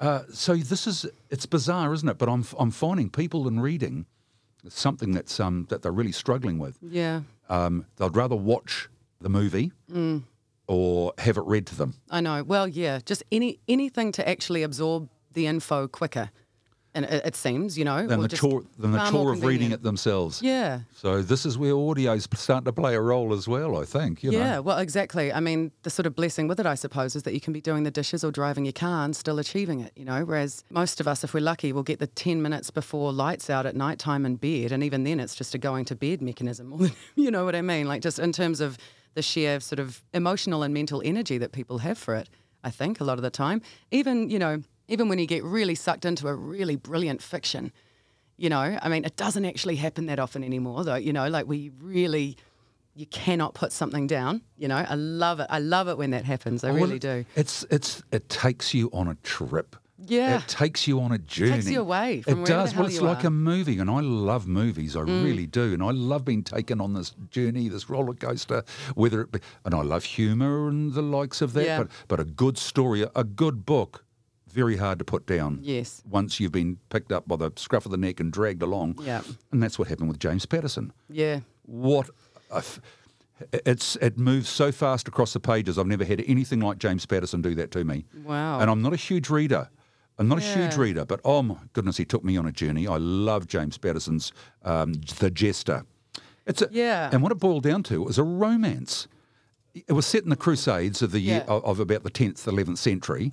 Uh, 0.00 0.22
so 0.32 0.56
this 0.56 0.86
is 0.86 1.06
it's 1.30 1.46
bizarre, 1.46 1.92
isn't 1.92 2.08
it? 2.08 2.18
But 2.18 2.28
I'm 2.28 2.44
I'm 2.58 2.70
finding 2.70 3.08
people 3.10 3.48
in 3.48 3.60
reading 3.60 4.06
something 4.68 5.12
that's 5.12 5.38
um 5.40 5.66
that 5.70 5.82
they're 5.82 5.92
really 5.92 6.12
struggling 6.12 6.58
with. 6.58 6.78
yeah. 6.82 7.22
Um, 7.50 7.84
they'd 7.96 8.16
rather 8.16 8.36
watch 8.36 8.88
the 9.20 9.28
movie 9.28 9.70
Mm. 9.92 10.22
or 10.66 11.12
have 11.18 11.36
it 11.36 11.44
read 11.44 11.66
to 11.66 11.74
them. 11.76 11.94
I 12.10 12.20
know. 12.22 12.42
Well, 12.42 12.66
yeah, 12.66 13.00
just 13.04 13.22
any 13.30 13.58
anything 13.68 14.12
to 14.12 14.26
actually 14.28 14.62
absorb 14.62 15.08
the 15.32 15.46
info 15.46 15.86
quicker, 15.86 16.30
and 16.94 17.04
it, 17.04 17.26
it 17.26 17.36
seems, 17.36 17.76
you 17.76 17.84
know, 17.84 18.06
Than 18.06 18.20
the 18.20 18.28
chore 18.28 18.62
than 18.78 18.92
the 18.92 19.10
chore 19.10 19.32
of 19.32 19.42
reading 19.42 19.72
it 19.72 19.82
themselves. 19.82 20.40
Yeah. 20.42 20.80
So 20.94 21.22
this 21.22 21.44
is 21.44 21.58
where 21.58 21.72
audio's 21.72 22.28
starting 22.34 22.64
to 22.66 22.72
play 22.72 22.94
a 22.94 23.00
role 23.00 23.32
as 23.32 23.48
well. 23.48 23.76
I 23.76 23.84
think. 23.84 24.22
You 24.22 24.30
yeah, 24.32 24.56
Know? 24.56 24.62
well, 24.62 24.78
exactly. 24.78 25.32
I 25.32 25.40
mean, 25.40 25.72
the 25.82 25.90
sort 25.90 26.06
of 26.06 26.14
blessing 26.14 26.46
with 26.48 26.60
it, 26.60 26.66
I 26.66 26.74
suppose, 26.74 27.16
is 27.16 27.24
that 27.24 27.34
you 27.34 27.40
can 27.40 27.52
be 27.52 27.60
doing 27.60 27.82
the 27.82 27.90
dishes 27.90 28.22
or 28.22 28.30
driving 28.30 28.64
your 28.64 28.72
car 28.72 29.04
and 29.04 29.14
still 29.16 29.38
achieving 29.38 29.80
it, 29.80 29.92
you 29.96 30.04
know. 30.04 30.24
Whereas 30.24 30.64
most 30.70 31.00
of 31.00 31.08
us, 31.08 31.24
if 31.24 31.34
we're 31.34 31.40
lucky, 31.40 31.72
will 31.72 31.82
get 31.82 31.98
the 31.98 32.06
10 32.06 32.40
minutes 32.40 32.70
before 32.70 33.12
lights 33.12 33.50
out 33.50 33.66
at 33.66 33.74
night 33.74 33.98
time 33.98 34.24
in 34.24 34.36
bed. 34.36 34.70
And 34.72 34.82
even 34.84 35.04
then, 35.04 35.18
it's 35.20 35.34
just 35.34 35.54
a 35.54 35.58
going 35.58 35.84
to 35.86 35.96
bed 35.96 36.22
mechanism. 36.22 36.92
you 37.16 37.30
know 37.30 37.44
what 37.44 37.54
I 37.56 37.62
mean? 37.62 37.88
Like, 37.88 38.02
just 38.02 38.18
in 38.18 38.32
terms 38.32 38.60
of 38.60 38.78
the 39.14 39.22
sheer 39.22 39.60
sort 39.60 39.78
of 39.78 40.02
emotional 40.12 40.62
and 40.62 40.72
mental 40.74 41.02
energy 41.04 41.38
that 41.38 41.52
people 41.52 41.78
have 41.78 41.98
for 41.98 42.14
it, 42.14 42.28
I 42.62 42.70
think, 42.70 43.00
a 43.00 43.04
lot 43.04 43.18
of 43.18 43.22
the 43.22 43.30
time. 43.30 43.62
Even, 43.90 44.30
you 44.30 44.38
know, 44.38 44.62
even 44.88 45.08
when 45.08 45.18
you 45.18 45.26
get 45.26 45.42
really 45.44 45.74
sucked 45.74 46.04
into 46.04 46.28
a 46.28 46.34
really 46.34 46.76
brilliant 46.76 47.22
fiction, 47.22 47.72
you 48.36 48.48
know, 48.48 48.78
I 48.82 48.88
mean, 48.88 49.04
it 49.04 49.16
doesn't 49.16 49.44
actually 49.44 49.76
happen 49.76 50.06
that 50.06 50.18
often 50.18 50.42
anymore, 50.44 50.84
though. 50.84 50.96
You 50.96 51.12
know, 51.12 51.28
like 51.28 51.46
we 51.46 51.70
really, 51.80 52.36
you 52.94 53.06
cannot 53.06 53.54
put 53.54 53.72
something 53.72 54.06
down. 54.06 54.42
You 54.58 54.68
know, 54.68 54.76
I 54.76 54.94
love 54.94 55.40
it. 55.40 55.46
I 55.50 55.58
love 55.60 55.88
it 55.88 55.96
when 55.98 56.10
that 56.10 56.24
happens. 56.24 56.64
I 56.64 56.70
Well, 56.72 56.82
really 56.82 56.98
do. 56.98 57.24
It's 57.36 57.64
it's 57.70 58.02
it 58.10 58.28
takes 58.28 58.74
you 58.74 58.90
on 58.92 59.08
a 59.08 59.14
trip. 59.22 59.76
Yeah. 60.06 60.38
It 60.38 60.48
takes 60.48 60.86
you 60.86 61.00
on 61.00 61.12
a 61.12 61.18
journey. 61.18 61.50
It 61.50 61.54
takes 61.54 61.70
you 61.70 61.80
away 61.80 62.22
from 62.22 62.42
It 62.42 62.46
does. 62.46 62.74
well, 62.74 62.86
it's 62.86 63.00
like 63.00 63.18
are. 63.18 63.22
Mm. 63.22 63.26
a 63.26 63.30
movie, 63.30 63.78
and 63.78 63.88
I 63.88 64.00
love 64.00 64.46
movies. 64.46 64.96
I 64.96 65.00
really 65.00 65.46
do, 65.46 65.72
and 65.72 65.82
I 65.82 65.92
love 65.92 66.24
being 66.24 66.42
taken 66.42 66.80
on 66.80 66.94
this 66.94 67.14
journey, 67.30 67.68
this 67.68 67.88
roller 67.88 68.12
coaster. 68.14 68.64
Whether 68.96 69.20
it 69.22 69.32
be, 69.32 69.38
and 69.64 69.74
I 69.74 69.82
love 69.82 70.04
humour 70.04 70.68
and 70.68 70.92
the 70.92 71.00
likes 71.02 71.40
of 71.40 71.52
that. 71.54 71.64
Yeah. 71.64 71.78
But 71.78 71.90
but 72.08 72.20
a 72.20 72.24
good 72.24 72.58
story, 72.58 73.06
a 73.14 73.24
good 73.24 73.64
book, 73.64 74.03
very 74.54 74.76
hard 74.76 74.98
to 75.00 75.04
put 75.04 75.26
down. 75.26 75.58
Yes. 75.62 76.02
Once 76.08 76.38
you've 76.40 76.52
been 76.52 76.78
picked 76.88 77.12
up 77.12 77.26
by 77.28 77.36
the 77.36 77.50
scruff 77.56 77.84
of 77.84 77.90
the 77.90 77.96
neck 77.98 78.20
and 78.20 78.32
dragged 78.32 78.62
along. 78.62 78.98
Yeah. 79.02 79.22
And 79.52 79.62
that's 79.62 79.78
what 79.78 79.88
happened 79.88 80.08
with 80.08 80.18
James 80.18 80.46
Patterson 80.46 80.92
Yeah. 81.10 81.40
what 81.66 82.08
a 82.50 82.56
f- 82.58 82.80
it's 83.52 83.96
it 83.96 84.16
moves 84.16 84.48
so 84.48 84.70
fast 84.70 85.08
across 85.08 85.32
the 85.32 85.40
pages. 85.40 85.76
I've 85.78 85.86
never 85.88 86.04
had 86.04 86.22
anything 86.26 86.60
like 86.60 86.78
James 86.78 87.04
Patterson 87.04 87.42
do 87.42 87.54
that 87.56 87.70
to 87.72 87.84
me. 87.84 88.04
Wow. 88.24 88.60
And 88.60 88.70
I'm 88.70 88.80
not 88.80 88.92
a 88.92 88.96
huge 88.96 89.28
reader. 89.28 89.68
I'm 90.18 90.28
not 90.28 90.38
a 90.38 90.42
huge 90.42 90.76
reader, 90.76 91.04
but 91.04 91.20
oh 91.24 91.42
my 91.42 91.56
goodness, 91.72 91.96
he 91.96 92.04
took 92.04 92.22
me 92.24 92.36
on 92.36 92.46
a 92.46 92.52
journey. 92.52 92.86
I 92.86 92.98
love 92.98 93.48
James 93.48 93.76
Patterson's 93.78 94.32
um, 94.62 94.92
The 95.18 95.28
Jester. 95.30 95.84
It's 96.46 96.62
a, 96.62 96.68
Yeah. 96.70 97.10
And 97.12 97.20
what 97.22 97.32
it 97.32 97.38
boiled 97.40 97.64
down 97.64 97.82
to 97.84 98.02
was 98.02 98.16
a 98.18 98.22
romance. 98.22 99.08
It 99.74 99.90
was 99.92 100.06
set 100.06 100.22
in 100.22 100.28
the 100.30 100.36
Crusades 100.36 101.02
of 101.02 101.10
the 101.10 101.18
year 101.18 101.42
Yeah. 101.44 101.52
of, 101.52 101.64
of 101.64 101.80
about 101.80 102.04
the 102.04 102.10
10th, 102.12 102.44
11th 102.46 102.78
century. 102.78 103.32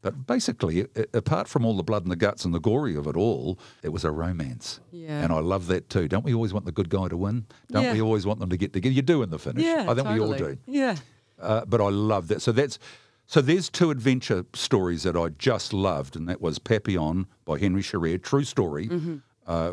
But 0.00 0.26
basically, 0.28 0.86
apart 1.12 1.48
from 1.48 1.64
all 1.64 1.76
the 1.76 1.82
blood 1.82 2.02
and 2.04 2.12
the 2.12 2.16
guts 2.16 2.44
and 2.44 2.54
the 2.54 2.60
gory 2.60 2.94
of 2.96 3.06
it 3.08 3.16
all, 3.16 3.58
it 3.82 3.88
was 3.88 4.04
a 4.04 4.10
romance. 4.12 4.78
Yeah. 4.92 5.22
And 5.22 5.32
I 5.32 5.40
love 5.40 5.66
that 5.66 5.90
too. 5.90 6.06
Don't 6.06 6.24
we 6.24 6.32
always 6.34 6.52
want 6.54 6.66
the 6.66 6.72
good 6.72 6.88
guy 6.88 7.08
to 7.08 7.16
win? 7.16 7.46
Don't 7.72 7.82
Yeah. 7.82 7.92
we 7.94 8.00
always 8.00 8.24
want 8.24 8.38
them 8.38 8.48
to 8.50 8.56
get 8.56 8.72
together? 8.72 8.92
You 8.94 9.02
do 9.02 9.22
in 9.22 9.30
the 9.30 9.38
finish. 9.40 9.64
Yeah. 9.64 9.86
I 9.90 9.94
think 9.94 10.08
we 10.08 10.20
all 10.20 10.34
do. 10.34 10.56
Yeah. 10.66 10.96
Uh, 11.40 11.64
but 11.66 11.80
I 11.80 11.88
love 11.88 12.28
that. 12.28 12.42
So 12.42 12.52
that's 12.52 12.78
so 13.26 13.40
there's 13.42 13.68
two 13.68 13.90
adventure 13.90 14.44
stories 14.54 15.02
that 15.02 15.14
I 15.16 15.28
just 15.30 15.72
loved, 15.74 16.16
and 16.16 16.28
that 16.28 16.40
was 16.40 16.58
Papillon 16.58 17.26
by 17.44 17.58
Henri 17.58 17.82
Charrière, 17.82 18.22
true 18.22 18.44
story, 18.44 18.88
Mm-hmm. 18.88 19.16
uh, 19.46 19.70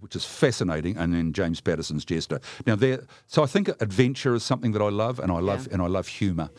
which 0.00 0.14
is 0.16 0.24
fascinating, 0.24 0.96
and 0.98 1.14
then 1.14 1.32
James 1.32 1.60
Patterson's 1.62 2.04
Jester. 2.04 2.40
Now 2.66 2.74
there, 2.76 3.04
so 3.26 3.42
I 3.42 3.46
think 3.46 3.68
adventure 3.80 4.34
is 4.34 4.42
something 4.42 4.72
that 4.72 4.82
I 4.82 4.90
love, 4.90 5.18
and 5.18 5.30
I 5.32 5.38
love 5.38 5.66
Yeah. 5.68 5.74
and 5.74 5.82
I 5.82 5.86
love 5.86 6.08
humour. 6.08 6.50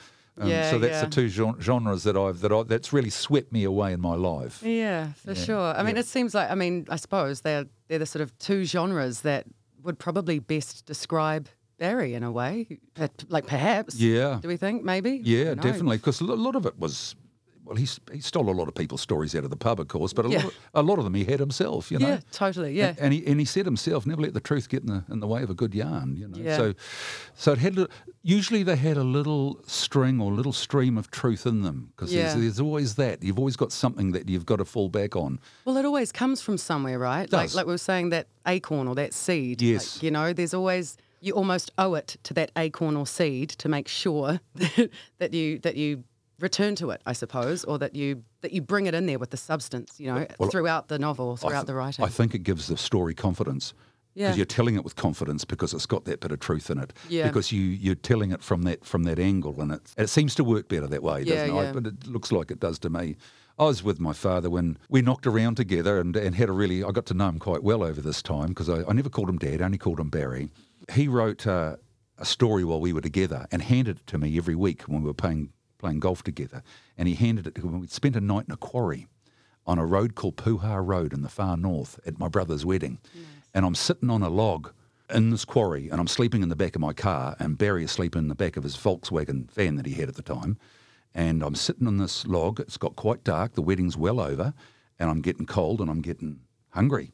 Um, 0.41 0.49
Yeah, 0.49 0.71
so 0.71 0.79
that's 0.79 0.93
yeah. 0.93 1.05
the 1.05 1.09
two 1.09 1.27
genres 1.61 2.03
that 2.03 2.17
I've 2.17 2.39
that 2.41 2.51
I, 2.51 2.63
that's 2.63 2.91
really 2.91 3.09
swept 3.09 3.51
me 3.51 3.63
away 3.63 3.93
in 3.93 4.01
my 4.01 4.15
life. 4.15 4.63
Yeah, 4.63 5.13
for 5.13 5.35
sure. 5.35 5.73
I 5.75 5.83
mean, 5.83 5.97
it 5.97 6.05
seems 6.07 6.33
like, 6.33 6.49
I 6.49 6.55
mean, 6.55 6.87
I 6.89 6.95
suppose 6.95 7.41
they're, 7.41 7.65
they're 7.87 7.99
the 7.99 8.05
sort 8.05 8.21
of 8.21 8.37
two 8.39 8.63
genres 8.65 9.21
that 9.21 9.45
would 9.83 9.99
probably 9.99 10.39
best 10.39 10.85
describe 10.85 11.47
Barry 11.77 12.13
in 12.13 12.23
a 12.23 12.31
way. 12.31 12.79
Like 13.29 13.47
perhaps. 13.47 13.95
Yeah. 13.95 14.39
Do 14.41 14.47
we 14.47 14.57
think? 14.57 14.83
Maybe? 14.83 15.21
Yeah, 15.23 15.55
definitely. 15.55 15.97
Because 15.97 16.21
a 16.21 16.25
lot 16.25 16.55
of 16.55 16.65
it 16.65 16.77
was 16.77 17.15
well, 17.63 17.75
he, 17.75 17.87
he 18.11 18.19
stole 18.19 18.49
a 18.49 18.51
lot 18.51 18.67
of 18.67 18.75
people's 18.75 19.01
stories 19.01 19.35
out 19.35 19.43
of 19.43 19.49
the 19.49 19.55
pub, 19.57 19.79
of 19.79 19.87
course, 19.87 20.13
but 20.13 20.25
a, 20.25 20.29
Yeah. 20.29 20.37
lot, 20.39 20.45
of, 20.45 20.53
a 20.73 20.81
lot 20.81 20.97
of 20.97 21.03
them 21.05 21.13
he 21.13 21.23
had 21.25 21.39
himself, 21.39 21.91
you 21.91 21.99
know. 21.99 22.07
Yeah, 22.07 22.19
totally. 22.31 22.73
Yeah. 22.73 22.89
And, 22.89 22.99
and 22.99 23.13
he 23.13 23.25
and 23.27 23.39
he 23.39 23.45
said 23.45 23.65
himself, 23.65 24.05
never 24.05 24.21
let 24.21 24.33
the 24.33 24.39
truth 24.39 24.67
get 24.69 24.81
in 24.81 24.87
the 24.87 25.03
in 25.09 25.19
the 25.19 25.27
way 25.27 25.43
of 25.43 25.49
a 25.49 25.53
good 25.53 25.73
yarn. 25.73 26.15
You 26.15 26.27
know. 26.27 26.37
Yeah. 26.37 26.57
So, 26.57 26.73
so 27.35 27.51
it 27.53 27.59
had 27.59 27.87
usually 28.23 28.63
they 28.63 28.75
had 28.75 28.97
a 28.97 29.03
little 29.03 29.61
string 29.67 30.19
or 30.21 30.31
little 30.31 30.53
stream 30.53 30.97
of 30.97 31.09
truth 31.11 31.45
in 31.45 31.61
them 31.61 31.91
because 31.95 32.13
Yeah. 32.13 32.23
there's, 32.29 32.35
there's 32.41 32.59
always 32.59 32.95
that. 32.95 33.23
You've 33.23 33.39
always 33.39 33.55
got 33.55 33.71
something 33.71 34.11
that 34.11 34.27
you've 34.27 34.45
got 34.45 34.57
to 34.57 34.65
fall 34.65 34.89
back 34.89 35.15
on. 35.15 35.39
Well, 35.65 35.77
it 35.77 35.85
always 35.85 36.11
comes 36.11 36.41
from 36.41 36.57
somewhere, 36.57 36.99
right? 36.99 37.31
Like 37.31 37.47
does. 37.47 37.55
like 37.55 37.65
we 37.67 37.73
were 37.73 37.77
saying, 37.77 38.09
that 38.09 38.27
acorn 38.47 38.87
or 38.87 38.95
that 38.95 39.13
seed. 39.13 39.61
Yes. 39.61 39.97
Like, 39.97 40.03
you 40.03 40.11
know, 40.11 40.33
there's 40.33 40.53
always 40.53 40.97
you 41.23 41.33
almost 41.33 41.71
owe 41.77 41.93
it 41.93 42.17
to 42.23 42.33
that 42.33 42.51
acorn 42.57 42.97
or 42.97 43.05
seed 43.05 43.49
to 43.51 43.69
make 43.69 43.87
sure 43.87 44.39
that 45.19 45.33
you 45.33 45.59
that 45.59 45.75
you 45.75 46.03
return 46.41 46.75
to 46.75 46.89
it, 46.91 47.01
I 47.05 47.13
suppose, 47.13 47.63
or 47.63 47.77
that 47.79 47.95
you 47.95 48.23
that 48.41 48.51
you 48.51 48.61
bring 48.61 48.85
it 48.87 48.93
in 48.93 49.05
there 49.05 49.19
with 49.19 49.29
the 49.29 49.37
substance, 49.37 49.99
you 49.99 50.11
know, 50.13 50.25
throughout 50.49 50.87
the 50.87 50.99
novel, 50.99 51.37
throughout 51.37 51.61
th- 51.61 51.67
the 51.67 51.75
writing. 51.75 52.03
I 52.05 52.09
think 52.09 52.33
it 52.35 52.39
gives 52.43 52.67
the 52.67 52.77
story 52.77 53.13
confidence. 53.13 53.73
Yeah. 54.13 54.27
Because 54.27 54.37
you're 54.37 54.45
telling 54.45 54.75
it 54.75 54.83
with 54.83 54.97
confidence 54.97 55.45
because 55.45 55.73
it's 55.73 55.85
got 55.85 56.03
that 56.03 56.19
bit 56.19 56.31
of 56.33 56.39
truth 56.41 56.69
in 56.69 56.79
it. 56.79 56.91
Yeah. 57.07 57.27
Because 57.27 57.51
you 57.53 57.61
you're 57.61 57.95
telling 57.95 58.31
it 58.31 58.43
from 58.43 58.63
that 58.63 58.83
from 58.83 59.03
that 59.03 59.19
angle 59.19 59.61
and 59.61 59.71
it 59.71 59.81
it 59.97 60.07
seems 60.09 60.35
to 60.35 60.43
work 60.43 60.67
better 60.67 60.87
that 60.87 61.01
way, 61.01 61.21
Yeah, 61.21 61.35
doesn't 61.47 61.49
it? 61.55 61.61
yeah. 61.63 61.69
I, 61.69 61.71
but 61.71 61.85
it 61.87 62.07
looks 62.07 62.31
like 62.31 62.51
it 62.51 62.59
does 62.59 62.77
to 62.79 62.89
me. 62.89 63.15
I 63.57 63.65
was 63.65 63.83
with 63.83 63.99
my 63.99 64.11
father 64.13 64.49
when 64.49 64.77
we 64.89 65.01
knocked 65.01 65.27
around 65.27 65.55
together 65.55 65.99
and, 65.99 66.15
and 66.17 66.35
had 66.35 66.49
a 66.49 66.51
really 66.51 66.83
I 66.83 66.91
got 66.91 67.05
to 67.07 67.13
know 67.13 67.29
him 67.29 67.39
quite 67.39 67.63
well 67.63 67.83
over 67.83 68.01
this 68.01 68.21
time 68.21 68.47
because 68.47 68.69
I, 68.69 68.83
I 68.89 68.93
never 68.93 69.09
called 69.09 69.29
him 69.29 69.37
dad, 69.37 69.61
I 69.61 69.65
only 69.65 69.77
called 69.77 69.99
him 69.99 70.09
Barry. 70.09 70.49
He 70.91 71.07
wrote 71.07 71.47
uh, 71.47 71.77
a 72.17 72.25
story 72.25 72.63
while 72.65 72.81
we 72.81 72.91
were 72.91 73.01
together 73.01 73.45
and 73.51 73.61
handed 73.61 73.97
it 73.99 74.07
to 74.07 74.17
me 74.17 74.37
every 74.37 74.55
week 74.55 74.81
when 74.83 75.01
we 75.03 75.07
were 75.07 75.13
playing 75.13 75.53
playing 75.81 75.99
golf 75.99 76.23
together. 76.23 76.63
And 76.97 77.07
he 77.07 77.15
handed 77.15 77.47
it 77.47 77.55
to 77.55 77.65
when 77.65 77.79
We'd 77.79 77.91
spent 77.91 78.15
a 78.15 78.21
night 78.21 78.45
in 78.47 78.53
a 78.53 78.57
quarry 78.57 79.07
on 79.65 79.77
a 79.77 79.85
road 79.85 80.15
called 80.15 80.37
Puha 80.37 80.85
Road 80.85 81.13
in 81.13 81.21
the 81.21 81.29
far 81.29 81.57
north 81.57 81.99
at 82.05 82.19
my 82.19 82.27
brother's 82.27 82.65
wedding. 82.65 82.99
And 83.53 83.65
I'm 83.65 83.75
sitting 83.75 84.09
on 84.09 84.21
a 84.21 84.29
log 84.29 84.71
in 85.09 85.29
this 85.31 85.43
quarry 85.43 85.89
and 85.89 85.99
I'm 85.99 86.07
sleeping 86.07 86.41
in 86.41 86.49
the 86.49 86.55
back 86.55 86.75
of 86.75 86.81
my 86.81 86.93
car 86.93 87.35
and 87.39 87.57
Barry 87.57 87.83
is 87.83 87.91
sleeping 87.91 88.21
in 88.21 88.27
the 88.29 88.35
back 88.35 88.55
of 88.55 88.63
his 88.63 88.77
Volkswagen 88.77 89.51
van 89.51 89.75
that 89.75 89.85
he 89.85 89.93
had 89.93 90.07
at 90.07 90.15
the 90.15 90.21
time. 90.21 90.57
And 91.13 91.43
I'm 91.43 91.55
sitting 91.55 91.87
on 91.87 91.97
this 91.97 92.25
log. 92.25 92.61
It's 92.61 92.77
got 92.77 92.95
quite 92.95 93.23
dark. 93.23 93.55
The 93.55 93.61
wedding's 93.61 93.97
well 93.97 94.21
over 94.21 94.53
and 94.97 95.09
I'm 95.09 95.21
getting 95.21 95.45
cold 95.45 95.81
and 95.81 95.89
I'm 95.89 96.01
getting 96.01 96.39
hungry. 96.69 97.11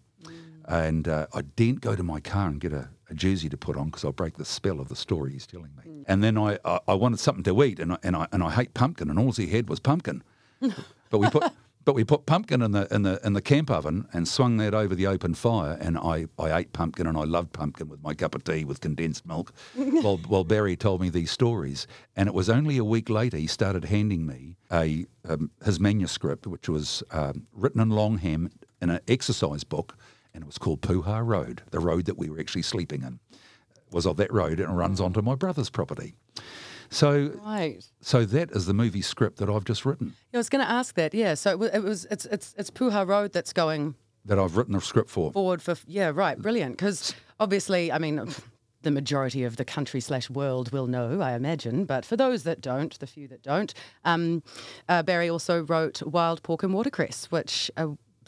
And 0.67 1.07
uh, 1.07 1.27
I 1.33 1.41
didn't 1.41 1.81
go 1.81 1.95
to 1.95 2.03
my 2.03 2.19
car 2.19 2.47
and 2.47 2.59
get 2.59 2.73
a, 2.73 2.89
a 3.09 3.13
jersey 3.13 3.49
to 3.49 3.57
put 3.57 3.77
on 3.77 3.85
because 3.85 4.03
I'll 4.03 4.11
break 4.11 4.37
the 4.37 4.45
spell 4.45 4.79
of 4.79 4.89
the 4.89 4.95
story 4.95 5.33
he's 5.33 5.47
telling 5.47 5.71
me. 5.83 6.03
And 6.07 6.23
then 6.23 6.37
I, 6.37 6.59
I, 6.65 6.79
I 6.89 6.93
wanted 6.93 7.19
something 7.19 7.43
to 7.43 7.63
eat 7.63 7.79
and 7.79 7.93
I, 7.93 7.97
and, 8.03 8.15
I, 8.15 8.27
and 8.31 8.43
I 8.43 8.51
hate 8.51 8.73
pumpkin 8.73 9.09
and 9.09 9.17
all 9.17 9.31
he 9.31 9.47
had 9.47 9.69
was 9.69 9.79
pumpkin. 9.79 10.23
but 10.59 11.19
we 11.19 11.29
put 11.29 11.51
but 11.87 11.95
we 11.95 12.03
put 12.03 12.25
pumpkin 12.25 12.61
in 12.61 12.71
the 12.71 12.85
in 12.93 13.03
the 13.03 13.17
in 13.25 13.31
the 13.31 13.41
camp 13.41 13.71
oven 13.71 14.09
and 14.11 14.27
swung 14.27 14.57
that 14.57 14.73
over 14.73 14.93
the 14.93 15.07
open 15.07 15.33
fire 15.33 15.77
and 15.79 15.97
I, 15.97 16.25
I 16.37 16.59
ate 16.59 16.73
pumpkin 16.73 17.07
and 17.07 17.17
I 17.17 17.23
loved 17.23 17.53
pumpkin 17.53 17.87
with 17.87 18.03
my 18.03 18.13
cup 18.13 18.35
of 18.35 18.43
tea 18.43 18.65
with 18.65 18.81
condensed 18.81 19.25
milk 19.25 19.53
while 19.75 20.17
while 20.17 20.43
Barry 20.43 20.75
told 20.75 20.99
me 20.99 21.09
these 21.09 21.31
stories 21.31 21.87
and 22.17 22.27
it 22.27 22.33
was 22.33 22.49
only 22.49 22.77
a 22.77 22.83
week 22.83 23.09
later 23.09 23.37
he 23.37 23.47
started 23.47 23.85
handing 23.85 24.25
me 24.25 24.57
a 24.69 25.05
um, 25.29 25.49
his 25.63 25.79
manuscript 25.79 26.45
which 26.45 26.67
was 26.67 27.03
um, 27.11 27.47
written 27.53 27.79
in 27.79 27.89
longhand 27.89 28.51
in 28.81 28.89
an 28.89 28.99
exercise 29.07 29.63
book 29.63 29.95
and 30.37 30.43
it 30.43 30.45
was 30.45 30.59
called 30.59 30.81
Puha 30.81 31.25
Road 31.25 31.63
the 31.71 31.79
road 31.79 32.05
that 32.05 32.15
we 32.15 32.29
were 32.29 32.39
actually 32.39 32.61
sleeping 32.61 33.01
in 33.01 33.19
was 33.91 34.05
of 34.05 34.17
that 34.17 34.31
road 34.31 34.59
and 34.59 34.71
it 34.71 34.75
runs 34.75 35.01
onto 35.01 35.23
my 35.23 35.33
brother's 35.33 35.71
property 35.71 36.13
so 36.89 37.31
right. 37.43 37.83
so 38.01 38.23
that 38.23 38.51
is 38.51 38.67
the 38.67 38.73
movie 38.73 39.01
script 39.01 39.39
that 39.39 39.49
I've 39.49 39.65
just 39.65 39.83
written 39.83 40.13
I 40.33 40.37
was 40.37 40.49
going 40.49 40.63
to 40.63 40.71
ask 40.71 40.93
that. 40.95 41.15
Yeah. 41.15 41.33
So 41.33 41.49
it 41.51 41.81
was, 41.81 42.05
it 42.05 42.13
it's 42.13 42.25
it's 42.25 42.55
it's 42.57 42.69
Puha 42.69 43.07
Road 43.07 43.33
that's 43.33 43.51
going 43.51 43.95
that 44.25 44.37
I've 44.37 44.55
written 44.55 44.75
a 44.75 44.81
script 44.81 45.09
for 45.09 45.31
forward 45.31 45.63
for 45.63 45.75
yeah 45.87 46.11
right 46.13 46.37
brilliant 46.37 46.77
because 46.77 47.15
obviously 47.39 47.91
I 47.91 47.97
mean 47.97 48.29
the 48.83 48.91
majority 48.91 49.43
of 49.43 49.57
the 49.57 49.65
country 49.65 49.99
slash 49.99 50.29
world 50.29 50.71
will 50.71 50.85
know 50.85 51.19
I 51.19 51.33
imagine 51.33 51.85
but 51.85 52.05
for 52.05 52.15
those 52.15 52.43
that 52.43 52.61
don't 52.61 52.97
the 52.99 53.07
few 53.07 53.27
that 53.29 53.41
don't 53.41 53.73
um, 54.05 54.43
uh, 54.87 55.01
Barry 55.01 55.29
also 55.29 55.63
wrote 55.63 56.03
Wild 56.03 56.43
Pork 56.43 56.61
and 56.61 56.73
Watercress 56.73 57.31
which 57.31 57.71
uh, 57.77 57.87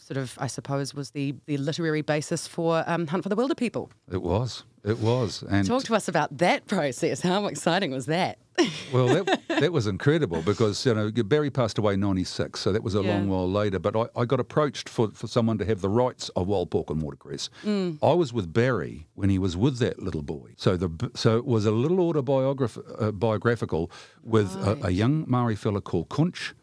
sort 0.09 0.17
of 0.17 0.35
I 0.39 0.47
suppose 0.47 0.93
was 0.95 1.11
the 1.11 1.35
the 1.45 1.57
literary 1.57 2.01
basis 2.01 2.47
for 2.47 2.83
um, 2.87 3.05
Hunt 3.07 3.21
for 3.23 3.29
the 3.29 3.35
Wilderpeople 3.35 3.89
It 4.11 4.21
was. 4.23 4.63
It 4.83 4.97
was. 4.99 5.43
And 5.49 5.67
talk 5.67 5.83
to 5.83 5.93
us 5.95 6.07
about 6.07 6.37
that 6.37 6.65
process 6.67 7.21
how 7.21 7.45
exciting 7.47 7.91
was 7.91 8.05
that 8.07 8.37
well, 8.93 9.07
that, 9.07 9.39
that 9.61 9.71
was 9.71 9.87
incredible 9.87 10.41
because 10.41 10.85
you 10.85 10.93
know 10.93 11.11
Barry 11.33 11.49
passed 11.49 11.77
away 11.77 11.93
in 11.93 12.01
'96, 12.01 12.59
so 12.59 12.73
that 12.73 12.83
was 12.83 12.93
a 12.95 13.01
Yeah. 13.01 13.11
long 13.13 13.29
while 13.29 13.49
later. 13.49 13.79
But 13.79 13.95
I, 13.95 14.21
I 14.21 14.25
got 14.25 14.39
approached 14.41 14.89
for, 14.89 15.11
for 15.11 15.27
someone 15.27 15.57
to 15.59 15.65
have 15.65 15.79
the 15.79 15.87
rights 16.03 16.27
of 16.35 16.47
Wild 16.47 16.69
Pork 16.69 16.89
and 16.89 17.01
Watercress. 17.01 17.49
Mm. 17.63 17.99
I 18.03 18.13
was 18.13 18.33
with 18.33 18.51
Barry 18.51 19.07
when 19.15 19.29
he 19.29 19.39
was 19.39 19.55
with 19.55 19.77
that 19.79 20.01
little 20.07 20.23
boy, 20.23 20.47
so 20.57 20.75
the 20.75 20.89
so 21.15 21.37
it 21.37 21.45
was 21.45 21.65
a 21.65 21.71
little 21.71 21.99
autobiograph- 21.99 22.83
uh, 23.01 23.11
biographical 23.13 23.89
with 24.23 24.49
a, 24.57 24.77
a 24.87 24.91
young 24.91 25.23
Maori 25.27 25.55
fella 25.55 25.79
called 25.81 26.09
Kunch, 26.09 26.53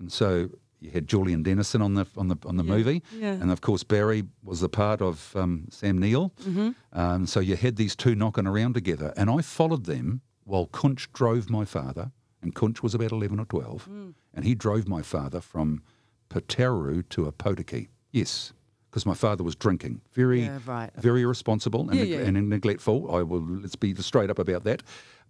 and 0.00 0.10
so. 0.10 0.48
You 0.84 0.90
had 0.90 1.06
Julian 1.08 1.42
Dennison 1.42 1.80
on 1.80 1.94
the 1.94 2.04
on 2.14 2.28
the 2.28 2.36
on 2.44 2.56
the 2.56 2.62
movie, 2.62 3.02
yeah. 3.18 3.32
and 3.32 3.50
of 3.50 3.62
course 3.62 3.82
Barry 3.82 4.24
was 4.42 4.60
the 4.60 4.68
part 4.68 5.00
of 5.00 5.34
um, 5.34 5.66
Sam 5.70 5.96
Neill. 5.98 6.30
Mm-hmm. 6.42 6.70
Um, 6.92 7.26
so 7.26 7.40
you 7.40 7.56
had 7.56 7.76
these 7.76 7.96
two 7.96 8.14
knocking 8.14 8.46
around 8.46 8.74
together, 8.74 9.14
and 9.16 9.30
I 9.30 9.40
followed 9.40 9.86
them 9.86 10.20
while 10.44 10.66
Kunch 10.66 11.10
drove 11.14 11.48
my 11.48 11.64
father, 11.64 12.12
and 12.42 12.54
Kunch 12.54 12.82
was 12.82 12.94
about 12.94 13.12
11 13.12 13.40
or 13.40 13.46
12, 13.46 13.88
Mm. 13.88 14.14
and 14.34 14.44
he 14.44 14.54
drove 14.54 14.86
my 14.86 15.00
father 15.00 15.40
from 15.40 15.80
Pataru 16.28 17.08
to 17.08 17.24
Opotiki. 17.32 17.88
Yes, 18.12 18.52
because 18.90 19.06
my 19.06 19.14
father 19.14 19.42
was 19.42 19.54
drinking. 19.56 20.02
Very, 20.12 20.42
Yeah, 20.42 20.58
right. 20.66 20.90
very 20.98 21.22
irresponsible 21.22 21.88
and, 21.88 21.98
Yeah, 21.98 22.18
neg- 22.18 22.36
and 22.36 22.48
neglectful. 22.50 23.10
I 23.14 23.22
will, 23.22 23.40
let's 23.40 23.76
be 23.76 23.94
straight 23.94 24.28
up 24.30 24.38
about 24.38 24.64
that. 24.64 24.82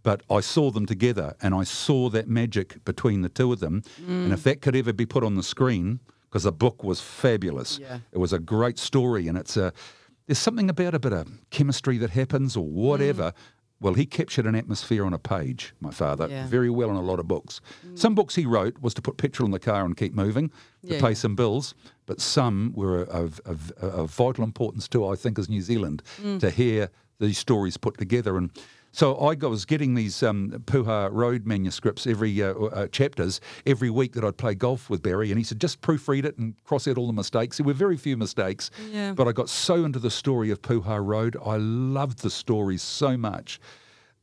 But 0.04 0.22
I 0.30 0.40
saw 0.40 0.70
them 0.70 0.86
together, 0.86 1.34
and 1.42 1.54
I 1.54 1.64
saw 1.64 2.08
that 2.10 2.28
magic 2.28 2.84
between 2.84 3.22
the 3.22 3.28
two 3.28 3.52
of 3.52 3.58
them. 3.58 3.82
And 4.06 4.30
Mm. 4.30 4.34
if 4.34 4.44
that 4.44 4.60
could 4.60 4.76
ever 4.76 4.92
be 4.92 5.06
put 5.06 5.24
on 5.24 5.34
the 5.34 5.42
screen, 5.42 5.98
because 6.28 6.44
the 6.44 6.52
book 6.52 6.84
was 6.84 7.00
fabulous. 7.00 7.78
Yeah. 7.80 7.98
It 8.12 8.18
was 8.18 8.32
a 8.32 8.38
great 8.38 8.78
story, 8.78 9.26
and 9.26 9.36
it's 9.36 9.56
a 9.56 9.72
there's 10.26 10.38
something 10.38 10.70
about 10.70 10.94
a 10.94 10.98
bit 10.98 11.12
of 11.12 11.28
chemistry 11.50 11.98
that 11.98 12.10
happens 12.10 12.56
or 12.56 12.64
whatever. 12.66 13.32
Well, 13.80 13.92
he 13.92 14.06
captured 14.06 14.46
an 14.46 14.54
atmosphere 14.54 15.04
on 15.04 15.12
a 15.12 15.18
page, 15.18 15.74
my 15.80 15.90
father, 15.90 16.28
Yeah. 16.30 16.46
very 16.48 16.70
well 16.70 16.88
in 16.88 16.96
a 16.96 17.02
lot 17.02 17.18
of 17.20 17.28
books. 17.28 17.60
Some 17.94 18.14
books 18.14 18.34
he 18.34 18.46
wrote 18.46 18.80
was 18.80 18.94
to 18.94 19.02
put 19.02 19.18
petrol 19.18 19.44
in 19.44 19.50
the 19.52 19.58
car 19.58 19.84
and 19.84 19.94
keep 19.94 20.14
moving, 20.14 20.48
to 20.48 20.94
Yeah, 20.94 21.00
pay 21.02 21.12
some 21.14 21.34
bills, 21.36 21.74
but 22.06 22.22
some 22.22 22.72
were 22.74 23.02
of, 23.02 23.38
of, 23.44 23.70
of 23.72 24.10
vital 24.14 24.44
importance 24.44 24.88
to, 24.88 25.06
I 25.06 25.14
think, 25.14 25.38
as 25.38 25.50
New 25.50 25.60
Zealand, 25.60 26.02
to 26.38 26.48
hear 26.50 26.88
these 27.20 27.36
stories 27.36 27.76
put 27.76 27.98
together. 27.98 28.38
And 28.38 28.50
so 28.94 29.16
I 29.16 29.34
was 29.34 29.64
getting 29.64 29.94
these 29.94 30.22
um, 30.22 30.50
Puha 30.66 31.08
Road 31.12 31.46
manuscripts 31.46 32.06
every 32.06 32.40
uh, 32.42 32.54
uh, 32.54 32.86
chapters 32.88 33.40
every 33.66 33.90
week 33.90 34.12
that 34.12 34.22
I'd 34.24 34.36
play 34.36 34.54
golf 34.54 34.88
with 34.88 35.02
Barry, 35.02 35.30
and 35.30 35.38
he 35.38 35.44
said 35.44 35.60
just 35.60 35.80
proofread 35.80 36.24
it 36.24 36.38
and 36.38 36.54
cross 36.64 36.86
out 36.86 36.96
all 36.96 37.08
the 37.08 37.12
mistakes. 37.12 37.56
There 37.58 37.66
were 37.66 37.72
very 37.72 37.96
few 37.96 38.16
mistakes, 38.16 38.70
Yeah. 38.90 39.12
but 39.12 39.26
I 39.26 39.32
got 39.32 39.48
so 39.48 39.84
into 39.84 39.98
the 39.98 40.10
story 40.10 40.50
of 40.50 40.62
Puha 40.62 41.04
Road. 41.04 41.36
I 41.44 41.56
loved 41.56 42.20
the 42.20 42.30
story 42.30 42.78
so 42.78 43.16
much 43.16 43.58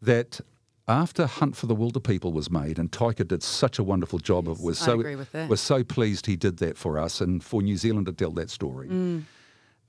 that 0.02 0.40
after 0.88 1.26
Hunt 1.26 1.56
for 1.56 1.68
the 1.68 1.76
Wilderpeople 1.76 2.32
was 2.34 2.50
made, 2.50 2.80
and 2.80 2.92
Taika 2.92 3.28
did 3.28 3.44
such 3.44 3.78
a 3.78 3.84
wonderful 3.84 4.20
job 4.20 4.48
of 4.50 4.62
was 4.62 4.82
I 4.82 4.86
so 4.86 5.00
agree 5.00 5.16
with 5.18 5.32
that. 5.34 5.50
was 5.50 5.60
so 5.62 5.84
pleased 5.84 6.26
he 6.28 6.36
did 6.38 6.58
that 6.58 6.78
for 6.78 6.98
us 6.98 7.20
and 7.22 7.44
for 7.44 7.62
New 7.62 7.78
Zealand 7.78 8.06
to 8.08 8.14
tell 8.14 8.32
that 8.32 8.50
story. 8.50 8.90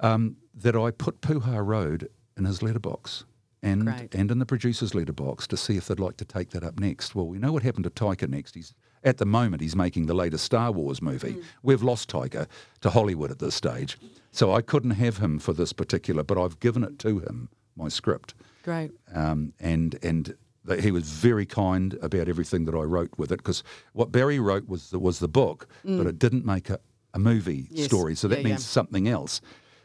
Um, 0.01 0.37
that 0.55 0.75
I 0.77 0.91
put 0.91 1.21
Puha 1.21 1.65
Road 1.65 2.09
in 2.37 2.45
his 2.45 2.63
letterbox 2.63 3.25
and 3.63 3.85
Great. 3.87 4.15
and 4.15 4.31
in 4.31 4.39
the 4.39 4.47
producer's 4.47 4.95
letterbox 4.95 5.47
to 5.47 5.57
see 5.57 5.77
if 5.77 5.87
they'd 5.87 6.01
like 6.01 6.17
to 6.19 6.25
take 6.25 6.51
that 6.51 6.65
up 6.65 6.79
next. 6.81 7.15
Well, 7.15 7.27
we 7.29 7.39
know 7.39 7.53
what 7.53 7.63
happened 7.63 7.85
to 7.85 7.91
Taika 7.91 8.29
next. 8.29 8.55
He's 8.55 8.75
at 9.05 9.19
the 9.19 9.27
moment 9.27 9.63
he's 9.63 9.77
making 9.77 10.07
the 10.07 10.15
latest 10.15 10.45
Star 10.45 10.73
Wars 10.73 11.01
movie. 11.01 11.37
We've 11.63 11.83
lost 11.83 12.11
Taika 12.11 12.47
to 12.81 12.91
Hollywood 12.91 13.31
at 13.31 13.39
this 13.39 13.55
stage, 13.55 13.99
so 14.33 14.53
I 14.53 14.63
couldn't 14.63 14.93
have 14.93 15.19
him 15.19 15.39
for 15.39 15.53
this 15.53 15.73
particular. 15.73 16.23
But 16.25 16.39
I've 16.39 16.59
given 16.61 16.83
it 16.83 16.99
to 17.01 17.21
him, 17.21 17.49
my 17.77 17.89
script 17.89 18.35
great 18.65 18.93
um, 19.13 19.53
and 19.59 19.99
and 20.05 20.37
he 20.81 20.93
was 20.93 21.09
very 21.11 21.45
kind 21.45 21.95
about 22.03 22.29
everything 22.29 22.65
that 22.67 22.75
I 22.77 22.83
wrote 22.83 23.11
with 23.17 23.33
it 23.33 23.39
because 23.39 23.65
what 23.95 24.13
Barry 24.13 24.39
wrote 24.39 24.69
was 24.69 24.91
the, 24.91 25.01
was 25.01 25.19
the 25.19 25.27
book, 25.27 25.67
but 25.85 26.07
it 26.07 26.19
didn't 26.21 26.45
make 26.47 26.71
a, 26.71 26.79
a 27.15 27.19
movie 27.19 27.67
Yes. 27.73 27.87
story, 27.87 28.15
so 28.15 28.29
that 28.29 28.39
Yeah, 28.39 28.45
means 28.45 28.61
yeah. 28.61 28.67
something 28.67 29.09
else. 29.09 29.41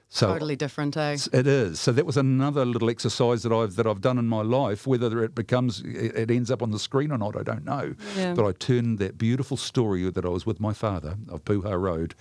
So 0.10 0.28
totally 0.28 0.56
different 0.56 0.96
eh 0.96 1.18
it 1.34 1.48
is. 1.48 1.80
So 1.80 1.92
that 1.92 2.06
was 2.06 2.16
another 2.18 2.66
little 2.66 2.90
exercise 2.90 3.44
that 3.44 3.52
I've 3.52 3.76
that 3.76 3.86
I've 3.86 4.02
done 4.02 4.18
in 4.18 4.28
my 4.28 4.42
life. 4.42 4.88
Whether 4.88 5.24
it 5.24 5.36
becomes 5.36 5.82
it 5.86 6.32
ends 6.32 6.50
up 6.50 6.62
on 6.62 6.72
the 6.72 6.80
screen 6.80 7.12
or 7.12 7.18
not, 7.18 7.36
I 7.36 7.44
don't 7.44 7.66
know. 7.66 7.94
Yeah. 8.16 8.34
But 8.34 8.46
I 8.48 8.52
turned 8.54 9.00
that 9.00 9.18
beautiful 9.18 9.58
story 9.58 10.10
that 10.10 10.26
I 10.26 10.30
was 10.30 10.46
with 10.46 10.60
my 10.60 10.74
father 10.74 11.18
of 11.28 11.44
Puha 11.44 11.80
Road 11.80 12.16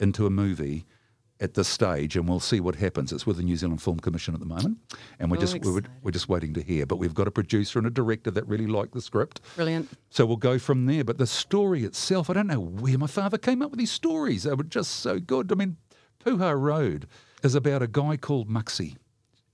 into 0.00 0.26
a 0.26 0.30
movie 0.30 0.84
at 1.40 1.54
this 1.54 1.68
stage, 1.68 2.16
and 2.16 2.28
we'll 2.28 2.40
see 2.40 2.58
what 2.58 2.74
happens. 2.74 3.12
It's 3.12 3.24
with 3.24 3.36
the 3.36 3.44
New 3.44 3.56
Zealand 3.56 3.80
Film 3.80 4.00
Commission 4.00 4.34
at 4.34 4.40
the 4.40 4.46
moment, 4.46 4.78
and 5.20 5.30
we're 5.30 5.36
Oh, 5.36 5.40
just 5.40 5.60
we're, 5.62 5.82
we're 6.02 6.10
just 6.10 6.28
waiting 6.28 6.52
to 6.54 6.60
hear. 6.62 6.84
But 6.86 6.96
we've 6.96 7.14
got 7.14 7.28
a 7.28 7.30
producer 7.30 7.78
and 7.78 7.86
a 7.86 7.90
director 7.90 8.32
that 8.32 8.46
really 8.48 8.66
like 8.66 8.90
the 8.90 9.00
script. 9.00 9.40
Brilliant. 9.54 9.88
So 10.10 10.26
we'll 10.26 10.36
go 10.36 10.58
from 10.58 10.86
there. 10.86 11.04
But 11.04 11.18
the 11.18 11.26
story 11.28 11.84
itself, 11.84 12.28
I 12.28 12.32
don't 12.32 12.48
know 12.48 12.58
where 12.58 12.98
my 12.98 13.06
father 13.06 13.38
came 13.38 13.62
up 13.62 13.70
with 13.70 13.78
these 13.78 13.92
stories. 13.92 14.42
They 14.42 14.54
were 14.54 14.64
just 14.64 14.96
so 14.96 15.20
good. 15.20 15.52
I 15.52 15.54
mean, 15.54 15.76
Puha 16.24 16.60
Road 16.60 17.06
is 17.42 17.54
about 17.54 17.82
a 17.82 17.86
guy 17.86 18.16
called 18.16 18.48
Muxie, 18.48 18.96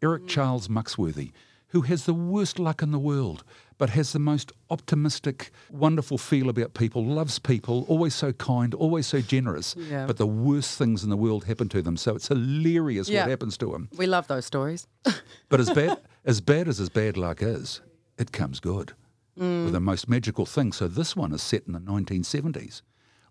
Eric 0.02 0.24
mm. 0.24 0.28
Charles 0.28 0.68
Muxworthy, 0.68 1.32
who 1.68 1.82
has 1.82 2.04
the 2.04 2.14
worst 2.14 2.58
luck 2.58 2.82
in 2.82 2.92
the 2.92 2.98
world, 2.98 3.42
but 3.78 3.90
has 3.90 4.12
the 4.12 4.18
most 4.18 4.52
optimistic, 4.70 5.50
wonderful 5.70 6.16
feel 6.18 6.48
about 6.48 6.74
people, 6.74 7.04
loves 7.04 7.38
people, 7.38 7.84
always 7.88 8.14
so 8.14 8.32
kind, 8.32 8.74
always 8.74 9.06
so 9.06 9.20
generous. 9.20 9.74
Yeah. 9.76 10.06
But 10.06 10.16
the 10.16 10.26
worst 10.26 10.78
things 10.78 11.02
in 11.02 11.10
the 11.10 11.16
world 11.16 11.44
happen 11.44 11.68
to 11.70 11.82
them. 11.82 11.96
So 11.96 12.14
it's 12.14 12.28
hilarious 12.28 13.08
Yeah. 13.08 13.22
what 13.22 13.30
happens 13.30 13.58
to 13.58 13.74
him. 13.74 13.88
We 13.96 14.06
love 14.06 14.28
those 14.28 14.46
stories. 14.46 14.86
But 15.48 15.60
as 15.60 15.70
bad 15.70 16.00
as 16.24 16.40
bad 16.40 16.68
as 16.68 16.78
his 16.78 16.88
bad 16.88 17.16
luck 17.16 17.42
is, 17.42 17.80
it 18.18 18.32
comes 18.32 18.60
good 18.60 18.92
mm. 19.38 19.64
with 19.64 19.72
the 19.72 19.80
most 19.80 20.08
magical 20.08 20.46
thing. 20.46 20.72
So 20.72 20.88
this 20.88 21.14
one 21.14 21.32
is 21.32 21.42
set 21.42 21.64
in 21.66 21.72
the 21.72 21.80
1970s, 21.80 22.82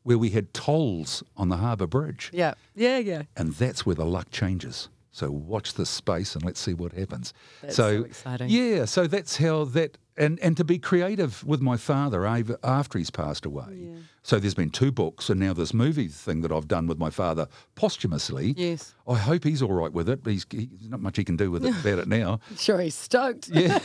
where 0.04 0.18
we 0.18 0.30
had 0.30 0.54
tolls 0.54 1.24
on 1.36 1.50
the 1.50 1.58
Harbour 1.58 1.88
Bridge, 1.88 2.30
yeah. 2.34 2.54
Yeah, 2.76 2.98
yeah. 2.98 3.24
and 3.36 3.54
that's 3.54 3.86
where 3.86 3.96
the 3.96 4.06
luck 4.06 4.30
changes. 4.32 4.90
So 5.14 5.30
watch 5.30 5.76
this 5.76 5.92
space 5.92 6.34
and 6.34 6.44
let's 6.44 6.60
see 6.60 6.74
what 6.74 6.92
happens. 6.92 7.36
That's 7.62 7.76
so 7.76 8.04
exciting. 8.04 8.50
Yeah, 8.50 8.86
so 8.86 9.06
that's 9.06 9.38
how 9.38 9.66
that 9.66 10.00
and 10.18 10.40
and 10.40 10.58
to 10.58 10.64
be 10.64 10.80
creative 10.80 11.44
with 11.46 11.62
my 11.62 11.78
father 11.78 12.26
after 12.26 12.98
he's 12.98 13.12
passed 13.12 13.46
away. 13.46 13.78
Yeah. 13.78 13.96
So 14.24 14.40
there's 14.40 14.56
been 14.56 14.72
two 14.72 14.92
books 14.92 15.30
and 15.30 15.40
now 15.40 15.54
this 15.54 15.72
movie 15.72 16.08
thing 16.08 16.42
that 16.42 16.52
I've 16.52 16.68
done 16.68 16.88
with 16.88 16.98
my 16.98 17.12
father 17.12 17.48
posthumously. 17.76 18.56
Yes. 18.58 18.96
I 19.08 19.16
hope 19.16 19.44
he's 19.44 19.62
all 19.62 19.74
right 19.74 19.94
with 19.94 20.10
it. 20.10 20.22
He's, 20.26 20.48
he's 20.50 20.90
not 20.90 21.00
much 21.00 21.18
he 21.18 21.24
can 21.24 21.38
do 21.38 21.52
with 21.52 21.64
it 21.64 21.76
about 21.80 22.00
it 22.00 22.08
now. 22.08 22.40
Sure, 22.58 22.80
he's 22.80 22.96
stoked. 22.96 23.50
Yeah. 23.50 23.80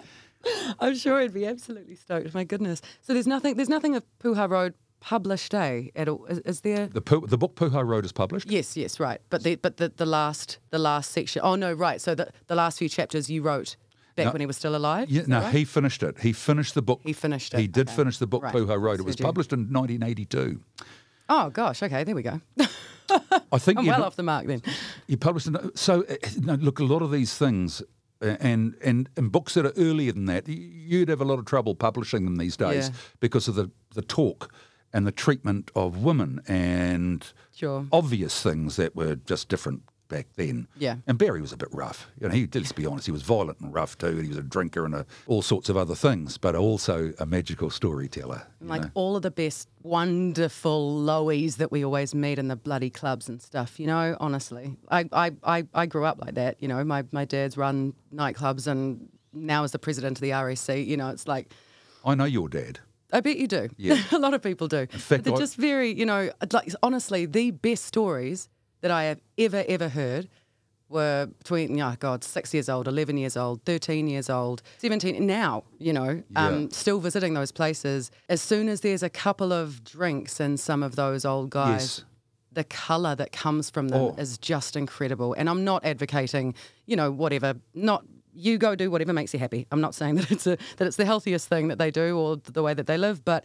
I'm 0.80 0.94
sure 0.96 1.20
he'd 1.20 1.32
be 1.32 1.46
absolutely 1.46 1.94
stoked. 1.94 2.34
My 2.34 2.44
goodness. 2.44 2.82
So 3.02 3.12
there's 3.14 3.26
nothing. 3.26 3.56
There's 3.56 3.68
nothing 3.68 3.96
of 3.96 4.04
Puha 4.22 4.48
Road 4.50 4.74
published, 5.00 5.54
eh? 5.54 5.88
At 5.96 6.08
all? 6.08 6.24
Is, 6.26 6.38
is 6.40 6.60
there? 6.62 6.86
The, 6.86 7.00
Pu- 7.00 7.26
the 7.26 7.38
book 7.38 7.54
Puha 7.54 7.86
Road 7.86 8.04
is 8.04 8.12
published. 8.12 8.50
Yes, 8.50 8.76
yes, 8.76 8.98
right. 9.00 9.20
But 9.30 9.42
the 9.42 9.56
but 9.56 9.76
the, 9.76 9.88
the 9.96 10.06
last 10.06 10.58
the 10.70 10.78
last 10.78 11.10
section. 11.10 11.42
Oh 11.44 11.54
no, 11.54 11.72
right. 11.72 12.00
So 12.00 12.14
the 12.14 12.30
the 12.46 12.54
last 12.54 12.78
few 12.78 12.88
chapters 12.88 13.28
you 13.30 13.42
wrote 13.42 13.76
back 14.16 14.26
No. 14.26 14.32
when 14.32 14.40
he 14.40 14.46
was 14.46 14.56
still 14.56 14.74
alive. 14.76 15.08
Yeah, 15.10 15.22
no, 15.26 15.40
right? 15.40 15.54
he 15.54 15.64
finished 15.64 16.02
it. 16.02 16.18
He 16.20 16.32
finished 16.32 16.74
the 16.74 16.82
book. 16.82 17.00
He 17.04 17.12
finished 17.12 17.54
He 17.56 17.66
did 17.68 17.88
okay. 17.88 17.96
finish 17.96 18.18
the 18.18 18.26
book 18.26 18.42
Right. 18.42 18.54
Puha 18.54 18.80
Road. 18.80 18.98
It 19.00 19.06
was 19.06 19.16
published 19.16 19.52
in 19.52 19.60
1982. 19.72 20.60
Oh 21.28 21.50
gosh. 21.50 21.82
Okay, 21.82 22.04
there 22.04 22.14
we 22.14 22.22
go. 22.22 22.40
I 23.52 23.58
think 23.58 23.78
I'm 23.78 23.84
you 23.84 23.90
well 23.90 24.00
know- 24.00 24.06
off 24.06 24.16
the 24.16 24.22
mark 24.22 24.46
then. 24.46 24.62
He 25.06 25.16
published 25.16 25.48
so 25.74 26.04
uh, 26.08 26.14
no, 26.40 26.54
look 26.54 26.78
a 26.80 26.84
lot 26.84 27.02
of 27.02 27.10
these 27.10 27.36
things 27.38 27.82
uh, 28.22 28.36
and 28.40 28.74
and 28.82 29.08
and 29.16 29.30
books 29.32 29.54
that 29.54 29.64
are 29.64 29.72
earlier 29.76 30.12
than 30.12 30.26
that 30.26 30.48
you'd 30.48 31.08
have 31.08 31.20
a 31.20 31.24
lot 31.24 31.38
of 31.38 31.44
trouble 31.44 31.74
publishing 31.74 32.24
them 32.24 32.36
these 32.36 32.56
days 32.56 32.88
Yeah. 32.88 32.94
because 33.20 33.48
of 33.48 33.54
the 33.54 33.70
the 33.94 34.02
talk 34.02 34.52
and 34.92 35.06
the 35.06 35.12
treatment 35.12 35.70
of 35.74 36.02
women 36.02 36.40
and 36.48 37.32
Sure. 37.54 37.86
obvious 37.92 38.42
things 38.42 38.76
that 38.76 38.94
were 38.96 39.16
just 39.16 39.48
different 39.48 39.82
back 40.08 40.26
then. 40.36 40.66
Yeah. 40.78 40.96
And 41.06 41.18
Barry 41.18 41.40
was 41.40 41.52
a 41.52 41.56
bit 41.56 41.68
rough. 41.70 42.08
You 42.18 42.28
know, 42.28 42.34
he 42.34 42.48
let's 42.54 42.72
be 42.72 42.86
honest, 42.86 43.06
he 43.06 43.12
was 43.12 43.22
violent 43.22 43.60
and 43.60 43.72
rough 43.72 43.98
too. 43.98 44.16
He 44.16 44.28
was 44.28 44.38
a 44.38 44.42
drinker 44.42 44.84
and 44.84 44.94
a, 44.94 45.06
all 45.26 45.42
sorts 45.42 45.68
of 45.68 45.76
other 45.76 45.94
things, 45.94 46.38
but 46.38 46.54
also 46.54 47.12
a 47.18 47.26
magical 47.26 47.68
storyteller. 47.68 48.46
Like 48.60 48.82
know. 48.82 48.90
all 48.94 49.16
of 49.16 49.22
the 49.22 49.30
best, 49.30 49.68
wonderful 49.82 51.02
lowies 51.02 51.56
that 51.56 51.70
we 51.70 51.84
always 51.84 52.14
meet 52.14 52.38
in 52.38 52.48
the 52.48 52.56
bloody 52.56 52.90
clubs 52.90 53.28
and 53.28 53.40
stuff, 53.40 53.78
you 53.78 53.86
know, 53.86 54.16
honestly. 54.18 54.76
I, 54.90 55.04
I, 55.12 55.32
I, 55.44 55.66
I 55.74 55.86
grew 55.86 56.04
up 56.04 56.18
like 56.24 56.34
that, 56.34 56.62
you 56.62 56.68
know. 56.68 56.82
My, 56.84 57.04
my 57.12 57.24
dad's 57.24 57.56
run 57.56 57.92
nightclubs 58.14 58.66
and 58.66 59.08
now 59.32 59.64
is 59.64 59.72
the 59.72 59.78
president 59.78 60.16
of 60.16 60.22
the 60.22 60.30
RSC, 60.30 60.86
you 60.86 60.96
know, 60.96 61.10
it's 61.10 61.28
like, 61.28 61.52
I 62.04 62.14
know 62.14 62.24
your 62.24 62.48
dad. 62.48 62.80
I 63.12 63.20
bet 63.20 63.36
you 63.38 63.46
do. 63.48 63.68
Yeah. 63.76 64.02
a 64.12 64.18
lot 64.18 64.34
of 64.34 64.42
people 64.42 64.68
do. 64.68 64.86
fact, 64.86 65.24
they're 65.24 65.34
I- 65.34 65.38
just 65.38 65.56
very, 65.56 65.90
you 65.92 66.06
know, 66.06 66.30
like 66.52 66.72
honestly, 66.82 67.26
the 67.26 67.50
best 67.52 67.84
stories 67.84 68.48
that 68.80 68.90
I 68.90 69.04
have 69.04 69.20
ever, 69.38 69.64
ever 69.68 69.88
heard 69.88 70.28
were 70.90 71.26
between, 71.38 71.78
oh 71.80 71.94
God, 71.98 72.24
six 72.24 72.54
years 72.54 72.68
old, 72.68 72.88
11 72.88 73.18
years 73.18 73.36
old, 73.36 73.62
13 73.64 74.08
years 74.08 74.30
old, 74.30 74.62
17, 74.78 75.26
now, 75.26 75.64
you 75.78 75.92
know, 75.92 76.22
um, 76.36 76.70
still 76.70 76.98
visiting 76.98 77.34
those 77.34 77.52
places. 77.52 78.10
As 78.30 78.40
soon 78.40 78.68
as 78.70 78.80
there's 78.80 79.02
a 79.02 79.10
couple 79.10 79.52
of 79.52 79.84
drinks 79.84 80.40
in 80.40 80.56
some 80.56 80.82
of 80.82 80.96
those 80.96 81.24
old 81.26 81.50
guys, 81.50 81.70
Yes. 81.98 82.04
the 82.52 82.64
colour 82.64 83.14
that 83.16 83.32
comes 83.32 83.68
from 83.68 83.88
them 83.88 84.00
Oh. 84.00 84.14
is 84.16 84.38
just 84.38 84.76
incredible. 84.76 85.34
And 85.34 85.50
I'm 85.50 85.62
not 85.62 85.84
advocating, 85.84 86.54
you 86.86 86.96
know, 86.96 87.10
whatever, 87.10 87.56
not 87.74 88.04
you 88.38 88.58
go 88.58 88.74
do 88.74 88.90
whatever 88.90 89.12
makes 89.12 89.32
you 89.32 89.40
happy. 89.40 89.66
I'm 89.72 89.80
not 89.80 89.94
saying 89.94 90.14
that 90.16 90.30
it's 90.30 90.46
a 90.46 90.56
that 90.76 90.86
it's 90.86 90.96
the 90.96 91.04
healthiest 91.04 91.48
thing 91.48 91.68
that 91.68 91.78
they 91.78 91.90
do 91.90 92.18
or 92.18 92.36
the 92.36 92.62
way 92.62 92.74
that 92.74 92.86
they 92.86 92.98
live, 92.98 93.24
but 93.24 93.44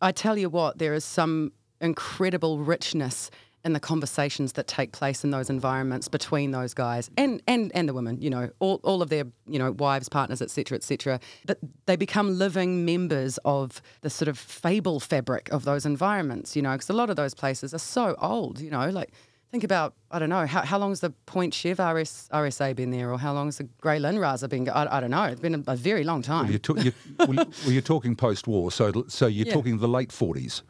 I 0.00 0.10
tell 0.12 0.36
you 0.36 0.48
what, 0.48 0.78
there 0.78 0.94
is 0.94 1.04
some 1.04 1.52
incredible 1.80 2.58
richness 2.58 3.30
in 3.64 3.72
the 3.72 3.80
conversations 3.80 4.54
that 4.54 4.66
take 4.66 4.92
place 4.92 5.22
in 5.22 5.30
those 5.30 5.48
environments 5.48 6.08
between 6.08 6.50
those 6.50 6.74
guys 6.74 7.10
and 7.16 7.40
and 7.46 7.70
and 7.74 7.88
the 7.88 7.94
women 7.94 8.20
you 8.20 8.28
know 8.28 8.50
all, 8.58 8.80
all 8.82 9.02
of 9.02 9.08
their 9.08 9.24
you 9.46 9.58
know 9.58 9.70
wives 9.72 10.08
partners 10.08 10.42
etc 10.42 10.76
etc 10.76 11.20
but 11.46 11.58
they 11.86 11.94
become 11.94 12.38
living 12.38 12.84
members 12.84 13.38
of 13.44 13.80
the 14.00 14.10
sort 14.10 14.28
of 14.28 14.36
fable 14.36 14.98
fabric 14.98 15.48
of 15.52 15.64
those 15.64 15.86
environments 15.86 16.56
you 16.56 16.62
know 16.62 16.72
because 16.72 16.90
a 16.90 16.92
lot 16.92 17.08
of 17.08 17.14
those 17.16 17.34
places 17.34 17.72
are 17.72 17.78
so 17.78 18.16
old 18.18 18.60
you 18.60 18.70
know 18.70 18.88
like 18.88 19.12
think 19.52 19.64
about 19.64 19.94
I 20.10 20.18
don't 20.18 20.30
know 20.30 20.46
how, 20.46 20.62
how 20.62 20.78
long 20.78 20.90
has 20.90 21.00
the 21.00 21.10
Point 21.26 21.52
Chev 21.54 21.78
RS, 21.78 22.28
RSA 22.32 22.74
been 22.74 22.90
there 22.90 23.12
or 23.12 23.18
how 23.18 23.32
long 23.34 23.46
has 23.48 23.58
the 23.58 23.64
Grey 23.80 23.98
Lynn 23.98 24.16
Raza 24.16 24.48
been 24.48 24.68
I, 24.68 24.96
I 24.96 25.00
don't 25.00 25.10
know 25.10 25.24
it's 25.24 25.40
been 25.40 25.54
a, 25.54 25.62
a 25.72 25.76
very 25.76 26.04
long 26.04 26.22
time 26.22 26.50
You're, 26.50 26.58
to, 26.60 26.80
you 26.80 26.92
well, 27.18 27.28
well, 27.36 27.46
you're 27.66 27.82
talking 27.82 28.16
post-war, 28.16 28.72
so 28.72 29.04
so 29.08 29.26
you're 29.26 29.46
Yeah. 29.46 29.52
talking 29.52 29.78
the 29.78 29.88
late 29.88 30.08
40s. 30.08 30.62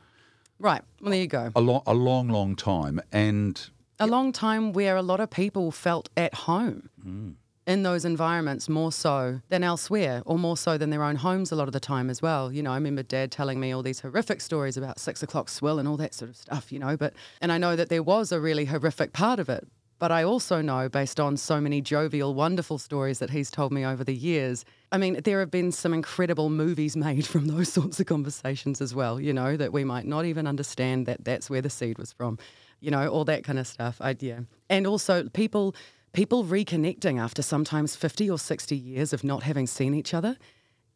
right 0.59 0.83
well 1.01 1.11
there 1.13 1.21
you 1.21 1.29
go 1.29 1.53
a 1.55 1.61
long, 1.61 1.83
a 1.87 1.95
long, 1.95 2.29
long 2.29 2.57
time, 2.57 3.01
and 3.13 3.71
a 4.01 4.07
long 4.07 4.33
time 4.33 4.73
where 4.73 4.97
a 4.97 5.03
lot 5.03 5.21
of 5.21 5.31
people 5.31 5.71
felt 5.71 6.09
at 6.17 6.35
home 6.35 6.89
mm. 7.07 7.35
In 7.67 7.83
those 7.83 8.05
environments 8.05 8.69
more 8.69 8.91
so 8.91 9.41
than 9.49 9.63
elsewhere, 9.63 10.23
or 10.27 10.39
more 10.39 10.57
so 10.57 10.77
than 10.77 10.91
their 10.91 11.05
own 11.05 11.17
homes 11.17 11.53
a 11.53 11.57
lot 11.57 11.69
of 11.69 11.73
the 11.73 11.81
time 11.81 12.11
as 12.11 12.21
well. 12.21 12.53
You 12.53 12.63
know, 12.63 12.73
I 12.73 12.75
remember 12.75 13.03
Dad 13.03 13.31
telling 13.31 13.61
me 13.61 13.73
all 13.73 13.83
these 13.83 14.01
horrific 14.01 14.41
stories 14.41 14.77
about 14.77 14.99
six 14.99 15.23
o'clock 15.23 15.49
swill 15.49 15.79
and 15.79 15.87
all 15.87 15.97
that 15.99 16.15
sort 16.15 16.31
of 16.31 16.37
stuff. 16.37 16.73
You 16.73 16.79
know, 16.79 16.97
but 16.97 17.15
and 17.41 17.53
I 17.53 17.59
know 17.59 17.77
that 17.77 17.89
there 17.89 18.03
was 18.03 18.33
a 18.33 18.41
really 18.41 18.65
horrific 18.65 19.13
part 19.13 19.39
of 19.39 19.49
it. 19.49 19.67
But 20.03 20.11
I 20.11 20.25
also 20.25 20.61
know, 20.61 20.89
based 20.89 21.21
on 21.21 21.37
so 21.37 21.61
many 21.61 21.81
jovial, 21.81 22.35
wonderful 22.35 22.77
stories 22.79 23.21
that 23.21 23.31
he's 23.31 23.53
told 23.53 23.71
me 23.71 23.87
over 23.87 24.03
the 24.03 24.13
years, 24.13 24.65
I 24.91 24.99
mean, 24.99 25.21
there 25.23 25.39
have 25.39 25.53
been 25.53 25.71
some 25.71 25.95
incredible 25.95 26.51
movies 26.51 26.97
made 27.09 27.25
from 27.25 27.47
those 27.47 27.73
sorts 27.73 28.01
of 28.01 28.07
conversations 28.07 28.81
as 28.81 28.97
well, 28.97 29.21
you 29.21 29.33
know, 29.33 29.57
that 29.57 29.73
we 29.73 29.85
might 29.85 30.05
not 30.05 30.25
even 30.25 30.49
understand 30.49 31.07
that 31.07 31.25
that's 31.25 31.49
where 31.49 31.63
the 31.63 31.71
seed 31.71 31.99
was 31.99 32.13
from, 32.13 32.37
you 32.81 32.91
know, 32.91 33.07
all 33.07 33.25
that 33.27 33.45
kind 33.45 33.61
of 33.61 33.67
stuff. 33.69 33.99
I, 34.01 34.17
yeah. 34.19 34.41
And 34.69 34.89
also 34.89 35.29
people 35.29 35.77
people 36.13 36.45
reconnecting 36.45 37.21
after 37.21 37.43
sometimes 37.43 37.97
50 37.97 38.31
or 38.31 38.39
60 38.39 38.77
years 38.77 39.13
of 39.13 39.25
not 39.25 39.43
having 39.43 39.67
seen 39.67 39.95
each 39.95 40.15
other 40.15 40.37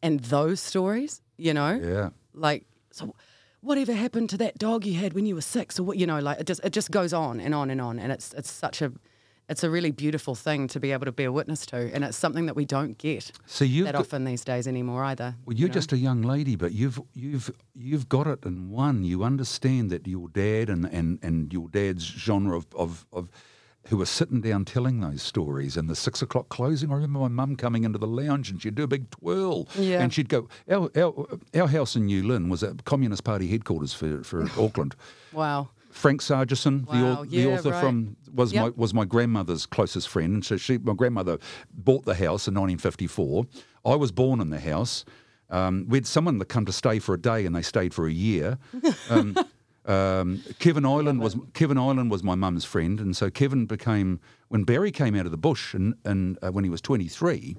and 0.01 0.19
those 0.21 0.59
stories, 0.59 1.21
you 1.37 1.53
know, 1.53 1.79
yeah, 1.81 2.09
like 2.33 2.65
so 2.91 3.15
whatever 3.61 3.93
happened 3.93 4.29
to 4.29 4.37
that 4.37 4.57
dog 4.57 4.85
you 4.85 4.93
had 4.93 5.13
when 5.13 5.25
you 5.25 5.35
were 5.35 5.41
six 5.41 5.79
or 5.79 5.83
what 5.83 5.97
you 5.97 6.05
know 6.05 6.19
like 6.19 6.39
it 6.39 6.45
just 6.47 6.63
it 6.63 6.71
just 6.71 6.91
goes 6.91 7.11
on 7.11 7.39
and 7.39 7.55
on 7.55 7.69
and 7.71 7.81
on 7.81 7.99
and 7.99 8.11
it's 8.11 8.31
it's 8.33 8.51
such 8.51 8.81
a 8.81 8.91
it's 9.49 9.63
a 9.63 9.69
really 9.69 9.91
beautiful 9.91 10.35
thing 10.35 10.67
to 10.67 10.79
be 10.79 10.91
able 10.91 11.05
to 11.05 11.11
bear 11.11 11.31
witness 11.31 11.65
to 11.65 11.91
and 11.93 12.03
it's 12.03 12.17
something 12.17 12.45
that 12.45 12.55
we 12.55 12.65
don't 12.65 12.97
get 12.99 13.31
so 13.45 13.65
you've 13.65 13.85
that 13.85 13.93
got, 13.93 14.01
often 14.01 14.25
these 14.25 14.43
days 14.43 14.67
anymore 14.67 15.03
either 15.05 15.35
well, 15.45 15.55
you 15.55 15.61
you're 15.61 15.69
know? 15.69 15.73
just 15.73 15.91
a 15.91 15.97
young 15.97 16.21
lady, 16.21 16.55
but 16.55 16.71
you've 16.71 17.01
you've 17.13 17.51
you've 17.73 18.07
got 18.07 18.27
it 18.27 18.45
in 18.45 18.69
one. 18.69 19.03
You 19.03 19.23
understand 19.23 19.89
that 19.89 20.07
your 20.07 20.29
dad 20.29 20.69
and 20.69 20.85
and, 20.85 21.19
and 21.23 21.51
your 21.51 21.67
dad's 21.69 22.03
genre 22.03 22.57
of, 22.57 22.67
of 22.75 23.05
of 23.11 23.29
who 23.89 23.97
were 23.97 24.05
sitting 24.05 24.41
down 24.41 24.65
telling 24.65 24.99
those 24.99 25.21
stories 25.21 25.77
and 25.77 25.89
the 25.89 25.95
six 25.95 26.21
o'clock 26.21 26.49
closing. 26.49 26.91
I 26.91 26.95
remember 26.95 27.19
my 27.19 27.27
mum 27.27 27.55
coming 27.55 27.83
into 27.83 27.97
the 27.97 28.07
lounge 28.07 28.49
and 28.49 28.61
she'd 28.61 28.75
do 28.75 28.83
a 28.83 28.87
big 28.87 29.09
twirl. 29.11 29.67
Yeah. 29.77 30.01
And 30.01 30.13
she'd 30.13 30.29
go, 30.29 30.49
our, 30.69 30.89
our, 30.97 31.27
our 31.55 31.67
house 31.67 31.95
in 31.95 32.05
New 32.05 32.23
Lynn 32.27 32.49
was 32.49 32.63
at 32.63 32.83
Communist 32.85 33.23
Party 33.23 33.47
headquarters 33.47 33.93
for, 33.93 34.23
for 34.23 34.43
Auckland. 34.59 34.95
wow 35.33 35.69
Frank 35.89 36.21
Sargeson, 36.21 36.85
the, 36.85 36.91
Wow, 36.91 37.21
au- 37.21 37.25
the 37.25 37.37
yeah, 37.37 37.45
author 37.47 37.71
right. 37.71 37.81
from 37.81 38.17
was 38.35 38.53
my 38.53 38.69
was 38.75 38.93
my 38.93 39.03
grandmother's 39.03 39.65
closest 39.65 40.07
friend, 40.09 40.31
and 40.35 40.45
so 40.45 40.55
she 40.55 40.77
my 40.77 40.93
grandmother 40.93 41.39
bought 41.73 42.05
the 42.05 42.13
house 42.13 42.47
in 42.47 42.53
1954. 42.53 43.45
I 43.83 43.95
was 43.95 44.11
born 44.11 44.39
in 44.39 44.51
the 44.51 44.59
house. 44.59 45.05
Um, 45.49 45.85
we 45.89 45.97
had 45.97 46.05
someone 46.05 46.37
that 46.37 46.49
come 46.49 46.65
to 46.65 46.71
stay 46.71 46.99
for 46.99 47.15
a 47.15 47.17
day, 47.19 47.47
and 47.47 47.55
they 47.55 47.63
stayed 47.63 47.95
for 47.95 48.05
a 48.07 48.11
year. 48.11 48.59
Um, 49.09 49.35
um, 49.87 50.43
Kevin 50.59 50.85
Ireland 50.85 51.19
was 51.21 51.35
Kevin 51.53 51.77
Ireland 51.77 52.11
was 52.11 52.23
my 52.23 52.35
mum's 52.35 52.65
friend, 52.65 52.99
and 52.99 53.15
so 53.15 53.29
Kevin 53.29 53.65
became 53.65 54.19
when 54.49 54.63
Barry 54.63 54.91
came 54.91 55.15
out 55.15 55.25
of 55.25 55.31
the 55.31 55.37
bush 55.37 55.73
and, 55.73 55.95
and 56.03 56.37
uh, 56.41 56.51
when 56.51 56.63
he 56.63 56.69
was 56.69 56.81
23 56.81 57.57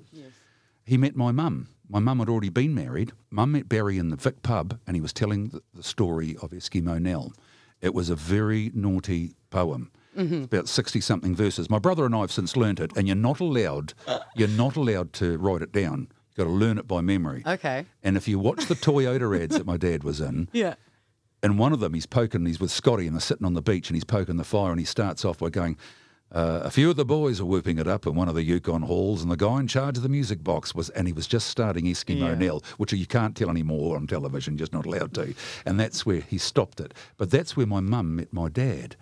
he 0.85 0.97
met 0.97 1.15
my 1.15 1.31
mum. 1.33 1.69
My 1.91 1.99
mum 1.99 2.19
had 2.19 2.31
already 2.31 2.49
been 2.49 2.75
married. 2.75 3.13
Mum 3.31 3.53
met 3.53 3.69
Barry 3.69 3.99
in 3.99 4.09
the 4.09 4.17
Vic 4.17 4.43
pub, 4.43 4.79
and 4.87 4.97
he 4.97 5.03
was 5.03 5.13
telling 5.13 5.49
the, 5.49 5.61
the 5.75 5.83
story 5.83 6.35
of 6.41 6.51
Eskimo 6.53 6.99
Nell. 7.01 7.33
It 7.83 7.93
was 7.95 8.09
a 8.09 8.15
very 8.15 8.71
naughty 8.75 9.35
poem. 9.51 9.91
It's 10.17 10.47
about 10.47 10.67
sixty 10.69 11.01
something 11.01 11.37
verses. 11.37 11.71
My 11.71 11.79
brother 11.79 12.05
and 12.05 12.15
I 12.15 12.21
have 12.23 12.33
since 12.33 12.57
learnt 12.57 12.81
it, 12.81 12.91
and 12.97 13.07
you're 13.07 13.15
not 13.17 13.39
allowed. 13.41 13.93
You're 14.35 14.49
not 14.49 14.75
allowed 14.77 15.13
to 15.15 15.37
write 15.39 15.63
it 15.63 15.73
down. 15.73 16.09
You've 16.31 16.37
got 16.39 16.45
to 16.45 16.51
learn 16.51 16.77
it 16.79 16.89
by 16.89 17.03
memory. 17.03 17.43
Okay. 17.47 17.87
And 18.03 18.17
if 18.17 18.27
you 18.27 18.39
watch 18.39 18.67
the 18.67 18.75
Toyota 18.75 19.41
ads 19.41 19.57
that 19.57 19.67
my 19.67 19.77
dad 19.77 20.03
was 20.05 20.21
in, 20.21 20.49
Yeah. 20.53 20.75
And 21.43 21.59
one 21.59 21.73
of 21.73 21.81
them 21.81 21.95
he's 21.95 22.07
poking, 22.07 22.45
he's 22.47 22.61
with 22.61 22.71
Scotty, 22.71 23.07
and 23.07 23.15
they're 23.15 23.21
sitting 23.21 23.47
on 23.47 23.55
the 23.55 23.63
beach, 23.63 23.89
and 23.89 23.97
he's 23.97 24.05
poking 24.05 24.37
the 24.37 24.45
fire, 24.45 24.71
and 24.71 24.79
he 24.81 24.87
starts 24.87 25.25
off 25.25 25.39
by 25.39 25.49
going. 25.51 25.77
Uh, 26.31 26.61
a 26.63 26.71
few 26.71 26.91
of 26.91 26.97
the 26.97 27.07
boys 27.07 27.41
are 27.41 27.47
whooping 27.47 27.79
it 27.79 27.87
up 27.89 28.07
in 28.07 28.15
one 28.15 28.29
of 28.29 28.35
the 28.35 28.43
Yukon 28.43 28.83
halls, 28.83 29.23
and 29.23 29.31
the 29.33 29.37
guy 29.37 29.61
in 29.61 29.67
charge 29.67 29.97
of 29.97 30.03
the 30.03 30.11
music 30.11 30.45
box 30.45 30.75
was, 30.75 30.91
and 30.91 31.07
he 31.07 31.13
was 31.15 31.27
just 31.27 31.47
starting 31.47 31.87
Eskimo 31.87 32.19
Yeah. 32.19 32.35
Nell, 32.35 32.63
which 32.77 32.93
you 32.93 33.07
can't 33.07 33.35
tell 33.35 33.49
anymore 33.49 33.97
on 33.97 34.07
television, 34.07 34.59
just 34.59 34.71
not 34.75 34.85
allowed 34.85 35.15
to. 35.15 35.35
And 35.65 35.81
that's 35.81 36.05
where 36.05 36.21
he 36.21 36.37
stopped 36.37 36.81
it. 36.81 36.93
But 37.17 37.31
that's 37.31 37.57
where 37.57 37.65
my 37.67 37.81
mum 37.81 38.17
met 38.17 38.31
my 38.31 38.51
dad, 38.51 38.95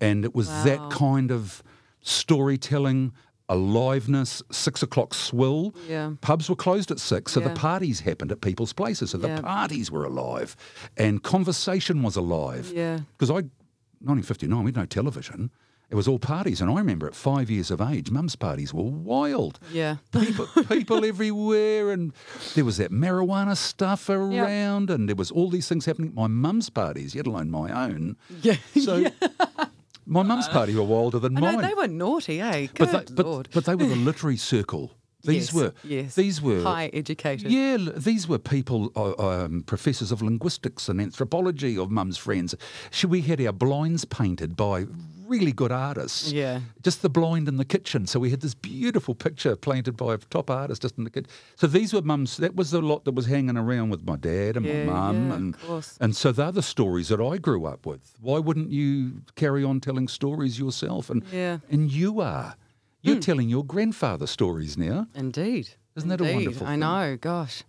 and 0.00 0.24
it 0.24 0.34
was 0.34 0.48
Wow. 0.48 0.64
that 0.64 0.90
kind 0.90 1.30
of 1.30 1.62
storytelling, 2.00 3.12
aliveness, 3.52 4.42
six 4.50 4.82
o'clock 4.82 5.14
swill. 5.14 5.74
Yeah. 5.88 6.12
Pubs 6.20 6.48
were 6.48 6.56
closed 6.56 6.90
at 6.90 6.98
six, 6.98 7.32
so 7.32 7.40
Yeah. 7.40 7.48
the 7.48 7.54
parties 7.54 8.00
happened 8.00 8.32
at 8.32 8.40
people's 8.40 8.72
places, 8.72 9.10
so 9.10 9.18
Yeah. 9.18 9.36
the 9.36 9.42
parties 9.42 9.90
were 9.90 10.04
alive, 10.04 10.56
and 10.96 11.22
conversation 11.22 12.02
was 12.02 12.16
alive. 12.16 12.72
Yeah. 12.74 13.00
Because 13.16 13.30
I, 13.30 13.42
1959, 14.00 14.64
we 14.64 14.68
had 14.68 14.76
no 14.76 14.86
television. 14.86 15.50
It 15.90 15.94
was 15.94 16.08
all 16.08 16.18
parties, 16.18 16.62
and 16.62 16.70
I 16.70 16.76
remember 16.76 17.06
at 17.06 17.14
five 17.14 17.50
years 17.50 17.70
of 17.70 17.82
age, 17.82 18.10
mum's 18.10 18.34
parties 18.34 18.72
were 18.72 18.82
wild. 18.82 19.58
Yeah. 19.70 19.96
People, 20.10 20.46
people 20.70 21.04
everywhere, 21.04 21.90
and 21.90 22.14
there 22.54 22.64
was 22.64 22.78
that 22.78 22.90
marijuana 22.90 23.54
stuff 23.56 24.08
around, 24.08 24.88
and 24.88 25.06
there 25.06 25.16
was 25.16 25.30
all 25.30 25.50
these 25.50 25.68
things 25.68 25.84
happening 25.84 26.08
at 26.08 26.14
my 26.14 26.28
mum's 26.28 26.70
parties, 26.70 27.14
let 27.14 27.26
alone 27.26 27.50
my 27.50 27.70
own. 27.86 28.16
Yeah. 28.40 28.56
So 28.80 29.04
my 30.12 30.22
mum's 30.22 30.48
party 30.48 30.74
were 30.74 30.82
wilder 30.82 31.18
than 31.18 31.36
I 31.36 31.40
mine. 31.40 31.54
know 31.56 31.62
they 31.68 31.74
were 31.74 31.88
naughty, 31.88 32.40
eh? 32.40 32.66
Good 32.66 32.90
but, 32.92 33.06
they, 33.08 33.14
but, 33.14 33.26
lord. 33.26 33.48
but 33.52 33.64
they 33.64 33.74
were 33.74 33.86
the 33.86 33.96
literary 34.10 34.36
circle. 34.36 34.92
These 35.24 35.46
Yes, 35.46 35.54
were 35.54 35.72
yes. 35.84 36.14
these 36.16 36.42
were 36.42 36.62
high 36.62 36.90
educated. 36.92 37.50
yeah, 37.52 37.76
l- 37.78 37.92
these 37.96 38.26
were 38.26 38.38
people, 38.38 38.90
uh, 38.96 39.14
um, 39.44 39.62
professors 39.62 40.10
of 40.10 40.20
linguistics 40.20 40.88
and 40.88 41.00
anthropology 41.00 41.78
of 41.78 41.92
mum's 41.92 42.18
friends. 42.18 42.56
She, 42.90 43.06
we 43.06 43.20
had 43.20 43.40
our 43.40 43.52
blinds 43.52 44.04
painted 44.04 44.56
by 44.56 44.86
really 45.32 45.52
good 45.52 45.72
artists. 45.72 46.30
Yeah. 46.30 46.60
Just 46.82 47.02
the 47.02 47.08
blind 47.08 47.48
in 47.48 47.56
the 47.56 47.64
kitchen. 47.64 48.06
So 48.06 48.20
we 48.20 48.30
had 48.30 48.40
this 48.40 48.54
beautiful 48.54 49.14
picture 49.14 49.56
painted 49.56 49.96
by 49.96 50.14
a 50.14 50.18
top 50.18 50.50
artist 50.50 50.82
just 50.82 50.98
in 50.98 51.04
the 51.04 51.10
kitchen. 51.10 51.30
So 51.56 51.66
these 51.66 51.92
were 51.92 52.02
mum's, 52.02 52.36
that 52.36 52.54
was 52.54 52.70
the 52.70 52.82
lot 52.82 53.04
that 53.04 53.14
was 53.14 53.26
hanging 53.26 53.56
around 53.56 53.90
with 53.90 54.04
my 54.04 54.16
dad 54.16 54.56
and 54.56 54.66
Yeah, 54.66 54.84
my 54.84 54.92
mum. 54.92 55.16
yeah, 55.16 55.28
of 55.30 55.36
and, 55.36 55.60
course. 55.60 55.98
and 56.00 56.14
so 56.14 56.32
they're 56.32 56.52
the 56.52 56.62
stories 56.62 57.08
that 57.08 57.20
I 57.20 57.38
grew 57.38 57.64
up 57.64 57.86
with. 57.86 58.14
Why 58.20 58.38
wouldn't 58.38 58.70
you 58.70 59.22
carry 59.34 59.64
on 59.64 59.80
telling 59.80 60.08
stories 60.08 60.58
yourself? 60.58 61.10
And, 61.10 61.24
Yeah. 61.32 61.58
And 61.70 61.90
you 61.90 62.20
are. 62.20 62.56
You're 63.00 63.16
hmm. 63.16 63.20
telling 63.20 63.48
your 63.48 63.64
grandfather 63.64 64.26
stories 64.26 64.76
now. 64.78 65.08
Indeed. 65.14 65.70
Isn't 65.96 66.08
that 66.08 66.20
a 66.20 66.24
wonderful 66.24 66.66
I 66.66 66.70
thing? 66.70 66.80
know, 66.80 67.18
gosh. 67.20 67.64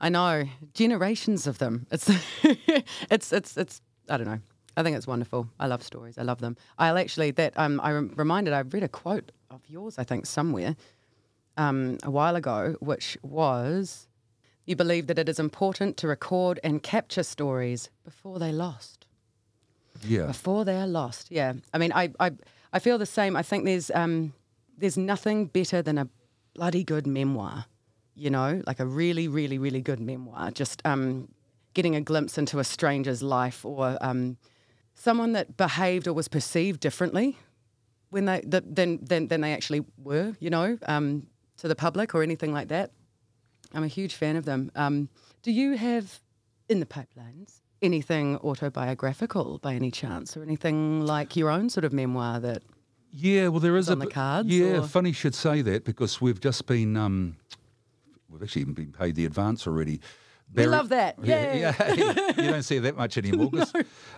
I 0.00 0.08
know. 0.08 0.44
Generations 0.72 1.46
of 1.46 1.58
them. 1.58 1.86
It's 1.90 2.10
it's 3.10 3.32
it's 3.32 3.56
it's 3.56 3.80
I 4.08 4.16
don't 4.16 4.26
know. 4.26 4.40
I 4.76 4.82
think 4.82 4.96
it's 4.96 5.06
wonderful. 5.06 5.48
I 5.60 5.66
love 5.66 5.82
stories. 5.82 6.18
I 6.18 6.22
love 6.22 6.40
them. 6.40 6.56
I'll 6.78 6.98
actually 6.98 7.30
that 7.32 7.52
um 7.58 7.80
I 7.82 7.92
rem- 7.92 8.12
reminded 8.16 8.52
I 8.54 8.60
read 8.60 8.82
a 8.82 8.88
quote 8.88 9.30
of 9.50 9.60
yours 9.68 9.98
I 9.98 10.04
think 10.04 10.26
somewhere 10.26 10.74
um 11.56 11.98
a 12.02 12.10
while 12.10 12.36
ago 12.36 12.76
which 12.80 13.16
was 13.22 14.08
you 14.66 14.74
believe 14.76 15.06
that 15.08 15.18
it 15.18 15.28
is 15.28 15.38
important 15.38 15.96
to 15.98 16.08
record 16.08 16.58
and 16.64 16.82
capture 16.82 17.22
stories 17.22 17.90
before 18.04 18.38
they 18.38 18.50
lost 18.52 19.06
Yeah. 20.02 20.26
before 20.26 20.64
they're 20.64 20.86
lost. 20.86 21.30
Yeah, 21.30 21.52
I 21.72 21.78
mean, 21.78 21.92
I, 21.92 22.10
I, 22.18 22.30
I 22.72 22.78
feel 22.78 22.98
the 22.98 23.06
same. 23.06 23.36
I 23.36 23.42
think 23.42 23.64
there's, 23.64 23.90
um, 23.90 24.32
there's 24.78 24.96
nothing 24.96 25.46
better 25.46 25.82
than 25.82 25.98
a 25.98 26.08
bloody 26.54 26.82
good 26.82 27.06
memoir. 27.06 27.66
You 28.16 28.30
know, 28.30 28.62
like 28.66 28.80
a 28.80 28.86
really, 28.86 29.28
really, 29.28 29.58
really 29.58 29.80
good 29.82 30.00
memoir. 30.00 30.50
Just 30.50 30.80
um, 30.86 31.28
getting 31.74 31.94
a 31.96 32.00
glimpse 32.00 32.38
into 32.38 32.58
a 32.58 32.64
stranger's 32.64 33.22
life 33.22 33.64
or 33.64 33.98
um, 34.00 34.36
someone 34.94 35.32
that 35.32 35.56
behaved 35.56 36.06
or 36.08 36.12
was 36.12 36.28
perceived 36.28 36.80
differently 36.80 37.36
when 38.10 38.24
they 38.26 38.40
th- 38.40 38.64
than, 38.66 39.04
than 39.04 39.28
than 39.28 39.40
they 39.40 39.52
actually 39.52 39.84
were. 39.98 40.34
You 40.40 40.50
know, 40.50 40.78
um, 40.86 41.26
to 41.58 41.68
the 41.68 41.74
public 41.76 42.14
or 42.14 42.22
anything 42.22 42.52
like 42.52 42.68
that. 42.68 42.90
I'm 43.72 43.82
a 43.84 43.88
huge 43.88 44.14
fan 44.14 44.36
of 44.36 44.44
them. 44.44 44.70
Um, 44.76 45.08
do 45.42 45.50
you 45.50 45.76
have 45.76 46.20
in 46.68 46.80
the 46.80 46.86
pipelines 46.86 47.60
anything 47.82 48.36
autobiographical 48.38 49.58
by 49.58 49.74
any 49.74 49.90
chance, 49.90 50.36
or 50.36 50.42
anything 50.42 51.04
like 51.04 51.36
your 51.36 51.50
own 51.50 51.68
sort 51.68 51.84
of 51.84 51.92
memoir 51.92 52.40
that? 52.40 52.62
Yeah, 53.16 53.48
well, 53.48 53.60
there 53.60 53.76
is 53.76 53.88
on 53.90 54.00
a 54.02 54.06
the 54.06 54.10
cards, 54.10 54.48
Yeah, 54.48 54.78
or- 54.78 54.82
funny 54.88 55.10
you 55.10 55.14
should 55.14 55.34
say 55.34 55.62
that 55.62 55.84
because 55.84 56.20
we've 56.20 56.40
just 56.40 56.66
been 56.66 56.96
um, 56.96 57.36
we've 58.28 58.42
actually 58.42 58.64
been 58.64 58.92
paid 58.92 59.14
the 59.16 59.24
advance 59.24 59.66
already. 59.66 60.00
We 60.54 60.66
love 60.66 60.88
that. 60.90 61.16
Yeah, 61.22 61.54
yeah, 61.54 61.94
you 62.42 62.50
don't 62.50 62.62
see 62.62 62.78
that 62.78 62.96
much 62.96 63.18
anymore. 63.18 63.50
'cause, 63.54 63.72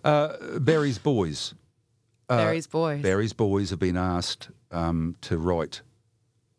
uh, 0.04 0.58
Barry's 0.58 0.98
boys. 0.98 1.54
Uh, 2.28 2.36
Barry's 2.38 2.66
boys. 2.66 3.02
Barry's 3.02 3.32
boys 3.32 3.70
have 3.70 3.78
been 3.78 3.96
asked 3.96 4.48
um, 4.70 5.16
to 5.22 5.38
write. 5.38 5.82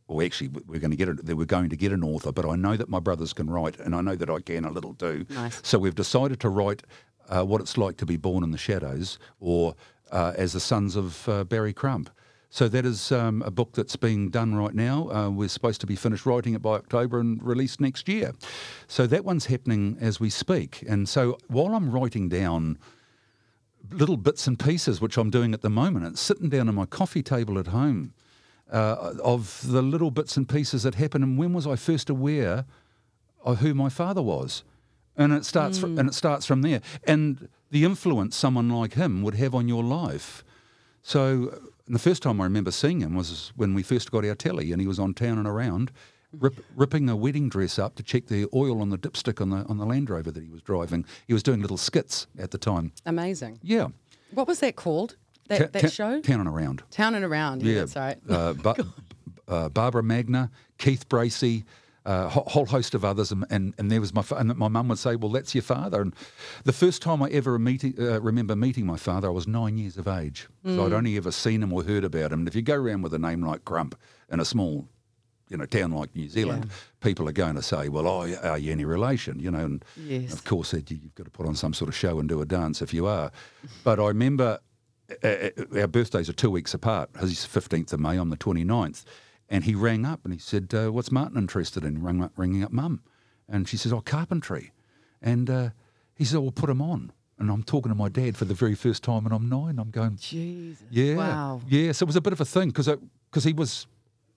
Well, 0.08 0.26
actually, 0.26 0.48
we- 0.50 0.62
we're 0.68 0.80
going 0.80 0.92
to 0.92 0.98
get 0.98 1.10
it. 1.10 1.26
They 1.26 1.34
were 1.34 1.46
going 1.46 1.70
to 1.70 1.76
get 1.76 1.92
an 1.92 2.04
author, 2.04 2.32
but 2.32 2.46
I 2.46 2.56
know 2.56 2.78
that 2.78 2.90
my 2.90 3.00
brothers 3.00 3.34
can 3.34 3.50
write, 3.50 3.78
and 3.80 3.94
I 3.94 4.02
know 4.02 4.16
that 4.16 4.30
I 4.30 4.40
can 4.40 4.64
a 4.66 4.72
little 4.72 4.94
too. 4.94 5.26
Nice. 5.30 5.60
So 5.64 5.78
we've 5.78 5.96
decided 5.96 6.40
to 6.42 6.50
write 6.50 6.84
uh, 7.30 7.44
what 7.44 7.60
it's 7.62 7.78
like 7.78 7.98
to 7.98 8.06
be 8.06 8.16
born 8.18 8.44
in 8.44 8.52
the 8.52 8.58
shadows, 8.58 9.20
or 9.40 9.76
uh, 10.12 10.32
as 10.38 10.54
the 10.54 10.62
sons 10.62 10.96
of 10.96 11.28
uh, 11.28 11.44
Barry 11.44 11.74
Crump. 11.74 12.10
So 12.50 12.68
that 12.70 12.86
is 12.86 13.12
um, 13.12 13.42
a 13.42 13.52
book 13.52 13.74
that's 13.74 13.98
being 13.98 14.30
done 14.30 14.56
right 14.56 14.74
now. 14.74 15.10
Uh, 15.10 15.30
we're 15.30 15.50
supposed 15.50 15.82
to 15.82 15.88
be 15.88 15.96
finished 15.96 16.26
writing 16.26 16.54
it 16.54 16.62
by 16.62 16.76
October 16.76 17.20
and 17.20 17.44
released 17.44 17.82
next 17.82 18.08
year. 18.08 18.34
So 18.88 19.06
that 19.08 19.26
one's 19.26 19.48
happening 19.48 19.98
as 20.00 20.20
we 20.20 20.30
speak. 20.30 20.84
And 20.88 21.10
so 21.10 21.38
while 21.48 21.76
I'm 21.76 21.92
writing 21.92 22.30
down 22.30 22.78
little 23.92 24.18
bits 24.18 24.48
and 24.48 24.60
pieces, 24.60 25.02
which 25.02 25.18
I'm 25.18 25.30
doing 25.30 25.54
at 25.54 25.62
the 25.62 25.70
moment. 25.70 26.06
It's 26.06 26.22
sitting 26.22 26.50
down 26.50 26.70
on 26.70 26.76
my 26.76 26.86
coffee 26.86 27.24
table 27.24 27.58
at 27.60 27.68
home 27.68 28.14
uh, 28.72 29.14
of 29.24 29.62
the 29.66 29.82
little 29.82 30.12
bits 30.12 30.38
and 30.38 30.48
pieces 30.48 30.84
that 30.84 30.96
happen. 30.96 31.24
And 31.24 31.38
when 31.38 31.54
was 31.54 31.68
I 31.68 31.76
first 31.76 32.10
aware 32.10 32.66
of 33.44 33.60
who 33.60 33.74
my 33.74 33.90
father 33.90 34.22
was? 34.22 34.64
And 35.16 35.34
it 35.34 35.46
starts 35.46 35.80
fr- 35.80 35.88
and 35.88 36.08
it 36.08 36.14
starts 36.14 36.46
from 36.46 36.62
there. 36.62 36.82
And 37.06 37.50
the 37.72 37.86
influence 37.86 38.36
someone 38.36 38.70
like 38.70 38.94
him 38.94 39.24
would 39.24 39.36
have 39.36 39.56
on 39.56 39.68
your 39.68 39.84
life. 39.84 40.44
So 41.02 41.60
and 41.88 41.96
the 41.96 42.00
first 42.00 42.22
time 42.22 42.40
I 42.40 42.44
remember 42.44 42.72
seeing 42.72 43.00
him 43.02 43.16
was 43.16 43.52
when 43.56 43.74
we 43.74 43.82
first 43.84 44.12
got 44.12 44.26
our 44.26 44.36
telly, 44.36 44.72
and 44.72 44.80
he 44.82 44.88
was 44.88 45.00
on 45.00 45.14
town 45.14 45.38
and 45.38 45.48
around. 45.48 45.92
Rip, 46.34 46.64
ripping 46.76 47.10
a 47.10 47.16
wedding 47.16 47.48
dress 47.48 47.80
up 47.80 47.96
to 47.96 48.04
check 48.04 48.28
the 48.28 48.48
oil 48.54 48.82
on 48.82 48.90
the 48.90 48.98
dipstick 48.98 49.40
on 49.42 49.50
the 49.50 49.66
on 49.70 49.78
the 49.78 49.86
Land 49.86 50.10
Rover 50.10 50.30
that 50.30 50.44
he 50.44 50.50
was 50.50 50.62
driving. 50.62 51.06
He 51.26 51.34
was 51.34 51.42
doing 51.42 51.62
little 51.62 51.78
skits 51.78 52.28
at 52.38 52.52
the 52.52 52.58
time. 52.58 52.92
Amazing. 53.06 53.60
Yeah, 53.64 53.88
What 54.32 54.46
was 54.48 54.60
that 54.60 54.76
called? 54.76 55.16
That, 55.48 55.58
Ta- 55.60 55.68
that 55.72 55.82
ta- 55.84 55.88
show? 55.88 56.20
Town 56.20 56.42
and 56.42 56.50
Around. 56.50 56.84
Town 56.92 57.16
and 57.16 57.24
Around. 57.24 57.64
Yeah, 57.64 57.76
that's 57.86 57.96
right. 57.96 58.18
Uh, 58.30 58.52
ba- 58.54 58.76
uh, 59.48 59.70
Barbara 59.70 60.04
Magner, 60.04 60.50
Keith 60.78 61.08
Bracey, 61.08 61.64
a 62.10 62.30
whole 62.30 62.66
host 62.66 62.96
of 62.96 63.04
others, 63.04 63.32
and, 63.32 63.46
and, 63.50 63.74
and 63.78 63.92
there 63.92 64.00
was 64.00 64.14
my 64.14 64.22
fa- 64.22 64.36
and 64.36 64.56
my 64.56 64.68
mum 64.70 64.88
would 64.88 64.98
say, 64.98 65.16
"Well, 65.16 65.32
that's 65.32 65.54
your 65.54 65.62
father." 65.62 66.02
And 66.02 66.16
the 66.64 66.72
first 66.74 67.02
time 67.02 67.22
I 67.22 67.30
ever 67.30 67.60
meeting, 67.60 67.94
uh, 68.00 68.22
remember 68.22 68.56
meeting 68.56 68.86
my 68.86 68.98
father, 68.98 69.28
I 69.28 69.32
was 69.32 69.48
nine 69.48 69.78
years 69.78 69.98
of 69.98 70.08
age. 70.08 70.48
So 70.66 70.86
I'd 70.86 70.94
only 70.94 71.18
ever 71.18 71.32
seen 71.32 71.62
him 71.64 71.74
or 71.74 71.84
heard 71.84 72.04
about 72.04 72.32
him. 72.32 72.40
And 72.40 72.48
if 72.48 72.56
you 72.56 72.62
go 72.62 72.76
around 72.76 73.02
with 73.02 73.14
a 73.14 73.20
name 73.20 73.42
like 73.42 73.66
Crump 73.66 73.96
in 74.32 74.40
a 74.40 74.46
small 74.46 74.88
you 75.50 75.56
know, 75.56 75.66
town 75.66 75.92
like 75.92 76.14
New 76.14 76.28
Zealand, 76.28 76.70
people 77.00 77.28
are 77.30 77.32
going 77.34 77.56
to 77.56 77.62
say, 77.62 77.88
"Well, 77.90 78.06
oh, 78.08 78.34
are 78.44 78.58
you 78.58 78.72
any 78.72 78.84
relation?" 78.86 79.40
You 79.40 79.52
know, 79.52 79.66
and 79.66 79.86
Yes. 79.96 80.34
of 80.34 80.44
course, 80.44 80.74
you- 80.74 80.84
you've 80.90 81.16
got 81.16 81.24
to 81.26 81.32
put 81.32 81.46
on 81.46 81.56
some 81.56 81.74
sort 81.74 81.88
of 81.90 81.96
show 81.96 82.20
and 82.20 82.28
do 82.28 82.42
a 82.42 82.46
dance 82.46 82.82
if 82.82 82.94
you 82.94 83.06
are. 83.08 83.32
But 83.84 84.00
I 84.00 84.08
remember 84.08 84.60
uh, 85.24 85.28
uh, 85.28 85.50
our 85.80 85.88
birthdays 85.88 86.28
are 86.30 86.34
two 86.34 86.52
weeks 86.52 86.74
apart. 86.74 87.10
His 87.22 87.46
fifteenth 87.46 87.94
of 87.94 88.00
May, 88.02 88.18
I'm 88.18 88.30
the 88.30 88.36
29th, 88.36 89.06
and 89.50 89.64
he 89.64 89.76
rang 89.76 90.06
up 90.06 90.22
and 90.24 90.34
he 90.34 90.40
said, 90.40 90.74
uh, 90.74 90.90
"What's 90.92 91.12
Martin 91.12 91.38
interested 91.38 91.84
in?" 91.84 92.02
Rang 92.02 92.24
up, 92.24 92.34
ringing 92.38 92.64
up 92.64 92.72
Mum, 92.72 93.02
and 93.48 93.68
she 93.68 93.78
says, 93.78 93.94
"Oh, 93.94 94.02
carpentry," 94.02 94.72
and 95.22 95.50
uh, 95.50 95.70
he 96.16 96.26
said, 96.26 96.40
"Well, 96.40 96.52
put 96.52 96.70
him 96.70 96.82
on." 96.82 97.12
And 97.40 97.52
I'm 97.52 97.62
talking 97.64 97.92
to 97.92 97.96
my 97.96 98.10
dad 98.10 98.36
for 98.36 98.46
the 98.46 98.56
very 98.56 98.74
first 98.74 99.04
time, 99.04 99.26
and 99.26 99.34
I'm 99.34 99.48
nine. 99.48 99.78
I'm 99.78 99.92
going, 99.92 100.18
Jesus. 100.18 100.84
yeah. 100.90 101.16
Wow. 101.16 101.62
Yeah. 101.68 101.92
So 101.92 102.04
it 102.04 102.08
was 102.08 102.16
a 102.16 102.22
bit 102.22 102.34
of 102.34 102.42
a 102.42 102.46
thing 102.46 102.70
because 102.70 102.90
because 103.30 103.44
he 103.44 103.54
was, 103.54 103.86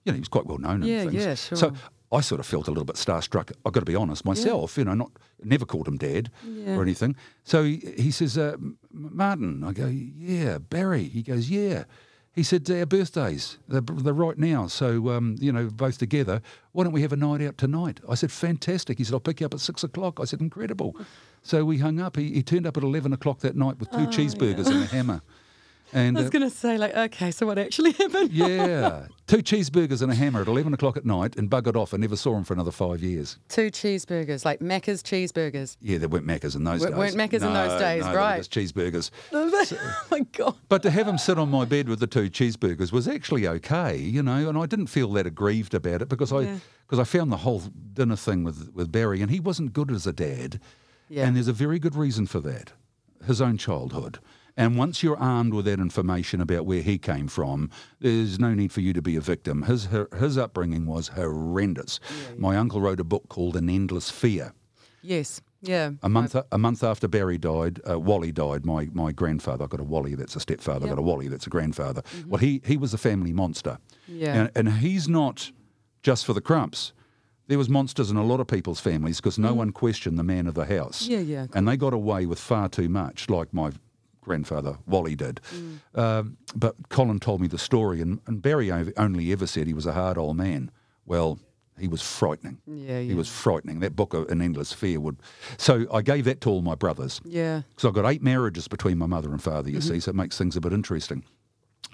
you 0.05 0.11
know, 0.11 0.15
he 0.15 0.19
was 0.21 0.27
quite 0.29 0.45
well 0.45 0.59
known. 0.59 0.83
Yeah, 0.83 1.01
and 1.01 1.11
things. 1.11 1.23
yeah, 1.23 1.33
So. 1.55 1.73
I 2.13 2.19
sort 2.19 2.41
of 2.41 2.45
felt 2.45 2.67
a 2.67 2.71
little 2.71 2.83
bit 2.83 2.97
starstruck. 2.97 3.53
I've 3.65 3.71
got 3.71 3.79
to 3.79 3.85
be 3.85 3.95
honest 3.95 4.25
myself. 4.25 4.77
You 4.77 4.83
know, 4.83 4.93
not 4.93 5.11
never 5.45 5.63
called 5.65 5.87
him 5.87 5.95
dad 5.97 6.29
Yeah. 6.45 6.75
or 6.75 6.81
anything. 6.81 7.15
So 7.45 7.63
he, 7.63 7.77
he 7.97 8.11
says, 8.11 8.37
uh, 8.37 8.57
Martin. 8.91 9.63
I 9.63 9.71
go, 9.71 9.87
yeah. 9.87 10.57
Barry. 10.57 11.05
He 11.05 11.23
goes, 11.23 11.49
yeah. 11.49 11.85
He 12.33 12.43
said, 12.43 12.69
our 12.71 12.85
birthdays, 12.85 13.57
they're, 13.67 13.81
they're 13.81 14.13
right 14.13 14.37
now. 14.37 14.67
So, 14.67 15.09
um, 15.09 15.35
you 15.39 15.51
know, 15.51 15.67
both 15.67 15.97
together. 15.97 16.41
Why 16.71 16.85
don't 16.85 16.93
we 16.93 17.01
have 17.01 17.11
a 17.11 17.17
night 17.17 17.41
out 17.41 17.57
tonight? 17.57 17.99
I 18.07 18.15
said, 18.15 18.31
fantastic. 18.31 18.97
He 18.97 19.03
said, 19.03 19.13
I'll 19.13 19.19
pick 19.19 19.41
you 19.41 19.45
up 19.45 19.53
at 19.53 19.59
six 19.59 19.83
o'clock. 19.83 20.19
I 20.21 20.25
said, 20.25 20.41
incredible. 20.41 20.95
So 21.43 21.65
we 21.65 21.79
hung 21.79 21.99
up. 21.99 22.17
He, 22.17 22.31
he 22.33 22.43
turned 22.43 22.67
up 22.67 22.77
at 22.77 22.83
11 22.83 23.13
o'clock 23.13 23.39
that 23.39 23.55
night 23.55 23.79
with 23.79 23.89
two 23.89 24.05
cheeseburgers 24.05 24.67
and 24.67 24.83
a 24.83 24.85
hammer. 24.85 25.23
And 25.93 26.17
I 26.17 26.21
was 26.21 26.27
uh, 26.27 26.31
going 26.31 26.49
to 26.49 26.55
say, 26.55 26.77
like, 26.77 26.95
okay, 26.95 27.31
so 27.31 27.45
what 27.45 27.57
actually 27.57 27.91
happened? 27.99 28.31
yeah, 28.31 29.07
two 29.27 29.37
cheeseburgers 29.39 30.01
and 30.01 30.11
a 30.11 30.15
hammer 30.15 30.41
at 30.41 30.47
11 30.47 30.73
o'clock 30.73 30.95
at 30.97 31.05
night 31.05 31.35
and 31.35 31.49
buggered 31.49 31.75
off. 31.75 31.93
I 31.93 31.97
never 31.97 32.15
saw 32.15 32.35
him 32.37 32.43
for 32.45 32.53
another 32.53 32.71
five 32.71 33.01
years. 33.03 33.37
Two 33.49 33.69
cheeseburgers, 33.71 34.45
like 34.45 34.59
Macca's 34.61 35.03
cheeseburgers. 35.03 35.75
Yeah, 35.81 35.97
there 35.97 36.07
weren't 36.07 36.25
Macca's 36.25 36.55
in 36.55 36.63
those 36.63 36.81
W- 36.81 36.95
days. 37.03 37.15
weren't 37.15 37.31
Macca's 37.31 37.43
in 37.43 37.53
those 37.53 37.79
days, 37.79 38.05
no, 38.05 38.15
right. 38.15 38.37
just 38.37 38.51
cheeseburgers. 38.53 39.11
oh 39.33 40.05
my 40.11 40.19
God. 40.31 40.55
But 40.69 40.81
to 40.83 40.91
have 40.91 41.07
him 41.07 41.17
sit 41.17 41.37
on 41.37 41.49
my 41.51 41.65
bed 41.65 41.89
with 41.89 41.99
the 41.99 42.07
two 42.07 42.29
cheeseburgers 42.29 42.91
was 42.91 43.07
actually 43.07 43.47
okay, 43.47 43.97
you 43.97 44.23
know, 44.23 44.47
and 44.47 44.57
I 44.57 44.65
didn't 44.67 44.87
feel 44.87 45.11
that 45.13 45.25
aggrieved 45.27 45.73
about 45.73 46.01
it 46.01 46.09
because 46.09 46.31
I 46.31 46.41
Yeah. 46.41 46.57
because 46.87 46.99
I 46.99 47.03
found 47.03 47.31
the 47.31 47.37
whole 47.37 47.59
dinner 47.93 48.15
thing 48.15 48.43
with 48.43 48.71
with 48.73 48.91
Barry 48.91 49.21
and 49.21 49.29
he 49.29 49.39
wasn't 49.39 49.73
good 49.73 49.91
as 49.91 50.07
a 50.07 50.13
dad. 50.13 50.59
Yeah. 51.09 51.25
And 51.27 51.35
there's 51.35 51.49
a 51.49 51.53
very 51.53 51.77
good 51.79 51.95
reason 51.95 52.25
for 52.27 52.39
that. 52.41 52.71
His 53.27 53.41
own 53.41 53.57
childhood. 53.57 54.19
And 54.57 54.77
once 54.77 55.01
you're 55.01 55.17
armed 55.17 55.53
with 55.53 55.65
that 55.65 55.79
information 55.79 56.41
about 56.41 56.65
where 56.65 56.81
he 56.81 56.97
came 56.97 57.27
from, 57.27 57.69
there's 57.99 58.39
no 58.39 58.53
need 58.53 58.71
for 58.71 58.81
you 58.81 58.93
to 58.93 59.01
be 59.01 59.15
a 59.15 59.21
victim. 59.21 59.63
His 59.63 59.85
her, 59.85 60.07
his 60.17 60.37
upbringing 60.37 60.85
was 60.85 61.09
horrendous. 61.09 61.99
My 62.37 62.57
uncle 62.57 62.81
wrote 62.81 62.99
a 62.99 63.03
book 63.03 63.29
called 63.29 63.55
An 63.55 63.69
Endless 63.69 64.09
Fear. 64.09 64.53
Yes. 65.01 65.41
Yeah. 65.61 65.91
A 66.01 66.09
month 66.09 66.35
a 66.51 66.57
month 66.57 66.83
after 66.83 67.07
Barry 67.07 67.37
died, 67.37 67.79
uh, 67.87 67.99
Wally 67.99 68.31
died. 68.31 68.65
My 68.65 68.89
my 68.93 69.11
grandfather. 69.11 69.63
I've 69.63 69.69
got 69.69 69.79
a 69.79 69.83
Wally 69.83 70.15
that's 70.15 70.35
a 70.35 70.39
stepfather. 70.39 70.85
I've 70.85 70.89
got 70.89 70.99
a 70.99 71.03
Wally 71.03 71.27
that's 71.27 71.47
a 71.47 71.51
grandfather. 71.51 72.01
Well, 72.27 72.39
he 72.39 72.61
he 72.65 72.77
was 72.77 72.93
a 72.93 72.97
family 72.97 73.31
monster. 73.31 73.77
Mm-hmm. 74.09 74.19
Yeah. 74.19 74.35
And, 74.35 74.51
and 74.55 74.77
he's 74.79 75.07
not 75.07 75.51
just 76.01 76.25
for 76.25 76.33
the 76.33 76.41
crumps. 76.41 76.93
There 77.47 77.57
was 77.57 77.69
monsters 77.69 78.09
in 78.09 78.17
a 78.17 78.23
lot 78.23 78.39
of 78.39 78.47
people's 78.47 78.79
families 78.79 79.17
because 79.17 79.37
no 79.37 79.53
one 79.53 79.71
questioned 79.71 80.17
the 80.17 80.23
man 80.23 80.47
of 80.47 80.53
the 80.53 80.65
house. 80.65 81.05
Mm. 81.05 81.09
Yeah, 81.09 81.19
yeah, 81.19 81.47
And 81.53 81.67
they 81.67 81.75
got 81.75 81.93
away 81.93 82.25
with 82.25 82.39
far 82.39 82.69
too 82.69 82.87
much, 82.87 83.29
like 83.29 83.53
my 83.53 83.71
grandfather 84.21 84.77
Wally 84.85 85.15
did. 85.15 85.39
Mm. 85.53 85.97
Um, 85.97 86.37
but 86.55 86.75
Colin 86.89 87.19
told 87.19 87.41
me 87.41 87.47
the 87.47 87.57
story, 87.57 88.01
and, 88.01 88.19
and 88.27 88.41
Barry 88.41 88.71
only 88.71 89.31
ever 89.31 89.47
said 89.47 89.67
he 89.67 89.73
was 89.73 89.85
a 89.85 89.93
hard 89.93 90.17
old 90.17 90.37
man. 90.37 90.71
Well, 91.05 91.39
he 91.79 91.87
was 91.87 92.01
frightening. 92.01 92.59
Yeah, 92.67 92.99
He 93.01 93.15
was 93.15 93.27
frightening. 93.27 93.79
That 93.79 93.95
book, 93.95 94.13
An 94.13 94.41
Endless 94.41 94.71
Fear, 94.71 94.99
would. 94.99 95.17
So 95.57 95.87
I 95.91 96.01
gave 96.03 96.25
that 96.25 96.39
to 96.41 96.49
all 96.49 96.61
my 96.61 96.75
brothers. 96.75 97.19
Yeah. 97.25 97.61
Because 97.69 97.85
I've 97.85 97.93
got 97.95 98.05
eight 98.09 98.21
marriages 98.21 98.67
between 98.67 98.97
my 98.99 99.07
mother 99.07 99.31
and 99.31 99.41
father, 99.41 99.69
you 99.69 99.79
Mm-hmm. 99.79 99.93
see, 99.95 99.99
so 99.99 100.11
it 100.11 100.15
makes 100.15 100.37
things 100.37 100.55
a 100.55 100.61
bit 100.61 100.73
interesting. 100.73 101.23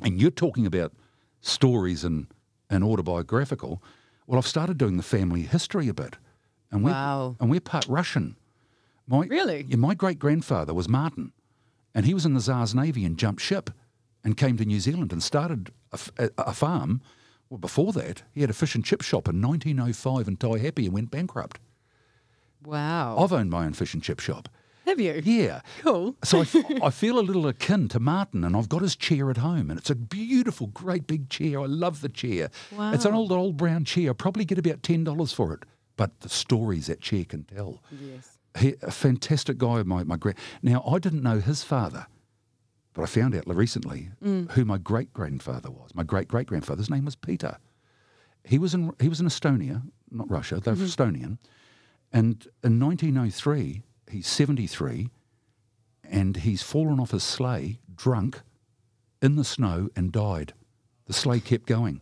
And 0.04 0.20
you're 0.22 0.30
talking 0.32 0.66
about 0.66 0.92
stories 1.42 2.04
and, 2.04 2.28
and 2.70 2.84
autobiographical. 2.84 3.82
Well, 4.26 4.38
I've 4.38 4.48
started 4.48 4.78
doing 4.78 4.98
the 4.98 5.04
family 5.04 5.44
history 5.44 5.88
a 5.88 5.94
bit. 5.94 6.18
And 6.70 6.84
we're, 6.84 6.92
Wow. 6.92 7.38
And 7.40 7.50
we're 7.50 7.62
part 7.62 7.86
Russian. 7.88 8.36
My, 9.08 9.26
Really? 9.28 9.66
Yeah, 9.70 9.78
my 9.78 9.94
great 9.94 10.20
grandfather 10.20 10.74
was 10.74 10.90
Martin, 10.90 11.32
and 11.96 12.06
he 12.06 12.14
was 12.14 12.26
in 12.26 12.34
the 12.34 12.42
Tsar's 12.42 12.76
Navy 12.76 13.06
and 13.06 13.18
jumped 13.18 13.42
ship 13.42 13.70
and 14.24 14.36
came 14.38 14.58
to 14.58 14.66
New 14.66 14.80
Zealand 14.80 15.12
and 15.12 15.22
started 15.24 15.72
a 16.18 16.54
farm. 16.54 17.02
Well, 17.50 17.58
before 17.60 17.94
that, 17.94 18.24
he 18.34 18.42
had 18.42 18.50
a 18.50 18.54
fish 18.54 18.76
and 18.76 18.84
chip 18.84 19.02
shop 19.02 19.28
in 19.30 19.42
1905 19.42 20.28
in 20.28 20.38
Taihape 20.38 20.84
and 20.86 20.94
went 20.94 21.12
bankrupt. 21.12 21.60
Wow. 22.64 23.18
I've 23.18 23.32
owned 23.32 23.50
my 23.50 23.66
own 23.66 23.74
fish 23.74 23.94
and 23.94 24.04
chip 24.04 24.20
shop. 24.20 24.50
Have 24.86 25.00
you? 25.00 25.22
Yeah. 25.24 25.62
Cool. 25.82 26.16
So 26.24 26.40
I, 26.40 26.42
f- 26.42 26.56
I 26.84 26.90
feel 26.90 27.20
a 27.20 27.22
little 27.22 27.48
akin 27.48 27.88
to 27.90 28.00
Martin, 28.00 28.44
and 28.44 28.56
I've 28.56 28.70
got 28.70 28.82
his 28.82 28.96
chair 28.96 29.30
at 29.30 29.38
home, 29.38 29.70
and 29.70 29.78
it's 29.80 29.90
a 29.90 29.96
beautiful, 29.96 30.68
great 30.68 31.08
big 31.08 31.30
chair. 31.30 31.60
I 31.62 31.66
love 31.66 32.02
the 32.02 32.10
chair. 32.10 32.50
Wow. 32.72 32.94
It's 32.94 33.04
an 33.06 33.14
old, 33.14 33.32
old 33.32 33.58
brown 33.58 33.84
chair. 33.86 34.10
I'll 34.10 34.14
probably 34.14 34.46
get 34.46 34.58
about 34.58 34.84
ten 34.84 35.04
dollars 35.04 35.34
for 35.34 35.54
it, 35.54 35.64
but 35.98 36.22
the 36.22 36.30
stories 36.30 36.88
that 36.88 37.02
chair 37.02 37.26
can 37.26 37.44
tell. 37.44 37.82
Yes. 37.92 38.37
He, 38.58 38.76
a 38.82 38.92
fantastic 38.92 39.58
guy. 39.58 39.84
My 39.84 40.04
my 40.04 40.18
great. 40.18 40.36
Now 40.62 40.84
I 40.86 41.00
didn't 41.00 41.24
know 41.24 41.40
his 41.40 41.64
father, 41.64 42.08
but 42.94 43.04
I 43.04 43.06
found 43.06 43.36
out 43.36 43.48
recently 43.48 44.10
mm. 44.24 44.52
who 44.52 44.66
my 44.66 44.78
great 44.78 45.14
grandfather 45.14 45.70
was. 45.70 45.94
My 45.94 46.04
great 46.04 46.28
great 46.28 46.48
grandfather's 46.48 46.90
name 46.90 47.06
was 47.06 47.16
Peter. 47.16 47.58
He 48.44 48.58
was 48.58 48.74
in 48.74 48.92
he 49.00 49.10
was 49.10 49.20
in 49.20 49.28
Estonia, 49.28 49.84
not 50.12 50.30
Russia. 50.30 50.60
They're 50.60 50.76
mm-hmm. 50.76 50.86
Estonian, 50.86 51.38
and 52.12 52.48
in 52.64 52.80
1903 52.80 53.84
he's 54.10 54.28
73, 54.28 55.10
and 56.04 56.38
he's 56.38 56.64
fallen 56.64 57.00
off 57.00 57.12
his 57.12 57.24
sleigh 57.24 57.80
drunk 57.94 58.42
in 59.22 59.36
the 59.36 59.44
snow 59.44 59.90
and 59.96 60.12
died. 60.12 60.54
The 61.08 61.14
sleigh 61.14 61.40
kept 61.40 61.66
going. 61.66 62.02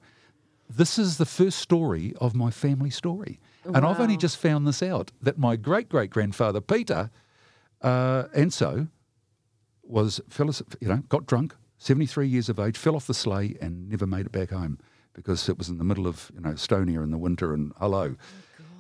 This 0.70 0.98
is 0.98 1.18
the 1.18 1.26
first 1.26 1.60
story 1.60 2.14
of 2.20 2.36
my 2.36 2.50
family 2.52 2.90
story. 2.90 3.40
And 3.66 3.78
I've 3.86 4.00
only 4.00 4.18
just 4.18 4.38
found 4.38 4.68
this 4.68 4.84
out 4.84 5.12
that 5.22 5.38
my 5.38 5.56
great 5.56 5.90
great 5.90 6.10
grandfather, 6.12 6.62
Peter 6.62 7.10
uh, 7.82 8.24
Enso, 8.36 8.90
was, 9.84 10.22
you 10.80 10.88
know, 10.88 10.98
got 11.10 11.26
drunk, 11.26 11.56
73 11.78 12.28
years 12.28 12.50
of 12.50 12.60
age, 12.60 12.78
fell 12.78 12.96
off 12.96 13.08
the 13.08 13.14
sleigh 13.14 13.56
and 13.62 13.90
never 13.90 14.06
made 14.08 14.26
it 14.28 14.32
back 14.32 14.50
home 14.52 14.80
because 15.14 15.48
it 15.50 15.58
was 15.58 15.70
in 15.70 15.78
the 15.78 15.84
middle 15.84 16.08
of, 16.08 16.32
you 16.34 16.42
know, 16.42 16.50
Estonia 16.52 17.04
in 17.04 17.12
the 17.12 17.18
winter 17.18 17.54
and 17.54 17.72
hello. 17.80 18.16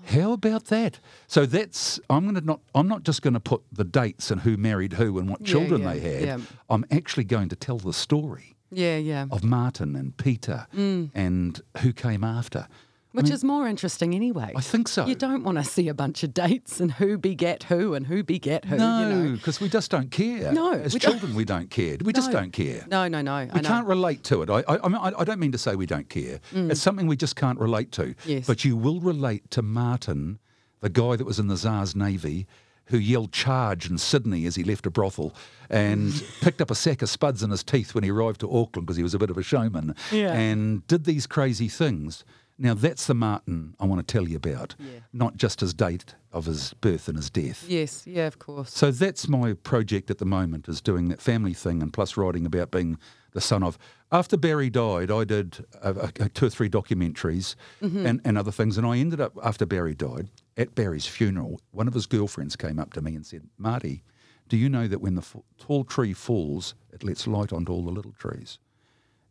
How 0.08 0.34
about 0.34 0.66
that? 0.66 1.00
So 1.28 1.46
that's 1.48 2.00
I'm 2.10 2.24
going 2.26 2.36
to 2.36 2.42
not 2.42 2.60
I'm 2.76 2.88
not 2.88 3.02
just 3.04 3.24
going 3.24 3.34
to 3.34 3.40
put 3.40 3.64
the 3.72 3.84
dates 3.84 4.30
and 4.30 4.42
who 4.42 4.56
married 4.56 4.94
who 4.94 5.18
and 5.18 5.28
what 5.28 5.42
Yeah, 5.42 5.48
children 5.48 5.82
yeah, 5.82 5.94
they 5.94 6.00
had. 6.00 6.22
yeah. 6.22 6.38
I'm 6.70 6.86
actually 6.92 7.24
going 7.24 7.50
to 7.50 7.56
tell 7.56 7.80
the 7.80 7.94
story 7.94 8.55
Yeah, 8.72 8.98
yeah. 8.98 9.26
of 9.32 9.44
Martin 9.44 9.96
and 9.96 10.16
Peter 10.18 10.68
and 10.74 11.62
who 11.82 11.94
came 11.94 12.24
after. 12.24 12.68
Which 13.12 13.30
is 13.30 13.46
more 13.46 13.66
interesting 13.66 14.14
anyway. 14.14 14.52
I 14.58 14.60
think 14.60 14.90
so. 14.90 15.06
You 15.06 15.16
don't 15.16 15.44
want 15.46 15.58
to 15.58 15.64
see 15.64 15.88
a 15.88 15.94
bunch 15.94 16.22
of 16.24 16.34
dates 16.34 16.82
and 16.82 16.92
who 16.92 17.18
beget 17.18 17.64
who 17.64 17.94
and 17.94 18.06
who 18.06 18.24
beget 18.24 18.66
who. 18.66 18.76
No, 18.76 19.00
You 19.00 19.16
know? 19.16 19.32
because 19.38 19.62
we 19.62 19.70
just 19.70 19.90
don't 19.90 20.12
care. 20.12 20.52
No, 20.52 20.74
as 20.74 20.94
we 20.94 21.00
don't- 21.00 21.12
children, 21.14 21.34
we 21.34 21.46
don't 21.46 21.70
care. 21.70 21.96
We 22.04 22.12
just 22.12 22.34
No. 22.34 22.40
don't 22.42 22.52
care. 22.52 22.86
No, 22.90 23.08
no, 23.08 23.22
no. 23.22 23.48
We 23.54 23.60
I 23.62 23.64
can't 23.64 23.88
relate 23.88 24.26
to 24.26 24.42
it. 24.42 24.50
I, 24.50 24.64
I, 24.68 24.80
I, 24.84 24.88
mean, 24.90 24.98
I 24.98 25.14
I 25.18 25.24
don't 25.24 25.40
mean 25.40 25.54
to 25.54 25.58
say 25.58 25.78
we 25.78 25.86
don't 25.86 26.10
care. 26.10 26.42
It's 26.52 26.82
something 26.82 27.08
we 27.08 27.16
just 27.16 27.38
can't 27.38 27.58
relate 27.58 27.94
to. 27.94 28.04
Mm. 28.04 28.16
Yes. 28.26 28.48
But 28.48 28.66
you 28.66 28.76
will 28.76 29.00
relate 29.00 29.50
to 29.52 29.62
Martin, 29.62 30.40
the 30.82 30.90
guy 30.90 31.16
that 31.16 31.24
was 31.24 31.40
in 31.40 31.48
the 31.48 31.56
Tsar's 31.56 31.96
Navy, 31.96 32.48
who 32.88 32.98
yelled 32.98 33.32
charge 33.32 33.90
in 33.90 33.98
Sydney 33.98 34.46
as 34.46 34.56
he 34.56 34.64
left 34.64 34.86
a 34.86 34.90
brothel 34.92 35.34
and 35.70 36.14
picked 36.42 36.62
up 36.62 36.70
a 36.72 36.76
sack 36.76 37.02
of 37.02 37.10
spuds 37.10 37.42
in 37.44 37.50
his 37.50 37.64
teeth 37.64 37.96
when 37.96 38.04
he 38.04 38.12
arrived 38.12 38.42
to 38.42 38.48
Auckland 38.52 38.86
because 38.86 38.98
he 38.98 39.04
was 39.04 39.14
a 39.14 39.20
bit 39.20 39.30
of 39.32 39.38
a 39.38 39.44
showman 39.44 39.96
Yeah. 40.12 40.34
and 40.34 40.86
did 40.88 41.06
these 41.06 41.26
crazy 41.28 41.68
things. 41.68 42.24
Now, 42.58 42.74
that's 42.74 43.06
the 43.08 43.14
Martin 43.16 43.76
I 43.82 43.86
want 43.86 44.08
to 44.08 44.12
tell 44.12 44.30
you 44.30 44.38
about, 44.38 44.76
Yeah. 44.80 45.00
not 45.12 45.36
just 45.36 45.60
his 45.60 45.74
date 45.74 46.16
of 46.32 46.46
his 46.46 46.74
birth 46.76 47.08
and 47.10 47.18
his 47.18 47.30
death. 47.30 47.66
Yes, 47.68 48.04
yeah, 48.08 48.28
of 48.28 48.40
course. 48.40 48.74
So 48.74 48.92
that's 48.92 49.28
my 49.28 49.54
project 49.54 50.10
at 50.10 50.20
the 50.20 50.26
moment 50.26 50.70
is 50.70 50.80
doing 50.80 51.10
that 51.10 51.20
family 51.22 51.54
thing 51.54 51.82
and 51.82 51.92
plus 51.92 52.16
writing 52.16 52.46
about 52.46 52.72
being 52.72 52.98
the 53.34 53.42
son 53.42 53.62
of. 53.64 53.78
After 54.16 54.38
Barry 54.38 54.70
died, 54.70 55.12
I 55.12 55.26
did 55.26 55.66
uh, 55.82 56.08
uh, 56.22 56.30
two 56.34 56.46
or 56.46 56.50
three 56.50 56.70
documentaries 56.70 57.56
and, 57.82 58.22
and 58.24 58.38
other 58.38 58.52
things. 58.52 58.78
And 58.78 58.88
I 58.88 58.98
ended 58.98 59.20
up, 59.20 59.34
after 59.44 59.66
Barry 59.66 59.94
died, 59.94 60.30
at 60.56 60.74
Barry's 60.74 61.06
funeral, 61.06 61.60
one 61.72 61.86
of 61.90 61.94
his 61.94 62.06
girlfriends 62.06 62.56
came 62.56 62.80
up 62.80 62.94
to 62.94 63.02
me 63.02 63.14
and 63.14 63.26
said, 63.26 63.42
Marty, 63.58 64.04
do 64.48 64.56
you 64.56 64.70
know 64.70 64.88
that 64.88 65.02
when 65.02 65.16
the 65.16 65.22
f- 65.22 65.36
tall 65.58 65.84
tree 65.84 66.14
falls, 66.14 66.76
it 66.94 67.04
lets 67.04 67.28
light 67.28 67.52
onto 67.52 67.74
all 67.74 67.84
the 67.84 67.92
little 67.92 68.14
trees? 68.14 68.58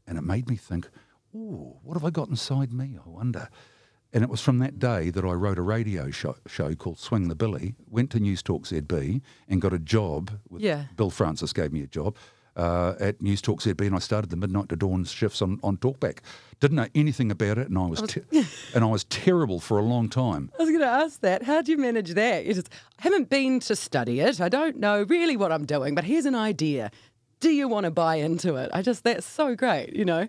And 0.07 0.19
it 0.19 0.23
made 0.23 0.51
me 0.51 0.57
think, 0.57 0.91
oh, 1.35 1.79
what 1.83 1.95
have 1.95 2.05
I 2.05 2.11
got 2.11 2.29
inside 2.29 2.71
me? 2.71 2.99
I 3.03 3.09
wonder. 3.09 3.49
And 4.13 4.23
it 4.23 4.29
was 4.29 4.43
from 4.43 4.59
that 4.59 4.79
day 4.79 5.09
that 5.09 5.25
I 5.25 5.33
wrote 5.33 5.59
a 5.59 5.63
radio 5.63 6.11
show, 6.11 6.37
show 6.47 6.75
called 6.75 6.99
Swing 6.99 7.29
the 7.29 7.35
Billy, 7.35 7.75
went 7.89 8.11
to 8.11 8.21
News 8.21 8.43
Talk 8.43 8.65
ZB 8.65 9.23
and 9.49 9.63
got 9.63 9.73
a 9.73 9.79
job. 9.79 10.31
With, 10.51 10.61
Yeah. 10.61 10.85
Bill 10.95 11.11
Francis 11.11 11.55
gave 11.55 11.73
me 11.73 11.81
a 11.83 11.87
job 11.87 12.17
uh, 12.57 12.95
at 13.01 13.21
News 13.21 13.43
Talk 13.43 13.61
ZB 13.61 13.87
and 13.87 13.95
I 13.95 13.99
started 13.99 14.31
the 14.31 14.37
midnight 14.37 14.69
to 14.69 14.77
dawn 14.77 15.05
shifts 15.05 15.43
on, 15.43 15.59
on 15.63 15.77
Talkback. 15.77 16.19
Didn't 16.61 16.77
know 16.77 16.89
anything 16.95 17.31
about 17.31 17.59
it 17.59 17.69
and 17.69 17.79
I 17.79 17.87
was, 17.87 18.03
te- 18.03 18.23
and 18.75 18.85
I 18.85 18.87
was 18.87 19.05
terrible 19.05 19.61
for 19.61 19.79
a 19.79 19.83
long 19.83 20.09
time. 20.09 20.51
I 20.59 20.63
was 20.63 20.71
going 20.71 20.81
to 20.81 20.87
ask 20.87 21.21
that. 21.21 21.43
How 21.43 21.63
do 21.63 21.73
you 21.73 21.79
manage 21.79 22.15
that? 22.15 22.45
You 22.45 22.55
just 22.55 22.69
I 22.99 23.03
haven't 23.03 23.29
been 23.29 23.61
to 23.61 23.77
study 23.77 24.21
it. 24.21 24.41
I 24.41 24.49
don't 24.49 24.77
know 24.79 25.03
really 25.03 25.37
what 25.37 25.53
I'm 25.53 25.67
doing, 25.67 25.95
but 25.95 26.05
here's 26.05 26.27
an 26.27 26.35
idea. 26.35 26.91
Do 27.41 27.51
you 27.51 27.69
want 27.69 27.85
to 27.85 27.91
buy 27.91 28.17
into 28.17 28.55
it? 28.57 28.71
I 28.73 28.83
just 28.83 29.05
that's 29.05 29.27
so 29.27 29.55
great. 29.55 29.95
You 29.95 30.05
know, 30.05 30.29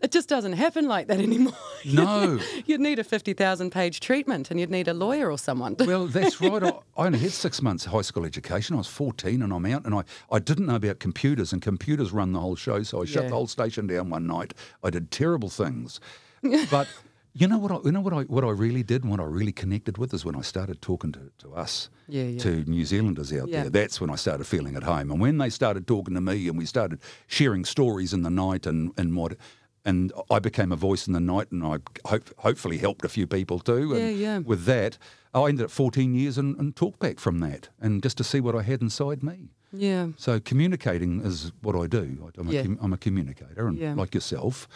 it 0.00 0.12
just 0.12 0.28
doesn't 0.28 0.52
happen 0.54 0.86
like 0.86 1.06
that 1.08 1.18
anymore. 1.28 1.54
No. 1.84 2.38
you'd 2.66 2.80
need 2.80 2.98
a 2.98 3.04
fifty 3.04 3.32
thousand 3.32 3.70
page 3.70 4.00
treatment, 4.00 4.50
and 4.50 4.60
you'd 4.60 4.70
need 4.70 4.88
a 4.88 4.94
lawyer 4.94 5.30
or 5.30 5.38
someone. 5.38 5.76
Well, 5.86 6.06
that's 6.06 6.40
right. 6.40 6.62
I, 6.62 6.68
I 6.96 7.06
only 7.06 7.18
had 7.18 7.32
six 7.32 7.62
months 7.62 7.86
of 7.86 7.92
high 7.92 8.02
school 8.02 8.24
education. 8.24 8.74
I 8.74 8.78
was 8.78 8.88
14 8.88 9.42
and 9.42 9.52
I'm 9.52 9.64
out 9.66 9.84
and 9.86 9.94
I, 9.94 10.02
I 10.30 10.38
didn't 10.38 10.66
know 10.66 10.74
about 10.76 10.98
computers 10.98 11.52
and 11.52 11.62
computers 11.62 12.12
run 12.12 12.32
the 12.32 12.40
whole 12.40 12.56
show. 12.56 12.82
So 12.82 13.02
I 13.02 13.04
shut 13.04 13.24
Yeah. 13.24 13.28
the 13.30 13.34
whole 13.34 13.46
station 13.46 13.86
down 13.86 14.10
one 14.10 14.26
night. 14.26 14.52
I 14.82 14.90
did 14.90 15.10
terrible 15.10 15.48
things. 15.48 16.00
But 16.70 16.88
you 17.34 17.46
know 17.46 17.58
what 17.58 17.70
I, 17.72 17.78
you 17.84 17.92
know 17.92 18.00
what 18.00 18.12
I, 18.14 18.22
what 18.22 18.44
I 18.44 18.50
really 18.50 18.82
did 18.82 19.02
and 19.02 19.10
what 19.10 19.20
I 19.20 19.24
really 19.24 19.52
connected 19.52 19.98
with 19.98 20.12
is 20.14 20.24
when 20.24 20.34
I 20.36 20.40
started 20.42 20.80
talking 20.82 21.12
to, 21.12 21.30
to 21.38 21.54
us, 21.54 21.90
Yeah, 22.08 22.22
yeah. 22.24 22.38
to 22.40 22.64
New 22.64 22.84
Zealanders 22.84 23.32
out 23.32 23.48
Yeah. 23.48 23.62
there. 23.62 23.70
That's 23.70 24.00
when 24.00 24.10
I 24.10 24.16
started 24.16 24.46
feeling 24.46 24.74
at 24.76 24.82
home. 24.82 25.10
And 25.10 25.20
when 25.20 25.38
they 25.38 25.50
started 25.50 25.86
talking 25.86 26.14
to 26.14 26.20
me 26.20 26.48
and 26.48 26.56
we 26.58 26.66
started 26.66 26.98
sharing 27.26 27.64
stories 27.64 28.12
in 28.12 28.22
the 28.22 28.30
night 28.30 28.66
and, 28.66 28.90
and 28.96 29.14
what 29.16 29.36
and 29.86 30.12
I 30.30 30.38
became 30.40 30.72
a 30.72 30.76
voice 30.76 31.06
in 31.06 31.12
the 31.14 31.20
night, 31.20 31.50
and 31.52 31.64
I 31.64 31.78
hope, 32.04 32.28
hopefully 32.38 32.76
helped 32.78 33.04
a 33.04 33.08
few 33.08 33.26
people 33.26 33.58
too. 33.60 33.94
And 33.94 34.00
Yeah, 34.02 34.08
yeah. 34.10 34.38
With 34.38 34.64
that, 34.66 34.98
I 35.32 35.48
ended 35.48 35.64
up 35.64 35.70
14 35.70 36.14
years 36.14 36.36
in, 36.38 36.56
in 36.58 36.72
talkback 36.74 37.18
from 37.20 37.38
that, 37.40 37.68
and 37.80 38.02
just 38.02 38.16
to 38.18 38.24
see 38.24 38.40
what 38.40 38.54
I 38.54 38.62
had 38.62 38.82
inside 38.82 39.22
me. 39.22 39.50
Yeah. 39.72 40.08
So 40.16 40.40
communicating 40.40 41.20
is 41.24 41.52
what 41.62 41.74
I 41.76 41.86
do. 41.86 42.30
I'm, 42.38 42.48
Yeah. 42.48 42.60
a, 42.60 42.62
com- 42.64 42.78
I'm 42.82 42.92
a 42.92 42.98
communicator, 42.98 43.66
and 43.66 43.78
Yeah. 43.78 43.94
like 43.94 44.14
yourself, 44.14 44.68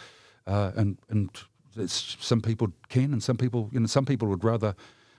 uh, 0.47 0.71
and 0.75 0.97
and 1.09 1.29
it's, 1.77 2.17
some 2.19 2.41
people 2.41 2.67
can, 2.89 3.13
and 3.13 3.21
some 3.23 3.37
people, 3.37 3.69
you 3.71 3.79
know, 3.79 3.87
some 3.87 4.05
people 4.05 4.27
would 4.29 4.43
rather 4.43 4.75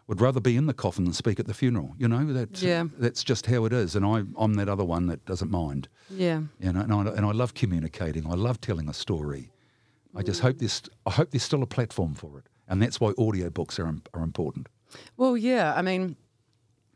would 0.08 0.20
rather 0.20 0.40
be 0.40 0.56
in 0.56 0.66
the 0.66 0.74
coffin 0.74 1.04
than 1.04 1.12
speak 1.14 1.38
at 1.40 1.46
the 1.46 1.54
funeral. 1.54 1.94
You 1.96 2.08
know, 2.08 2.32
that 2.32 2.60
Yeah. 2.60 2.84
that's 2.98 3.22
just 3.24 3.46
how 3.46 3.64
it 3.66 3.72
is. 3.72 3.94
And 3.96 4.04
I, 4.04 4.24
I'm 4.36 4.54
that 4.54 4.68
other 4.68 4.84
one 4.84 5.06
that 5.06 5.24
doesn't 5.24 5.50
mind. 5.50 5.88
Yeah. 6.10 6.40
You 6.60 6.72
know, 6.72 6.80
and 6.80 6.92
I, 6.92 7.00
and 7.16 7.24
I 7.24 7.30
love 7.30 7.54
communicating. 7.54 8.26
I 8.26 8.34
love 8.34 8.60
telling 8.60 8.88
a 8.88 8.92
story. 8.94 9.50
I 10.14 10.22
just 10.22 10.40
hope 10.40 10.58
there's 10.58 10.82
I 11.06 11.10
hope 11.10 11.30
there's 11.30 11.42
still 11.42 11.62
a 11.62 11.66
platform 11.66 12.14
for 12.14 12.38
it, 12.38 12.44
and 12.68 12.82
that's 12.82 13.00
why 13.00 13.12
audiobooks 13.12 13.78
are 13.78 13.94
are 14.14 14.22
important. 14.22 14.68
Well, 15.16 15.36
yeah. 15.36 15.74
I 15.74 15.82
mean, 15.82 16.16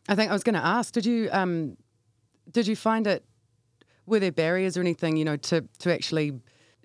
I 0.08 0.14
think 0.14 0.30
I 0.30 0.34
was 0.34 0.42
going 0.42 0.54
to 0.54 0.64
ask. 0.64 0.92
Did 0.92 1.06
you 1.06 1.28
um, 1.32 1.76
did 2.50 2.66
you 2.66 2.76
find 2.76 3.06
it? 3.06 3.24
Were 4.06 4.20
there 4.20 4.32
barriers 4.32 4.76
or 4.76 4.80
anything? 4.80 5.16
You 5.16 5.24
know, 5.24 5.36
to 5.36 5.62
to 5.78 5.92
actually 5.92 6.32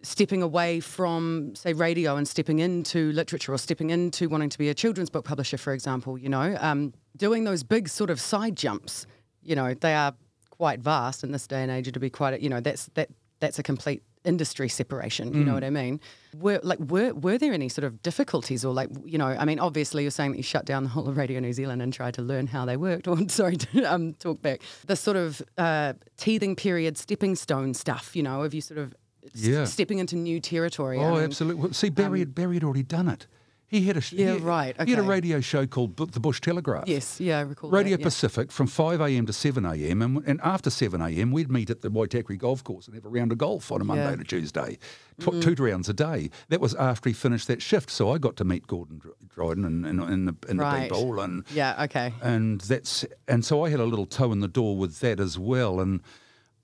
stepping 0.03 0.41
away 0.41 0.79
from 0.79 1.53
say 1.55 1.73
radio 1.73 2.15
and 2.15 2.27
stepping 2.27 2.59
into 2.59 3.11
literature 3.11 3.53
or 3.53 3.57
stepping 3.57 3.91
into 3.91 4.27
wanting 4.29 4.49
to 4.49 4.57
be 4.57 4.69
a 4.69 4.73
children's 4.73 5.09
book 5.09 5.25
publisher, 5.25 5.57
for 5.57 5.73
example. 5.73 6.17
You 6.17 6.29
know, 6.29 6.57
um, 6.59 6.93
doing 7.17 7.43
those 7.43 7.63
big 7.63 7.89
sort 7.89 8.09
of 8.09 8.19
side 8.19 8.55
jumps. 8.55 9.05
You 9.43 9.55
know, 9.55 9.73
they 9.73 9.93
are 9.93 10.13
quite 10.49 10.79
vast 10.79 11.23
in 11.23 11.31
this 11.31 11.47
day 11.47 11.61
and 11.61 11.71
age. 11.71 11.91
To 11.91 11.99
be 11.99 12.09
quite, 12.09 12.39
you 12.41 12.49
know, 12.49 12.61
that's 12.61 12.85
that 12.93 13.09
that's 13.39 13.59
a 13.59 13.63
complete 13.63 14.03
industry 14.23 14.69
separation. 14.69 15.33
You 15.33 15.43
know 15.43 15.53
what 15.53 15.63
I 15.63 15.69
mean? 15.69 15.99
Were 16.39 16.59
like 16.63 16.79
were 16.79 17.13
were 17.13 17.37
there 17.37 17.53
any 17.53 17.69
sort 17.69 17.85
of 17.85 18.01
difficulties 18.03 18.63
or 18.63 18.73
like 18.73 18.89
you 19.05 19.17
know? 19.17 19.27
I 19.27 19.45
mean, 19.45 19.59
obviously 19.59 20.03
you're 20.03 20.11
saying 20.11 20.31
that 20.31 20.37
you 20.37 20.43
shut 20.43 20.65
down 20.65 20.83
the 20.83 20.89
whole 20.89 21.07
of 21.09 21.17
Radio 21.17 21.39
New 21.39 21.53
Zealand 21.53 21.81
and 21.81 21.91
tried 21.93 22.13
to 22.15 22.21
learn 22.21 22.47
how 22.47 22.65
they 22.65 22.77
worked. 22.77 23.07
Or 23.11 23.17
sorry 23.29 23.57
to 23.57 23.83
um, 23.85 24.13
talk 24.13 24.41
back 24.41 24.61
the 24.85 24.95
sort 24.95 25.17
of 25.17 25.41
uh, 25.57 25.93
teething 26.17 26.55
period, 26.55 26.97
stepping 26.97 27.35
stone 27.35 27.73
stuff. 27.73 28.15
You 28.15 28.23
know, 28.23 28.43
of 28.43 28.53
you 28.53 28.61
sort 28.61 28.77
of 28.79 28.93
Yeah. 29.33 29.65
stepping 29.65 29.99
into 29.99 30.15
new 30.15 30.39
territory. 30.39 30.99
I 30.99 31.03
Oh, 31.03 31.13
mean, 31.15 31.23
absolutely. 31.23 31.61
Well, 31.63 31.73
see, 31.73 31.89
Barry, 31.89 32.19
had, 32.19 32.33
Barry 32.35 32.55
had 32.55 32.63
already 32.63 32.83
done 32.83 33.07
it. 33.09 33.27
He 33.71 33.83
had 33.85 33.95
a 33.95 34.01
sh- 34.01 34.11
Yeah, 34.11 34.33
he, 34.33 34.39
right, 34.39 34.75
He 34.83 34.91
had 34.91 34.99
a 34.99 35.03
radio 35.03 35.39
show 35.39 35.65
called 35.65 35.95
the 35.95 36.19
Bush 36.19 36.41
Telegraph. 36.41 36.83
Yes, 36.87 37.21
yeah, 37.21 37.37
I 37.39 37.41
recall 37.43 37.69
Radio 37.69 37.91
that, 37.95 38.01
yeah. 38.01 38.05
Pacific 38.05 38.51
from 38.51 38.67
5 38.67 38.99
a.m. 38.99 39.25
to 39.27 39.31
7 39.31 39.65
a.m. 39.65 40.01
And, 40.01 40.21
and 40.27 40.41
after 40.43 40.69
7 40.69 40.99
a.m., 41.01 41.31
we'd 41.31 41.49
meet 41.49 41.69
at 41.69 41.79
the 41.79 41.89
Waitakere 41.89 42.37
Golf 42.37 42.65
Course 42.65 42.87
and 42.87 42.95
have 42.95 43.05
a 43.05 43.09
round 43.09 43.31
of 43.31 43.37
golf 43.37 43.71
on 43.71 43.79
a 43.79 43.85
Monday 43.85 44.03
Yeah. 44.03 44.15
Mm. 44.15 44.17
to 44.19 44.23
Tuesday, 44.25 44.77
Tw- 45.21 45.41
two 45.41 45.55
rounds 45.63 45.87
a 45.87 45.93
day. 45.93 46.29
That 46.49 46.59
was 46.59 46.75
after 46.75 47.07
he 47.09 47.13
finished 47.13 47.47
that 47.47 47.61
shift. 47.61 47.89
So 47.89 48.11
I 48.11 48.17
got 48.17 48.35
to 48.35 48.43
meet 48.43 48.67
Gordon 48.67 48.99
Dr- 48.99 49.15
Dryden 49.33 49.63
and, 49.63 49.85
and, 49.85 50.01
and, 50.01 50.27
the, 50.27 50.35
and 50.49 50.59
Right. 50.59 50.89
the 50.89 50.95
people. 50.95 51.21
And, 51.21 51.45
Yeah, 51.53 51.81
okay. 51.85 52.13
and 52.21 52.59
that's 52.59 53.05
and 53.29 53.45
so 53.45 53.63
I 53.63 53.69
had 53.69 53.79
a 53.79 53.85
little 53.85 54.05
toe 54.05 54.33
in 54.33 54.41
the 54.41 54.49
door 54.49 54.75
with 54.75 54.99
that 54.99 55.21
as 55.21 55.39
well. 55.39 55.79
And 55.79 56.01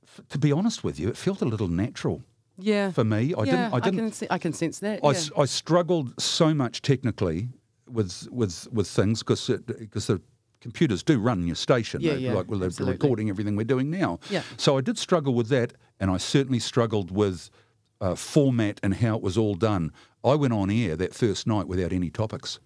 f- 0.04 0.28
to 0.28 0.38
be 0.38 0.52
honest 0.52 0.84
with 0.84 1.00
you, 1.00 1.08
it 1.08 1.16
felt 1.16 1.42
a 1.42 1.46
little 1.46 1.70
natural 1.70 2.22
Yeah. 2.58 2.92
for 2.92 3.04
me. 3.04 3.34
I 3.34 3.44
yeah, 3.44 3.52
didn't. 3.52 3.74
I 3.74 3.80
didn't. 3.80 4.00
can, 4.00 4.12
se- 4.12 4.28
I 4.30 4.38
can 4.38 4.54
sense 4.54 4.80
that. 4.80 5.00
I, 5.04 5.12
yeah. 5.12 5.20
I 5.38 5.46
struggled 5.46 6.20
so 6.22 6.54
much 6.54 6.82
technically 6.82 7.50
with 7.90 8.28
with 8.32 8.68
with 8.72 8.88
things 8.88 9.20
because 9.24 9.48
because 9.80 10.08
the 10.08 10.22
computers 10.60 11.04
do 11.04 11.20
run 11.20 11.46
your 11.46 11.56
station, 11.56 12.02
Yeah, 12.02 12.14
yeah, 12.14 12.34
like 12.34 12.50
well, 12.50 12.60
they're 12.60 12.68
absolutely. 12.68 12.94
recording 12.94 13.30
everything 13.30 13.56
we're 13.56 13.64
doing 13.64 13.90
now. 13.90 14.20
Yeah. 14.30 14.42
So 14.58 14.78
I 14.78 14.82
did 14.82 14.98
struggle 14.98 15.34
with 15.34 15.50
that, 15.50 15.74
and 16.00 16.10
I 16.12 16.18
certainly 16.18 16.60
struggled 16.60 17.12
with 17.12 17.50
uh, 18.02 18.16
format 18.16 18.80
and 18.84 18.96
how 18.96 19.16
it 19.16 19.22
was 19.22 19.38
all 19.38 19.56
done. 19.56 19.92
I 20.24 20.36
went 20.36 20.54
on 20.54 20.70
air 20.70 20.96
that 20.96 21.14
first 21.14 21.48
night 21.48 21.68
without 21.68 21.94
any 21.94 22.10
topics. 22.10 22.60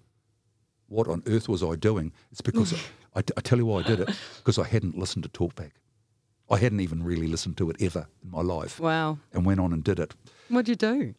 What 0.88 1.08
on 1.08 1.22
earth 1.28 1.48
was 1.48 1.64
I 1.64 1.76
doing? 1.76 2.12
It's 2.32 2.42
because 2.42 2.74
I, 3.16 3.20
I 3.20 3.42
tell 3.42 3.58
you 3.58 3.66
why 3.66 3.80
I 3.82 3.84
did 3.84 4.00
it 4.00 4.10
because 4.38 4.58
I 4.58 4.66
hadn't 4.68 4.98
listened 4.98 5.24
to 5.24 5.30
Talkback. 5.30 5.72
I 6.52 6.58
hadn't 6.58 6.82
even 6.82 7.02
really 7.04 7.28
listened 7.28 7.58
to 7.58 7.70
it 7.70 7.78
ever 7.82 8.08
in 8.24 8.30
my 8.32 8.42
life, 8.42 8.80
Wow. 8.80 9.20
and 9.34 9.46
went 9.46 9.60
on 9.60 9.72
and 9.74 9.84
did 9.84 10.00
it. 10.00 10.14
What'd 10.50 10.68
you 10.70 10.76
do? 10.76 11.16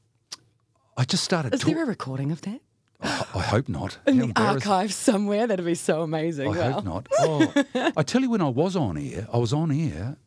I 0.97 1.05
just 1.05 1.25
started. 1.25 1.55
Is 1.55 1.61
talk- 1.61 1.73
there 1.75 1.83
a 1.83 1.87
recording 1.87 2.31
of 2.33 2.43
that? 2.43 2.61
I, 3.01 3.25
I 3.35 3.41
hope 3.43 3.69
not. 3.69 3.99
In 4.07 4.15
How 4.15 4.21
the 4.21 4.27
embarrassing. 4.29 4.71
archive 4.71 4.93
somewhere? 4.93 5.47
That'd 5.47 5.65
be 5.65 5.75
so 5.75 6.03
amazing. 6.03 6.55
I 6.55 6.59
wow. 6.59 6.73
hope 6.73 6.85
not. 6.85 7.09
Oh, 7.19 7.93
I 7.97 8.03
tell 8.03 8.21
you, 8.21 8.31
when 8.31 8.43
I 8.43 8.49
was 8.49 8.77
on 8.77 8.97
air, 8.99 9.27
I 9.33 9.39
was 9.39 9.53
on 9.53 9.73
air 9.73 10.19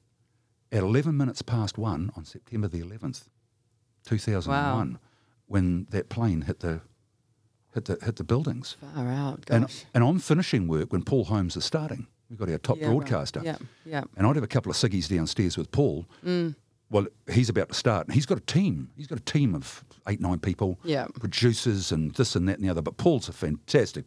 at 0.72 0.84
11 0.84 1.16
minutes 1.16 1.41
past 1.41 1.78
one 1.78 2.12
on 2.18 2.26
September 2.26 2.68
the 2.68 2.82
11th, 2.82 3.30
2001, 4.06 4.99
when 5.47 5.88
that 5.91 6.10
plane 6.10 6.41
hit 6.41 6.60
the 6.60 6.82
hit 7.74 7.86
the 7.86 7.97
hit 8.03 8.16
the 8.18 8.24
buildings. 8.24 8.76
Far 8.93 9.08
out. 9.08 9.43
And 9.49 9.66
Gosh. 9.68 9.86
and 9.93 10.03
I'm 10.03 10.20
finishing 10.20 10.68
work 10.68 10.91
when 10.91 11.03
Paul 11.03 11.26
Holmes 11.26 11.56
is 11.56 11.64
starting. 11.66 12.08
We've 12.38 12.47
got 12.47 12.51
our 12.51 12.57
top 12.57 12.77
Yeah, 12.79 12.88
right. 12.88 12.97
broadcaster. 12.97 13.41
Yeah, 13.43 13.55
yeah. 13.86 14.03
And 14.17 14.27
I'd 14.27 14.36
have 14.36 14.43
a 14.43 14.47
couple 14.47 14.69
of 14.69 14.75
ciggies 14.75 15.07
downstairs 15.07 15.57
with 15.57 15.71
Paul. 15.71 16.05
Mm. 16.25 16.55
Well, 16.89 17.07
he's 17.31 17.47
about 17.49 17.69
to 17.69 17.73
start, 17.75 18.07
and 18.07 18.13
he's 18.13 18.25
got 18.25 18.38
a 18.38 18.41
team. 18.41 18.89
He's 18.97 19.07
got 19.07 19.17
a 19.19 19.23
team 19.23 19.55
of 19.55 19.83
eight, 20.07 20.19
nine 20.19 20.39
people, 20.39 20.77
Yeah. 20.83 21.07
producers, 21.19 21.91
and 21.93 22.13
this 22.15 22.36
and 22.36 22.47
that 22.49 22.57
and 22.57 22.65
the 22.65 22.69
other. 22.69 22.81
But 22.81 22.97
Paul's 22.97 23.29
a 23.29 23.33
fantastic. 23.33 24.05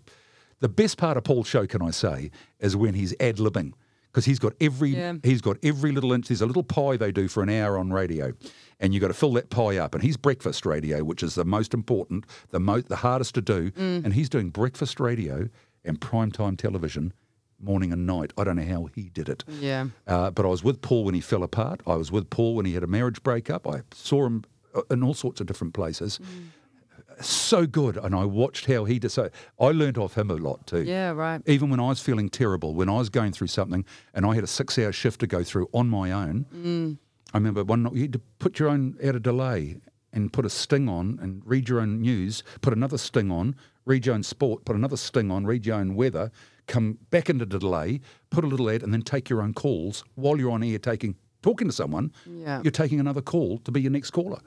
The 0.61 0.69
best 0.69 0.99
part 0.99 1.17
of 1.17 1.25
Paul's 1.25 1.47
show, 1.49 1.67
can 1.67 1.81
I 1.83 1.91
say, 1.91 2.31
is 2.61 2.77
when 2.77 2.95
he's 2.95 3.15
ad 3.19 3.37
libbing 3.39 3.73
because 4.13 4.27
he's 4.27 4.39
got 4.39 4.53
every 4.61 4.91
Yeah. 4.91 5.15
he's 5.23 5.41
got 5.41 5.57
every 5.63 5.91
little 5.93 6.13
inch. 6.13 6.29
There's 6.29 6.43
a 6.43 6.47
little 6.47 6.63
pie 6.63 6.97
they 6.99 7.13
do 7.13 7.29
for 7.29 7.43
an 7.43 7.49
hour 7.49 7.79
on 7.79 7.93
radio, 7.93 8.33
and 8.79 8.93
you 8.93 9.01
got 9.01 9.09
to 9.09 9.15
fill 9.15 9.33
that 9.35 9.49
pie 9.51 9.79
up. 9.79 9.95
And 9.95 10.03
he's 10.05 10.17
breakfast 10.19 10.67
radio, 10.67 11.03
which 11.03 11.23
is 11.23 11.35
the 11.35 11.45
most 11.47 11.73
important, 11.73 12.27
the 12.51 12.61
mo- 12.61 12.81
the 12.83 12.97
hardest 12.97 13.35
to 13.37 13.41
do. 13.41 13.71
Mm. 13.73 14.05
And 14.05 14.15
he's 14.15 14.29
doing 14.29 14.51
breakfast 14.51 15.01
radio 15.01 15.49
and 15.85 16.01
primetime 16.01 16.57
television, 16.59 17.13
morning 17.61 17.93
and 17.93 18.07
night. 18.07 18.33
I 18.39 18.45
don't 18.45 18.57
know 18.57 18.65
how 18.65 18.89
he 18.95 19.09
did 19.09 19.29
it. 19.29 19.45
Yeah. 19.61 19.87
Uh, 20.07 20.31
but 20.31 20.45
I 20.45 20.49
was 20.49 20.63
with 20.63 20.81
Paul 20.81 21.05
when 21.05 21.15
he 21.15 21.21
fell 21.21 21.43
apart. 21.43 21.81
I 21.87 21.97
was 21.97 22.13
with 22.13 22.31
Paul 22.31 22.55
when 22.55 22.67
he 22.67 22.75
had 22.75 22.83
a 22.83 22.87
marriage 22.87 23.23
breakup. 23.23 23.67
I 23.67 23.83
saw 23.93 24.27
him 24.27 24.45
uh, 24.75 24.83
in 24.91 25.03
all 25.03 25.15
sorts 25.15 25.41
of 25.41 25.47
different 25.47 25.75
places. 25.75 26.21
So 27.21 27.67
good, 27.67 27.97
and 27.97 28.15
I 28.15 28.25
watched 28.25 28.67
how 28.67 28.85
he 28.85 29.01
did. 29.01 29.11
So 29.11 29.29
I 29.59 29.67
learnt 29.73 29.99
off 29.99 30.17
him 30.17 30.31
a 30.31 30.35
lot 30.35 30.69
too. 30.69 30.85
Yeah, 30.85 31.11
right. 31.11 31.43
Even 31.47 31.69
when 31.69 31.81
I 31.81 31.89
was 31.89 32.01
feeling 32.01 32.29
terrible, 32.29 32.75
when 32.75 32.89
I 32.89 32.99
was 32.99 33.09
going 33.09 33.33
through 33.33 33.49
something, 33.49 33.85
and 34.15 34.25
I 34.25 34.37
had 34.37 34.45
a 34.45 34.49
six-hour 34.49 34.93
shift 34.93 35.19
to 35.21 35.27
go 35.27 35.43
through 35.43 35.69
on 35.73 35.89
my 35.89 36.13
own. 36.13 36.99
I 37.35 37.37
remember 37.37 37.65
one 37.65 37.83
night 37.83 37.95
you 37.95 38.03
had 38.03 38.13
to 38.13 38.21
put 38.39 38.61
your 38.61 38.69
own 38.69 38.97
out 39.05 39.17
of 39.17 39.23
delay 39.25 39.79
and 40.13 40.33
put 40.33 40.45
a 40.47 40.51
sting 40.51 40.89
on 40.89 41.19
and 41.21 41.43
read 41.45 41.69
your 41.69 41.81
own 41.81 42.01
news, 42.01 42.45
put 42.61 42.73
another 42.73 42.97
sting 42.97 43.33
on, 43.33 43.57
read 43.85 44.07
your 44.07 44.15
own 44.15 44.23
sport, 44.23 44.65
put 44.65 44.77
another 44.77 44.97
sting 44.97 45.31
on, 45.31 45.45
read 45.45 45.67
your 45.67 45.77
own 45.77 45.97
weather, 45.97 46.31
come 46.69 46.99
back 47.11 47.29
into 47.29 47.45
the 47.45 47.59
delay, 47.59 48.01
put 48.31 48.45
a 48.45 48.47
little 48.47 48.71
ad, 48.71 48.83
and 48.85 48.93
then 48.93 49.03
take 49.03 49.29
your 49.29 49.43
own 49.43 49.55
calls 49.55 50.05
while 50.15 50.39
you're 50.39 50.51
on 50.53 50.63
air 50.63 50.79
taking 50.79 51.17
talking 51.43 51.67
to 51.69 51.73
someone. 51.73 52.13
Yeah. 52.27 52.61
You're 52.63 52.71
taking 52.71 53.01
another 53.01 53.21
call 53.23 53.59
to 53.59 53.73
be 53.73 53.81
your 53.81 53.91
next 53.93 54.11
caller. 54.11 54.41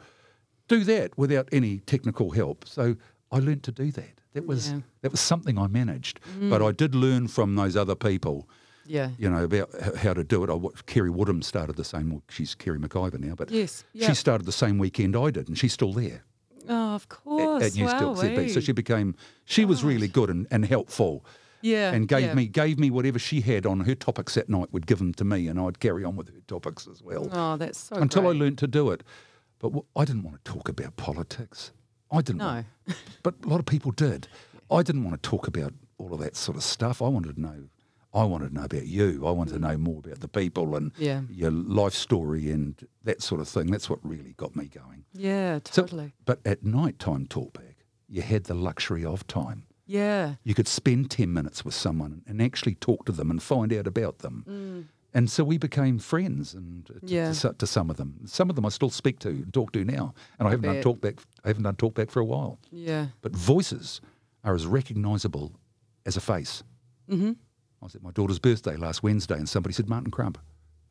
Do 0.67 0.84
that 0.86 1.17
without 1.17 1.49
any 1.51 1.80
technical 1.80 2.32
help. 2.32 2.65
So 2.67 2.95
I 3.32 3.39
learned 3.39 3.63
to 3.63 3.72
do 3.72 3.91
that. 3.91 4.22
That 4.34 4.45
was 4.45 4.72
Yeah. 4.72 4.80
that 5.01 5.11
was 5.11 5.19
something 5.19 5.57
I 5.57 5.67
managed, 5.67 6.19
mm. 6.39 6.49
but 6.49 6.61
I 6.61 6.72
did 6.72 6.95
learn 6.95 7.28
from 7.28 7.55
those 7.55 7.76
other 7.76 7.95
people 7.95 8.47
Yeah. 8.86 9.11
you 9.17 9.30
know, 9.30 9.43
about 9.43 9.69
how 9.97 10.13
to 10.13 10.24
do 10.24 10.43
it. 10.43 10.49
I 10.49 10.53
watched 10.53 10.86
Kerry 10.86 11.09
Woodham 11.09 11.41
started 11.41 11.76
the 11.76 11.84
same. 11.84 12.09
Well, 12.11 12.24
she's 12.30 12.55
Kerry 12.55 12.80
McIver 12.80 13.19
now, 13.19 13.36
but 13.36 13.51
Yes, 13.51 13.84
she 13.95 14.13
started 14.13 14.45
the 14.45 14.51
same 14.51 14.78
weekend 14.78 15.15
I 15.15 15.32
did, 15.32 15.47
and 15.47 15.57
she's 15.57 15.74
still 15.74 15.93
there 15.93 16.24
Oh, 16.69 16.95
of 16.95 17.07
course. 17.09 17.63
at 17.63 17.76
News 17.76 17.91
Talk 17.91 18.17
ZB. 18.17 18.49
So 18.53 18.59
she 18.59 18.72
became, 18.72 19.15
she 19.45 19.65
was 19.65 19.84
really 19.84 20.07
good 20.07 20.30
and, 20.30 20.47
and 20.51 20.65
helpful, 20.65 21.26
yeah, 21.62 21.91
and 21.91 22.07
gave 22.07 22.22
yeah. 22.28 22.34
me 22.34 22.47
gave 22.47 22.80
me 22.80 22.89
whatever 22.89 23.20
she 23.20 23.41
had 23.41 23.66
on 23.66 23.82
her 23.82 23.95
topics 23.95 24.36
that 24.36 24.49
night. 24.49 24.72
Would 24.72 24.88
give 24.88 24.97
them 24.99 25.14
to 25.16 25.24
me, 25.24 25.47
and 25.47 25.59
I'd 25.59 25.80
carry 25.80 26.03
on 26.03 26.16
with 26.16 26.28
her 26.34 26.41
topics 26.47 26.88
as 26.91 27.01
well 27.01 27.28
Oh, 27.32 27.57
that's 27.57 27.80
so 27.80 27.95
until 27.95 28.28
I 28.28 28.32
learned 28.32 28.57
to 28.59 28.68
do 28.68 28.91
it. 28.91 29.03
But 29.59 29.70
w- 29.70 29.86
I 29.95 30.05
didn't 30.05 30.24
want 30.24 30.43
to 30.43 30.51
talk 30.51 30.68
about 30.70 30.95
politics. 30.97 31.72
I 32.12 32.22
didn't. 32.22 32.39
No. 32.39 32.45
Want, 32.47 32.66
but 33.24 33.36
a 33.45 33.47
lot 33.47 33.59
of 33.59 33.66
people 33.66 33.91
did. 33.91 34.28
I 34.70 34.82
didn't 34.84 35.03
want 35.03 35.22
to 35.22 35.30
talk 35.30 35.47
about 35.47 35.74
all 35.97 36.14
of 36.14 36.20
that 36.20 36.36
sort 36.36 36.57
of 36.57 36.64
stuff. 36.64 37.01
I 37.01 37.07
wanted 37.07 37.36
to 37.36 37.41
know. 37.41 37.64
I 38.14 38.24
wanted 38.26 38.49
to 38.49 38.53
know 38.55 38.64
about 38.66 38.88
you. 38.88 39.26
I 39.26 39.32
wanted 39.32 39.53
to 39.53 39.59
know 39.59 39.78
more 39.78 39.99
about 40.03 40.20
the 40.20 40.28
people 40.28 40.76
and 40.76 40.91
Mm. 40.95 40.99
Yeah. 40.99 41.22
your 41.30 41.51
life 41.51 41.93
story 41.93 42.51
and 42.51 42.76
that 43.03 43.22
sort 43.22 43.39
of 43.39 43.47
thing. 43.47 43.68
That's 43.72 43.89
what 43.89 43.99
really 44.03 44.34
got 44.36 44.53
me 44.55 44.66
going. 44.66 45.05
Yeah, 45.14 45.59
So- 45.66 45.84
totally. 45.84 46.14
but 46.26 46.39
at 46.45 46.64
night 46.66 46.99
time 46.99 47.26
talkback, 47.28 47.76
you 48.09 48.22
had 48.22 48.45
the 48.45 48.53
luxury 48.55 49.05
of 49.05 49.26
time. 49.28 49.64
Yeah. 49.99 50.35
You 50.43 50.53
could 50.53 50.67
spend 50.67 51.11
10 51.11 51.31
minutes 51.33 51.65
with 51.65 51.73
someone 51.73 52.21
and 52.27 52.41
actually 52.41 52.75
talk 52.75 53.05
to 53.05 53.11
them 53.11 53.29
and 53.31 53.41
find 53.41 53.73
out 53.73 53.87
about 53.87 54.19
them. 54.19 54.87
And 55.13 55.29
so 55.29 55.43
we 55.43 55.57
became 55.57 55.99
friends 55.99 56.53
and 56.53 56.85
to, 56.85 56.93
Mm. 56.93 56.99
Yeah. 57.03 57.31
to, 57.33 57.53
to 57.53 57.67
some 57.67 57.89
of 57.89 57.97
them. 57.97 58.21
Some 58.25 58.49
of 58.49 58.55
them 58.55 58.65
I 58.65 58.69
still 58.69 58.89
speak 58.89 59.19
to 59.19 59.29
and 59.29 59.53
talk 59.53 59.73
to 59.73 59.83
now. 59.83 60.13
And 60.39 60.47
I 60.47 60.51
haven't 60.51 60.71
done 60.73 60.81
talk 60.81 61.01
back. 61.01 61.15
I 61.43 61.49
haven't 61.49 61.63
done 61.63 61.75
talkback 61.75 62.09
for 62.11 62.21
a 62.21 62.25
while. 62.25 62.59
Yeah. 62.71 63.07
But 63.21 63.35
voices 63.35 63.99
are 64.45 64.55
as 64.55 64.65
recognisable 64.65 65.51
as 66.05 66.15
a 66.15 66.21
face. 66.21 66.63
Mm-hmm. 67.09 67.31
I 67.81 67.85
was 67.85 67.95
at 67.95 68.03
my 68.03 68.11
daughter's 68.11 68.39
birthday 68.39 68.77
last 68.77 69.03
Wednesday 69.03 69.35
and 69.35 69.49
somebody 69.49 69.73
said 69.73 69.89
Martin 69.89 70.11
Crump. 70.11 70.37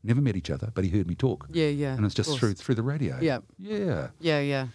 Never 0.03 0.21
met 0.21 0.37
each 0.37 0.51
other, 0.51 0.71
but 0.75 0.85
he 0.85 0.91
heard 0.91 1.07
me 1.07 1.15
talk. 1.15 1.47
Yeah, 1.51 1.69
yeah. 1.69 1.95
And 1.95 2.05
it's 2.07 2.15
just 2.15 2.39
through 2.39 2.55
through 2.55 2.75
the 2.75 2.83
radio. 2.83 3.19
Yeah. 3.21 3.39
Yeah. 3.59 4.09
Yeah, 4.21 4.41
yeah. 4.41 4.67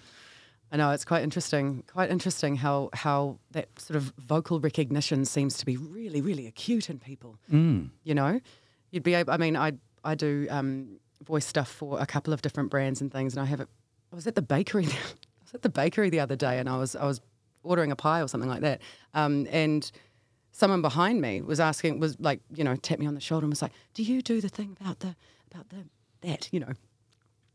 I 0.72 0.78
know 0.78 0.92
it's 0.92 1.06
quite 1.06 1.24
interesting. 1.24 1.84
Quite 1.92 2.10
interesting 2.10 2.56
how 2.56 2.90
how 2.94 3.40
that 3.52 3.68
sort 3.80 3.98
of 3.98 4.14
vocal 4.18 4.60
recognition 4.60 5.26
seems 5.26 5.58
to 5.58 5.66
be 5.66 5.78
really, 5.78 6.22
really 6.22 6.48
acute 6.48 6.90
in 6.90 7.00
people. 7.00 7.38
Mm. 7.52 7.92
You 8.04 8.16
know, 8.16 8.42
you'd 8.92 9.04
be 9.04 9.14
able. 9.14 9.32
I 9.32 9.38
mean, 9.38 9.56
I 9.56 9.74
I 10.04 10.16
do 10.16 10.48
um, 10.50 11.00
voice 11.24 11.46
stuff 11.46 11.70
for 11.70 12.00
a 12.00 12.06
couple 12.06 12.34
of 12.34 12.42
different 12.42 12.72
brands 12.72 13.02
and 13.02 13.12
things, 13.12 13.34
and 13.34 13.42
I 13.42 13.46
have 13.46 13.60
it. 13.60 13.68
I 14.12 14.16
was 14.16 14.28
at 14.28 14.36
the 14.36 14.42
bakery. 14.42 14.86
I 14.88 15.44
was 15.44 15.54
at 15.54 15.62
the 15.62 15.70
bakery 15.70 16.10
the 16.10 16.20
other 16.20 16.36
day, 16.36 16.60
and 16.60 16.68
I 16.68 16.78
was 16.78 16.96
I 16.96 17.06
was 17.06 17.22
ordering 17.64 17.92
a 17.92 17.96
pie 17.96 18.22
or 18.22 18.28
something 18.28 18.50
like 18.50 18.62
that, 18.62 18.82
um, 19.14 19.48
and 19.52 19.90
someone 20.52 20.82
behind 20.82 21.22
me 21.22 21.42
was 21.42 21.60
asking, 21.60 22.00
was 22.00 22.20
like, 22.20 22.40
you 22.54 22.64
know, 22.64 22.76
tapped 22.76 23.00
me 23.00 23.08
on 23.08 23.14
the 23.16 23.20
shoulder 23.20 23.44
and 23.44 23.52
was 23.52 23.62
like, 23.62 23.74
"Do 23.94 24.04
you 24.04 24.22
do 24.22 24.42
the 24.42 24.50
thing 24.50 24.78
about 24.80 25.00
the 25.00 25.16
about 25.52 25.70
the 25.70 25.86
that?" 26.22 26.50
You 26.52 26.62
know. 26.62 26.74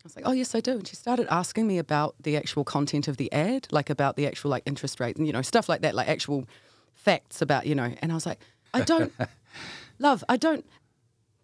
I 0.02 0.04
was 0.04 0.16
like, 0.16 0.26
"Oh 0.26 0.32
yes, 0.32 0.54
I 0.54 0.60
do." 0.60 0.72
And 0.72 0.86
she 0.86 0.96
started 0.96 1.26
asking 1.30 1.66
me 1.66 1.78
about 1.78 2.14
the 2.22 2.36
actual 2.36 2.64
content 2.64 3.06
of 3.06 3.18
the 3.18 3.30
ad, 3.32 3.68
like 3.70 3.90
about 3.90 4.16
the 4.16 4.26
actual 4.26 4.50
like 4.50 4.62
interest 4.64 4.98
rate 4.98 5.16
and 5.16 5.26
you 5.26 5.32
know 5.32 5.42
stuff 5.42 5.68
like 5.68 5.82
that, 5.82 5.94
like 5.94 6.08
actual 6.08 6.48
facts 6.94 7.42
about 7.42 7.66
you 7.66 7.74
know. 7.74 7.92
And 8.00 8.10
I 8.10 8.14
was 8.14 8.24
like, 8.24 8.40
"I 8.72 8.80
don't, 8.80 9.12
love, 9.98 10.24
I 10.28 10.36
don't." 10.36 10.64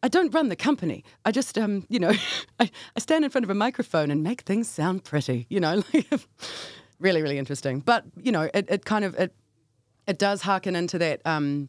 I 0.03 0.09
don't 0.09 0.33
run 0.33 0.51
the 0.51 0.57
company. 0.57 1.03
I 1.25 1.33
just, 1.33 1.59
um, 1.59 1.85
you 1.89 1.99
know, 1.99 2.13
I, 2.61 2.71
I 2.95 3.01
stand 3.01 3.25
in 3.25 3.31
front 3.31 3.45
of 3.45 3.51
a 3.51 3.55
microphone 3.55 4.11
and 4.11 4.23
make 4.23 4.43
things 4.43 4.69
sound 4.69 5.03
pretty. 5.03 5.47
You 5.49 5.59
know, 5.59 5.83
like 5.95 6.07
really, 7.01 7.23
really 7.23 7.39
interesting. 7.39 7.81
But 7.81 8.05
you 8.23 8.31
know, 8.31 8.49
it, 8.55 8.67
it 8.69 8.85
kind 8.85 9.05
of 9.05 9.15
it 9.17 9.35
it 10.07 10.19
does 10.19 10.43
harken 10.43 10.77
into 10.77 10.99
that 10.99 11.23
um, 11.25 11.69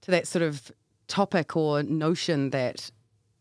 to 0.00 0.10
that 0.10 0.26
sort 0.26 0.42
of 0.42 0.72
topic 1.06 1.56
or 1.56 1.82
notion 1.82 2.50
that 2.50 2.90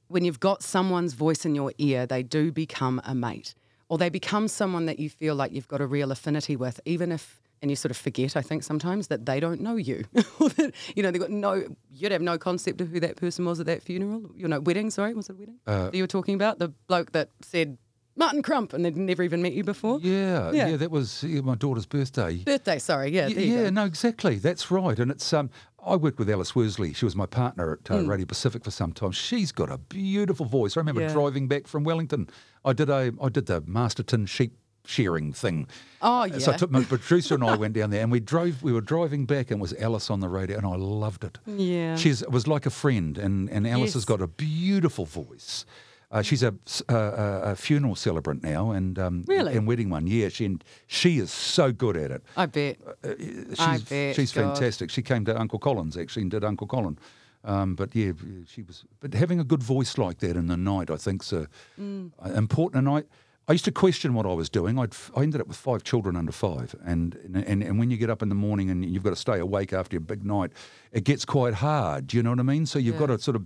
when 0.09 0.25
you've 0.25 0.39
got 0.39 0.61
someone's 0.61 1.13
voice 1.13 1.45
in 1.45 1.55
your 1.55 1.71
ear, 1.77 2.05
they 2.05 2.23
do 2.23 2.51
become 2.51 3.01
a 3.05 3.15
mate, 3.15 3.55
or 3.87 3.97
they 3.97 4.09
become 4.09 4.47
someone 4.47 4.85
that 4.87 4.99
you 4.99 5.09
feel 5.09 5.35
like 5.35 5.53
you've 5.53 5.67
got 5.67 5.81
a 5.81 5.87
real 5.87 6.11
affinity 6.11 6.55
with, 6.55 6.79
even 6.85 7.11
if. 7.11 7.41
And 7.61 7.69
you 7.69 7.75
sort 7.75 7.91
of 7.91 7.97
forget, 7.97 8.37
I 8.37 8.41
think, 8.41 8.63
sometimes 8.63 9.07
that 9.07 9.25
they 9.25 9.41
don't 9.41 9.59
know 9.59 9.75
you. 9.75 10.05
Or 10.39 10.47
that, 10.47 10.73
you 10.95 11.03
know, 11.03 11.11
they've 11.11 11.19
got 11.19 11.29
no, 11.29 11.65
you'd 11.91 12.13
have 12.13 12.21
no 12.21 12.37
concept 12.37 12.79
of 12.79 12.87
who 12.87 13.01
that 13.01 13.17
person 13.17 13.43
was 13.43 13.59
at 13.59 13.65
that 13.65 13.83
funeral. 13.83 14.31
You 14.33 14.47
know, 14.47 14.61
wedding, 14.61 14.89
sorry, 14.89 15.13
was 15.13 15.27
it 15.27 15.33
a 15.33 15.35
wedding? 15.35 15.55
Uh, 15.67 15.85
that 15.89 15.93
you 15.93 16.03
were 16.03 16.07
talking 16.07 16.35
about? 16.35 16.59
The 16.59 16.69
bloke 16.87 17.11
that 17.11 17.31
said 17.41 17.77
Martin 18.19 18.43
Crump 18.43 18.73
and 18.73 18.83
they'd 18.85 18.95
never 18.97 19.23
even 19.23 19.41
met 19.41 19.53
you 19.53 19.63
before. 19.63 19.99
Yeah, 20.01 20.51
Yeah. 20.51 20.67
yeah, 20.69 20.77
that 20.77 20.91
was 20.91 21.23
yeah, 21.23 21.41
my 21.41 21.55
daughter's 21.55 21.85
birthday. 21.87 22.37
Birthday, 22.37 22.77
sorry, 22.77 23.09
yeah. 23.11 23.27
Y- 23.27 23.33
there 23.33 23.43
you 23.45 23.53
yeah, 23.63 23.69
no, 23.71 23.85
exactly. 23.85 24.35
That's 24.35 24.69
right. 24.69 24.99
And 24.99 25.09
it's 25.09 25.31
um, 25.33 25.49
I 25.83 25.95
worked 25.95 26.19
with 26.19 26.29
Alice 26.29 26.53
Worsley. 26.55 26.93
She 26.93 27.05
was 27.05 27.15
my 27.15 27.25
partner 27.25 27.71
at 27.81 27.89
uh, 27.89 27.95
Mm. 27.99 28.07
Radio 28.09 28.25
Pacific 28.27 28.63
for 28.65 28.71
some 28.71 28.91
time. 28.91 29.11
She's 29.13 29.51
got 29.53 29.71
a 29.71 29.77
beautiful 29.77 30.45
voice. 30.45 30.75
I 30.77 30.81
remember 30.81 31.01
Yeah. 31.01 31.13
driving 31.13 31.47
back 31.47 31.65
from 31.67 31.83
Wellington. 31.85 32.27
I 32.65 32.73
did 32.73 32.89
a 32.89 33.13
I 33.21 33.29
did 33.29 33.45
the 33.47 33.61
Masterton 33.65 34.25
sheep 34.25 34.51
shearing 34.85 35.31
thing. 35.33 35.67
Oh, 36.01 36.23
Uh, 36.23 36.39
So 36.39 36.51
I 36.51 36.57
took 36.57 36.71
my 36.71 36.83
producer 36.83 37.35
and 37.35 37.43
I 37.43 37.55
went 37.63 37.73
down 37.75 37.89
there, 37.91 38.01
and 38.01 38.11
we 38.11 38.19
drove. 38.19 38.61
We 38.63 38.73
were 38.73 38.81
driving 38.81 39.25
back, 39.25 39.51
and 39.51 39.59
it 39.59 39.61
was 39.61 39.73
Alice 39.79 40.09
on 40.09 40.19
the 40.19 40.27
radio, 40.29 40.57
and 40.57 40.65
I 40.65 40.75
loved 40.75 41.23
it. 41.23 41.37
Yeah. 41.45 41.95
she's 41.95 42.21
it 42.21 42.31
was 42.31 42.47
like 42.47 42.65
a 42.65 42.69
friend, 42.71 43.17
and 43.17 43.49
and 43.49 43.65
Alice 43.65 43.93
has 43.93 44.03
got 44.05 44.21
a 44.21 44.27
beautiful 44.27 45.05
voice. 45.05 45.65
Uh, 46.11 46.23
she's 46.23 46.41
a 46.41 47.55
funeral 47.55 47.95
celebrant 47.95 48.41
now, 48.43 48.71
and 48.71 48.97
um, 48.97 49.23
Really? 49.27 49.55
and 49.55 49.67
wedding 49.67 49.89
one. 49.89 50.07
Yeah, 50.07 50.29
she 50.29 50.45
and 50.45 50.63
she 50.87 51.19
is 51.19 51.31
so 51.31 51.71
good 51.71 51.95
at 51.95 52.09
it. 52.11 52.23
I 52.35 52.45
bet. 52.47 52.77
Uh, 53.03 53.09
she's, 53.19 53.59
I 53.59 53.77
bet, 53.77 54.15
she's 54.15 54.31
God. 54.31 54.53
fantastic. 54.57 54.89
She 54.89 55.01
came 55.01 55.23
to 55.25 55.39
Uncle 55.39 55.59
Colin's 55.59 55.97
actually 55.97 56.23
and 56.23 56.31
did 56.31 56.43
Uncle 56.43 56.67
Colin. 56.67 56.97
Um, 57.43 57.75
but 57.75 57.95
yeah, 57.95 58.11
she 58.47 58.63
was. 58.63 58.85
But 58.99 59.13
having 59.13 59.39
a 59.39 59.43
good 59.43 59.61
voice 59.63 59.97
like 59.97 60.17
that 60.19 60.35
in 60.35 60.47
the 60.47 60.57
night, 60.57 60.89
I 60.89 60.97
think's 60.97 61.31
uh, 61.31 61.45
Mm. 61.79 62.11
uh, 62.25 62.31
important. 62.33 62.87
And 62.87 62.97
I, 62.97 63.03
I 63.47 63.53
used 63.53 63.65
to 63.65 63.71
question 63.71 64.13
what 64.13 64.25
I 64.25 64.33
was 64.33 64.49
doing. 64.49 64.77
I'd, 64.79 64.93
I 65.15 65.21
ended 65.21 65.41
up 65.41 65.47
with 65.47 65.57
five 65.57 65.83
children 65.83 66.15
under 66.15 66.31
five, 66.31 66.75
and, 66.83 67.15
and 67.45 67.63
and 67.63 67.79
when 67.79 67.89
you 67.91 67.97
get 67.97 68.09
up 68.09 68.21
in 68.21 68.29
the 68.29 68.35
morning 68.35 68.69
and 68.69 68.83
you've 68.83 69.03
got 69.03 69.11
to 69.11 69.15
stay 69.15 69.39
awake 69.39 69.73
after 69.73 69.97
a 69.97 69.99
big 70.01 70.25
night, 70.25 70.51
it 70.91 71.03
gets 71.03 71.23
quite 71.23 71.53
hard. 71.55 72.07
Do 72.07 72.17
you 72.17 72.23
know 72.23 72.31
what 72.31 72.39
I 72.39 72.43
mean? 72.43 72.65
So 72.65 72.77
you've 72.79 72.97
got 72.97 73.07
to 73.07 73.19
sort 73.19 73.35
of. 73.37 73.45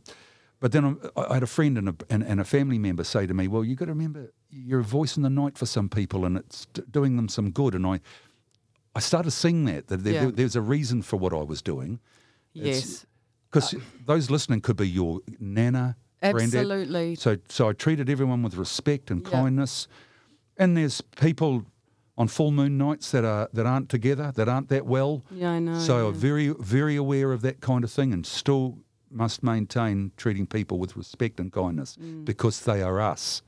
But 0.63 0.71
then 0.71 0.85
um, 0.85 1.01
I, 1.17 1.25
I 1.25 1.33
had 1.33 1.43
a 1.43 1.47
friend 1.47 1.77
and 1.77 1.89
a, 1.89 1.95
and, 2.09 2.23
and 2.23 2.39
a 2.39 2.45
family 2.45 2.79
member 2.79 3.03
say 3.03 3.27
to 3.27 3.33
me, 3.33 3.49
"Well, 3.49 3.65
you've 3.65 3.77
got 3.77 3.87
to 3.87 3.91
remember 3.91 4.31
you're 4.49 4.79
a 4.79 4.83
voice 4.99 5.17
in 5.17 5.23
the 5.23 5.29
night 5.29 5.57
for 5.57 5.65
some 5.65 5.89
people, 5.89 6.23
and 6.23 6.37
it's 6.37 6.67
d- 6.73 6.83
doing 6.89 7.17
them 7.17 7.27
some 7.27 7.51
good." 7.51 7.75
And 7.75 7.85
I, 7.85 7.99
I 8.95 9.01
started 9.01 9.31
seeing 9.31 9.65
that 9.65 9.87
that 9.87 10.05
there, 10.05 10.13
Yeah. 10.13 10.31
there's 10.33 10.55
a 10.55 10.61
reason 10.61 11.01
for 11.01 11.17
what 11.17 11.33
I 11.33 11.43
was 11.43 11.61
doing. 11.61 11.99
Yes. 12.53 13.05
Because 13.51 13.73
uh, 13.73 13.79
those 14.05 14.31
listening 14.31 14.61
could 14.61 14.77
be 14.77 14.87
your 14.89 15.19
nana, 15.37 15.97
granddad. 16.21 16.55
Absolutely. 16.61 17.15
So, 17.15 17.35
so 17.49 17.67
I 17.67 17.73
treated 17.73 18.09
everyone 18.09 18.41
with 18.41 18.55
respect 18.55 19.11
and 19.11 19.21
Yeah. 19.21 19.31
kindness. 19.31 19.89
And 20.55 20.77
there's 20.77 21.01
people 21.01 21.65
on 22.17 22.29
full 22.29 22.51
moon 22.51 22.77
nights 22.77 23.11
that 23.11 23.25
are 23.25 23.49
that 23.51 23.65
aren't 23.65 23.89
together, 23.89 24.31
that 24.35 24.47
aren't 24.47 24.69
that 24.69 24.85
well. 24.85 25.23
Yeah, 25.29 25.51
I 25.51 25.59
know. 25.59 25.77
So 25.79 25.97
yeah. 25.97 26.07
I'm 26.07 26.13
very, 26.13 26.47
very 26.59 26.95
aware 26.95 27.33
of 27.33 27.41
that 27.41 27.59
kind 27.59 27.83
of 27.83 27.91
thing, 27.91 28.13
and 28.13 28.25
still 28.25 28.77
must 29.13 29.43
maintain 29.43 30.11
treating 30.17 30.45
people 30.47 30.77
with 30.79 30.95
respect 30.97 31.39
and 31.39 31.51
kindness 31.51 31.97
Mm. 32.01 32.25
because 32.25 32.61
they 32.65 32.81
are 32.81 32.99
us. 33.13 33.41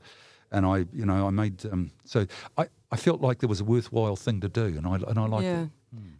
And 0.50 0.64
I, 0.64 0.86
you 0.92 1.04
know, 1.04 1.26
I 1.26 1.30
made 1.30 1.64
um, 1.72 1.90
so 2.04 2.26
I, 2.56 2.66
I 2.92 2.96
felt 2.96 3.20
like 3.20 3.38
there 3.40 3.48
was 3.48 3.60
a 3.60 3.64
worthwhile 3.64 4.16
thing 4.16 4.40
to 4.40 4.48
do, 4.48 4.66
and 4.78 4.86
I 4.86 4.94
and 5.10 5.18
I 5.18 5.26
like 5.26 5.42
yeah. 5.44 5.62
that. 5.62 5.70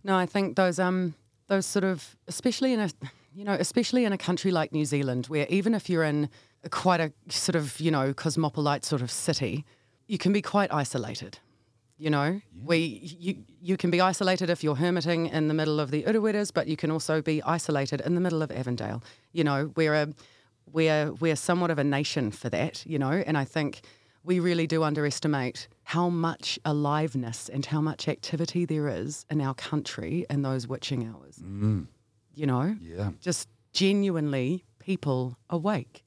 No, 0.02 0.16
I 0.16 0.26
think 0.26 0.56
those 0.56 0.78
um 0.78 1.14
those 1.46 1.64
sort 1.66 1.84
of 1.84 2.16
especially 2.26 2.72
in 2.72 2.80
a 2.80 2.90
you 3.34 3.44
know 3.44 3.56
especially 3.58 4.04
in 4.04 4.12
a 4.12 4.18
country 4.18 4.50
like 4.50 4.72
New 4.72 4.84
Zealand 4.84 5.26
where 5.26 5.46
even 5.48 5.74
if 5.74 5.88
you're 5.88 6.02
in 6.08 6.28
quite 6.70 7.00
a 7.00 7.12
sort 7.28 7.54
of 7.56 7.78
you 7.80 7.90
know 7.90 8.12
cosmopolite 8.14 8.84
sort 8.84 9.02
of 9.02 9.10
city, 9.10 9.64
you 10.08 10.18
can 10.18 10.32
be 10.32 10.42
quite 10.42 10.72
isolated. 10.72 11.38
You 11.98 12.10
know, 12.10 12.40
we 12.64 12.78
you 13.18 13.44
you 13.60 13.76
can 13.78 13.90
be 13.90 14.00
isolated 14.02 14.50
if 14.50 14.62
you're 14.62 14.76
hermiting 14.76 15.30
in 15.32 15.48
the 15.48 15.54
middle 15.54 15.80
of 15.80 15.90
the 15.90 16.02
Ureweras, 16.02 16.52
but 16.52 16.66
you 16.68 16.76
can 16.76 16.90
also 16.90 17.22
be 17.22 17.42
isolated 17.42 18.02
in 18.02 18.14
the 18.14 18.20
middle 18.20 18.42
of 18.42 18.50
Avondale. 18.50 19.02
You 19.32 19.44
know, 19.44 19.72
we're 19.76 19.94
a 19.94 20.08
we're 20.70 21.12
we're 21.14 21.36
somewhat 21.36 21.70
of 21.70 21.78
a 21.78 21.84
nation 21.84 22.30
for 22.30 22.50
that. 22.50 22.84
You 22.86 22.98
know, 22.98 23.12
and 23.26 23.38
I 23.38 23.44
think 23.44 23.80
we 24.24 24.40
really 24.40 24.66
do 24.66 24.82
underestimate 24.82 25.68
how 25.84 26.10
much 26.10 26.58
aliveness 26.66 27.48
and 27.48 27.64
how 27.64 27.80
much 27.80 28.08
activity 28.08 28.66
there 28.66 28.88
is 28.88 29.24
in 29.30 29.40
our 29.40 29.54
country 29.54 30.26
in 30.28 30.42
those 30.42 30.66
witching 30.68 31.06
hours. 31.06 31.36
Mm. 31.38 31.86
You 32.34 32.46
know, 32.46 32.76
Yeah. 32.80 33.12
just 33.20 33.48
genuinely 33.72 34.64
people 34.80 35.38
awake. 35.48 36.02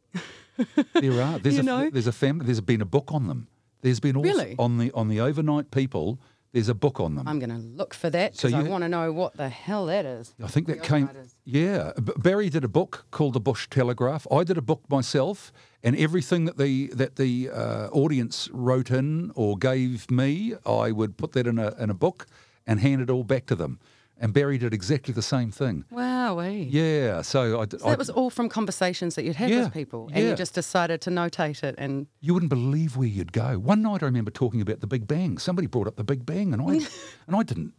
There 0.94 1.22
are. 1.22 1.40
There's 1.40 1.56
You 1.60 1.62
a 1.62 1.64
know? 1.64 1.90
there's 1.90 2.08
a 2.08 2.12
family. 2.12 2.46
There's 2.46 2.62
been 2.62 2.82
a 2.82 2.86
book 2.86 3.12
on 3.12 3.28
them. 3.28 3.48
There's 3.82 3.99
been 3.99 4.15
also, 4.17 4.30
Really? 4.30 4.55
on 4.59 4.77
the 4.77 4.91
on 4.93 5.07
the 5.07 5.19
overnight 5.19 5.71
people. 5.71 6.19
There's 6.51 6.67
a 6.67 6.73
book 6.73 6.99
on 6.99 7.13
them. 7.13 7.27
I'm 7.27 7.38
going 7.38 7.51
to 7.51 7.57
look 7.59 7.93
for 7.93 8.09
that 8.09 8.36
So 8.36 8.47
I 8.47 8.63
you- 8.63 8.69
want 8.71 8.84
to 8.84 8.89
know 8.89 9.11
what 9.11 9.38
the 9.38 9.49
hell 9.49 9.86
that 9.86 10.03
is. 10.03 10.34
I 10.43 10.47
think 10.47 10.65
that 10.65 10.82
came. 10.82 11.07
Yeah, 11.45 11.91
Barry 12.17 12.49
did 12.49 12.63
a 12.63 12.67
book 12.67 13.05
called 13.11 13.34
The 13.36 13.39
Bush 13.39 13.67
Telegraph. 13.69 14.25
I 14.32 14.43
did 14.43 14.57
a 14.57 14.61
book 14.63 14.82
myself, 14.89 15.53
and 15.84 15.95
everything 15.95 16.45
that 16.45 16.57
the 16.57 16.88
that 16.88 17.17
the 17.17 17.51
uh, 17.51 17.89
audience 17.91 18.49
wrote 18.51 18.89
in 18.89 19.32
or 19.36 19.57
gave 19.57 20.09
me, 20.09 20.55
I 20.65 20.91
would 20.91 21.17
put 21.17 21.34
that 21.34 21.45
in 21.45 21.59
a 21.59 21.75
in 21.80 21.91
a 21.91 21.93
book 21.93 22.25
and 22.65 22.80
hand 22.80 23.01
it 23.03 23.11
all 23.11 23.23
back 23.23 23.45
to 23.47 23.55
them. 23.55 23.80
And 24.22 24.34
Barry 24.34 24.57
did 24.57 24.74
exactly 24.74 25.13
the 25.13 25.22
same 25.22 25.49
thing. 25.49 25.86
Wow, 25.89 26.41
Yeah, 26.41 27.22
so 27.22 27.61
I, 27.61 27.65
So 27.70 27.86
I- 27.86 27.89
that 27.91 27.97
was 27.97 28.09
all 28.09 28.30
from 28.30 28.49
conversations 28.49 29.15
that 29.15 29.24
you'd 29.24 29.38
had 29.38 29.49
Yeah, 29.49 29.63
with 29.63 29.74
people, 29.74 30.09
and 30.13 30.24
yeah. 30.24 30.32
you 30.32 30.36
just 30.36 30.53
decided 30.53 30.99
to 31.01 31.09
notate 31.09 31.63
it. 31.63 31.76
And 31.78 32.07
You 32.20 32.34
wouldn't 32.34 32.49
believe 32.49 32.97
where 32.97 33.07
you'd 33.07 33.32
go. 33.32 33.57
One 33.57 33.82
night 33.82 34.03
I 34.03 34.07
remember 34.07 34.30
talking 34.32 34.59
about 34.59 34.82
the 34.82 34.88
Big 34.88 35.07
Bang. 35.07 35.38
Somebody 35.38 35.67
brought 35.67 35.88
up 35.88 35.95
the 35.95 36.03
Big 36.03 36.26
Bang, 36.26 36.51
and 36.53 36.61
I 36.61 36.74
and 37.28 37.36
I 37.36 37.43
didn't. 37.43 37.74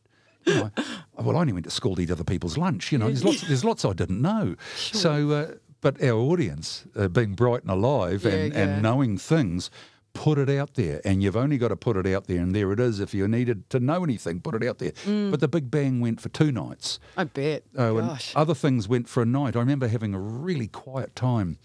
You 0.47 0.55
know, 0.55 0.71
well, 1.19 1.37
I 1.37 1.41
only 1.41 1.53
went 1.53 1.65
to 1.67 1.71
school 1.71 1.95
to 1.97 2.01
eat 2.03 2.11
other 2.11 2.25
people's 2.25 2.57
lunch. 2.57 2.91
You 2.91 2.97
know, 2.99 3.09
there's 3.09 3.23
lots. 3.25 3.43
There's 3.43 3.65
lots 3.65 3.85
I 3.85 3.93
didn't 3.93 4.23
know. 4.23 4.57
So, 4.77 5.31
uh, 5.33 5.47
but 5.83 6.03
our 6.03 6.19
audience, 6.19 6.87
uh, 6.97 7.09
being 7.09 7.35
bright 7.35 7.61
and 7.63 7.71
alive 7.71 8.25
Yeah, 8.25 8.33
and, 8.33 8.53
and 8.55 8.83
knowing 8.83 9.19
things, 9.19 9.71
put 10.13 10.39
it 10.39 10.49
out 10.51 10.75
there. 10.75 11.01
And 11.05 11.23
you've 11.23 11.37
only 11.37 11.59
got 11.59 11.69
to 11.69 11.77
put 11.77 11.97
it 11.97 12.07
out 12.07 12.27
there, 12.27 12.39
and 12.41 12.55
there 12.55 12.73
it 12.73 12.81
is. 12.81 13.01
If 13.01 13.15
you 13.15 13.27
needed 13.29 13.69
to 13.71 13.81
know 13.81 14.03
anything, 14.05 14.41
put 14.41 14.55
it 14.55 14.67
out 14.69 14.79
there. 14.79 14.93
Mm. 14.93 15.31
But 15.31 15.41
the 15.41 15.49
Big 15.49 15.71
Bang 15.71 16.01
went 16.01 16.21
for 16.21 16.29
two 16.29 16.51
nights. 16.53 16.99
I 17.17 17.25
bet, 17.25 17.65
Oh, 17.77 17.99
and 17.99 18.09
gosh, 18.09 18.33
other 18.37 18.55
things 18.55 18.89
went 18.89 19.09
for 19.09 19.23
a 19.23 19.27
night. 19.27 19.57
I 19.57 19.61
remember 19.61 19.89
having 19.89 20.15
a 20.15 20.19
really 20.21 20.67
quiet 20.69 21.15
time 21.17 21.59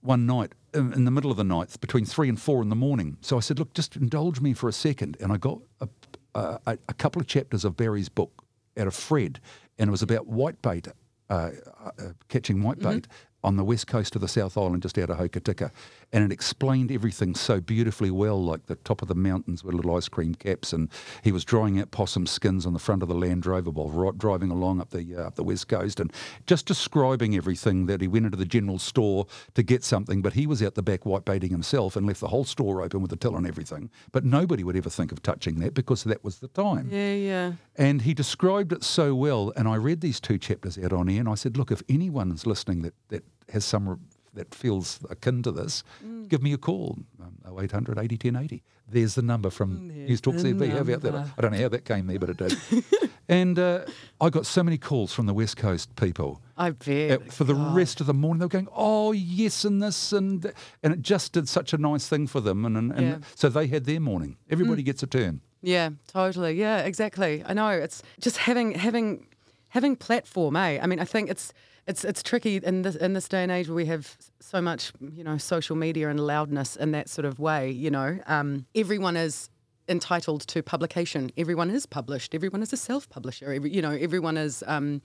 one 0.00 0.26
night 0.26 0.52
in, 0.72 1.04
the 1.04 1.10
middle 1.10 1.30
of 1.30 1.36
the 1.36 1.44
night, 1.44 1.80
between 1.80 2.04
three 2.04 2.28
and 2.28 2.40
four 2.40 2.62
in 2.62 2.68
the 2.68 2.76
morning. 2.76 3.16
So 3.20 3.36
I 3.36 3.40
said, 3.40 3.58
"Look, 3.58 3.74
just 3.74 3.96
indulge 3.96 4.40
me 4.40 4.52
for 4.52 4.68
a 4.68 4.72
second. 4.72 5.16
And 5.20 5.32
I 5.32 5.36
got 5.36 5.58
a, 5.80 5.88
a, 6.34 6.78
a 6.88 6.94
couple 6.94 7.20
of 7.20 7.26
chapters 7.26 7.64
of 7.64 7.76
Barry's 7.76 8.08
book 8.08 8.44
out 8.78 8.86
of 8.86 8.94
Fred, 8.94 9.40
and 9.78 9.88
it 9.88 9.90
was 9.90 10.02
about 10.02 10.30
whitebait, 10.30 10.92
uh, 11.30 11.50
uh, 11.84 11.90
catching 12.28 12.58
whitebait. 12.58 13.06
On 13.44 13.56
the 13.56 13.62
west 13.62 13.86
coast 13.86 14.16
of 14.16 14.20
the 14.20 14.26
South 14.28 14.56
Island, 14.58 14.82
just 14.82 14.98
out 14.98 15.08
of 15.08 15.18
Hokitika. 15.18 15.70
And 16.12 16.24
it 16.24 16.32
explained 16.32 16.92
everything 16.92 17.34
so 17.34 17.60
beautifully 17.60 18.10
well, 18.10 18.42
like 18.42 18.66
the 18.66 18.76
top 18.76 19.02
of 19.02 19.08
the 19.08 19.14
mountains 19.14 19.64
with 19.64 19.74
little 19.74 19.96
ice 19.96 20.08
cream 20.08 20.34
caps. 20.34 20.72
And 20.72 20.88
he 21.22 21.32
was 21.32 21.44
drying 21.44 21.80
out 21.80 21.90
possum 21.90 22.26
skins 22.26 22.64
on 22.64 22.72
the 22.72 22.78
front 22.78 23.02
of 23.02 23.08
the 23.08 23.14
Land 23.14 23.44
Rover 23.44 23.70
while 23.70 23.88
ri- 23.88 24.16
driving 24.16 24.50
along 24.50 24.80
up 24.80 24.90
the, 24.90 25.14
uh, 25.16 25.26
up 25.26 25.34
the 25.34 25.42
west 25.44 25.66
coast. 25.68 25.98
And 26.00 26.12
just 26.46 26.64
describing 26.66 27.36
everything 27.36 27.86
that 27.86 28.00
he 28.00 28.08
went 28.08 28.24
into 28.24 28.36
the 28.38 28.44
general 28.44 28.78
store 28.78 29.26
to 29.54 29.62
get 29.62 29.82
something, 29.84 30.22
but 30.22 30.34
he 30.34 30.46
was 30.46 30.62
out 30.62 30.74
the 30.76 30.82
back 30.82 31.00
whitebaiting 31.00 31.50
himself 31.50 31.96
and 31.96 32.06
left 32.06 32.20
the 32.20 32.28
whole 32.28 32.44
store 32.44 32.82
open 32.82 33.00
with 33.02 33.10
the 33.10 33.16
till 33.16 33.36
and 33.36 33.46
everything. 33.46 33.90
But 34.12 34.24
nobody 34.24 34.62
would 34.62 34.76
ever 34.76 34.88
think 34.90 35.10
of 35.12 35.22
touching 35.22 35.58
that 35.58 35.74
because 35.74 36.04
that 36.04 36.22
was 36.22 36.38
the 36.38 36.48
time. 36.48 36.88
yeah, 36.90 37.14
yeah, 37.14 37.52
And 37.76 38.02
he 38.02 38.14
described 38.14 38.72
it 38.72 38.84
so 38.84 39.14
well. 39.14 39.52
And 39.56 39.66
I 39.66 39.74
read 39.74 40.00
these 40.00 40.20
two 40.20 40.38
chapters 40.38 40.78
out 40.78 40.92
on 40.92 41.08
air, 41.08 41.20
and 41.20 41.28
I 41.28 41.34
said, 41.34 41.56
"Look, 41.56 41.70
if 41.72 41.82
anyone's 41.88 42.46
listening 42.46 42.82
that 42.82 42.94
that 43.08 43.24
has 43.50 43.64
some 43.64 44.00
that 44.36 44.54
feels 44.54 45.00
akin 45.10 45.42
to 45.42 45.50
this, 45.52 45.82
Mm. 46.04 46.28
give 46.28 46.42
me 46.42 46.52
a 46.52 46.58
call. 46.58 46.98
Um, 47.20 47.58
0800 47.58 47.98
80 47.98 48.16
10 48.16 48.36
80. 48.36 48.62
There's 48.88 49.14
the 49.16 49.22
number 49.22 49.50
from 49.50 49.88
News 49.88 50.20
Talk 50.20 50.36
ZB. 50.36 50.70
How 50.70 50.78
about 50.78 51.02
that? 51.02 51.14
I 51.36 51.40
don't 51.42 51.52
know 51.52 51.58
how 51.60 51.68
that 51.68 51.84
came 51.84 52.06
there, 52.06 52.20
but 52.20 52.30
it 52.30 52.36
did. 52.36 52.56
and 53.28 53.58
uh, 53.58 53.84
I 54.20 54.30
got 54.30 54.46
so 54.46 54.62
many 54.62 54.78
calls 54.78 55.12
from 55.12 55.26
the 55.26 55.34
West 55.34 55.56
Coast 55.56 55.94
people. 55.96 56.40
I 56.56 56.70
bet. 56.70 57.10
Uh, 57.10 57.24
for 57.30 57.42
the 57.44 57.54
rest 57.56 58.00
of 58.00 58.06
the 58.06 58.14
morning, 58.14 58.38
they 58.38 58.44
were 58.44 58.50
going, 58.60 58.68
"Oh 58.72 59.10
yes," 59.12 59.64
and 59.64 59.82
this 59.82 60.12
and 60.12 60.42
th-" 60.42 60.54
and 60.84 60.92
it 60.92 61.02
just 61.02 61.32
did 61.32 61.48
such 61.48 61.72
a 61.72 61.78
nice 61.78 62.06
thing 62.08 62.28
for 62.28 62.40
them, 62.40 62.64
and 62.64 62.76
and, 62.76 62.92
and 62.92 63.06
Yeah. 63.06 63.18
so 63.34 63.48
they 63.48 63.66
had 63.66 63.84
their 63.86 64.00
morning. 64.00 64.36
Everybody 64.48 64.82
gets 64.84 65.02
a 65.02 65.06
turn. 65.08 65.40
Yeah, 65.62 65.90
totally. 66.06 66.54
Yeah, 66.54 66.78
exactly. 66.78 67.42
I 67.44 67.54
know. 67.54 67.70
It's 67.70 68.02
just 68.20 68.36
having 68.36 68.72
having 68.76 69.26
having 69.70 69.96
platform, 69.96 70.54
eh? 70.54 70.78
I 70.80 70.86
mean, 70.86 71.00
I 71.00 71.04
think 71.04 71.28
it's 71.28 71.52
it's 71.86 72.04
it's 72.04 72.22
tricky 72.22 72.56
in 72.56 72.82
this 72.82 72.96
in 72.96 73.12
this 73.12 73.28
day 73.28 73.42
and 73.42 73.52
age 73.52 73.68
where 73.68 73.76
we 73.76 73.86
have 73.86 74.16
so 74.40 74.60
much, 74.60 74.92
you 75.00 75.22
know, 75.22 75.38
social 75.38 75.76
media 75.76 76.08
and 76.08 76.18
loudness 76.18 76.76
in 76.76 76.90
that 76.92 77.08
sort 77.08 77.24
of 77.24 77.38
way. 77.38 77.70
You 77.70 77.90
know, 77.90 78.18
um, 78.26 78.66
everyone 78.74 79.16
is 79.16 79.48
entitled 79.88 80.40
to 80.48 80.62
publication. 80.62 81.30
Everyone 81.36 81.70
is 81.70 81.86
published. 81.86 82.34
Everyone 82.34 82.62
is 82.62 82.72
a 82.72 82.76
self-publisher. 82.76 83.52
Every, 83.52 83.70
you 83.70 83.82
know, 83.82 83.92
everyone 83.92 84.36
is. 84.36 84.62
Um, 84.66 85.02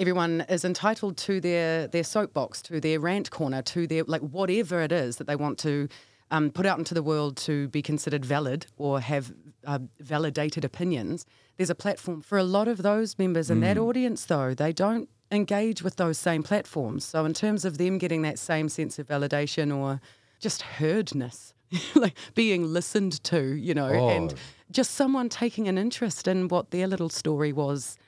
everyone 0.00 0.44
is 0.48 0.64
entitled 0.64 1.16
to 1.16 1.40
their 1.40 1.86
their 1.86 2.04
soapbox, 2.04 2.62
to 2.62 2.80
their 2.80 3.00
rant 3.00 3.30
corner, 3.30 3.62
to 3.62 3.86
their 3.86 4.04
like 4.04 4.22
whatever 4.22 4.80
it 4.80 4.92
is 4.92 5.16
that 5.16 5.26
they 5.26 5.36
want 5.36 5.58
to 5.58 5.88
um, 6.30 6.50
put 6.50 6.66
out 6.66 6.78
into 6.78 6.94
the 6.94 7.02
world 7.02 7.36
to 7.36 7.68
be 7.68 7.82
considered 7.82 8.24
valid 8.24 8.66
or 8.76 9.00
have 9.00 9.32
uh, 9.66 9.78
validated 10.00 10.64
opinions. 10.64 11.26
There's 11.56 11.70
a 11.70 11.74
platform 11.74 12.20
for 12.22 12.38
a 12.38 12.44
lot 12.44 12.68
of 12.68 12.82
those 12.82 13.18
members 13.18 13.50
in 13.50 13.60
that 13.60 13.78
audience, 13.78 14.24
though 14.24 14.54
they 14.54 14.72
don't 14.72 15.08
engage 15.30 15.82
with 15.82 15.96
those 15.96 16.18
same 16.18 16.42
platforms. 16.42 17.04
So 17.04 17.24
in 17.24 17.34
terms 17.34 17.64
of 17.64 17.78
them 17.78 17.98
getting 17.98 18.22
that 18.22 18.38
same 18.38 18.68
sense 18.68 18.98
of 18.98 19.06
validation 19.06 19.76
or 19.76 20.00
just 20.40 20.62
heardness. 20.62 21.52
like 21.94 22.14
being 22.34 22.64
listened 22.72 23.22
to, 23.24 23.54
you 23.54 23.74
know, 23.74 23.88
and 23.88 24.32
Oh. 24.32 24.36
just 24.70 24.92
someone 24.92 25.28
taking 25.28 25.68
an 25.68 25.76
interest 25.76 26.26
in 26.26 26.48
what 26.48 26.70
their 26.70 26.86
little 26.86 27.10
story 27.10 27.52
was 27.52 27.98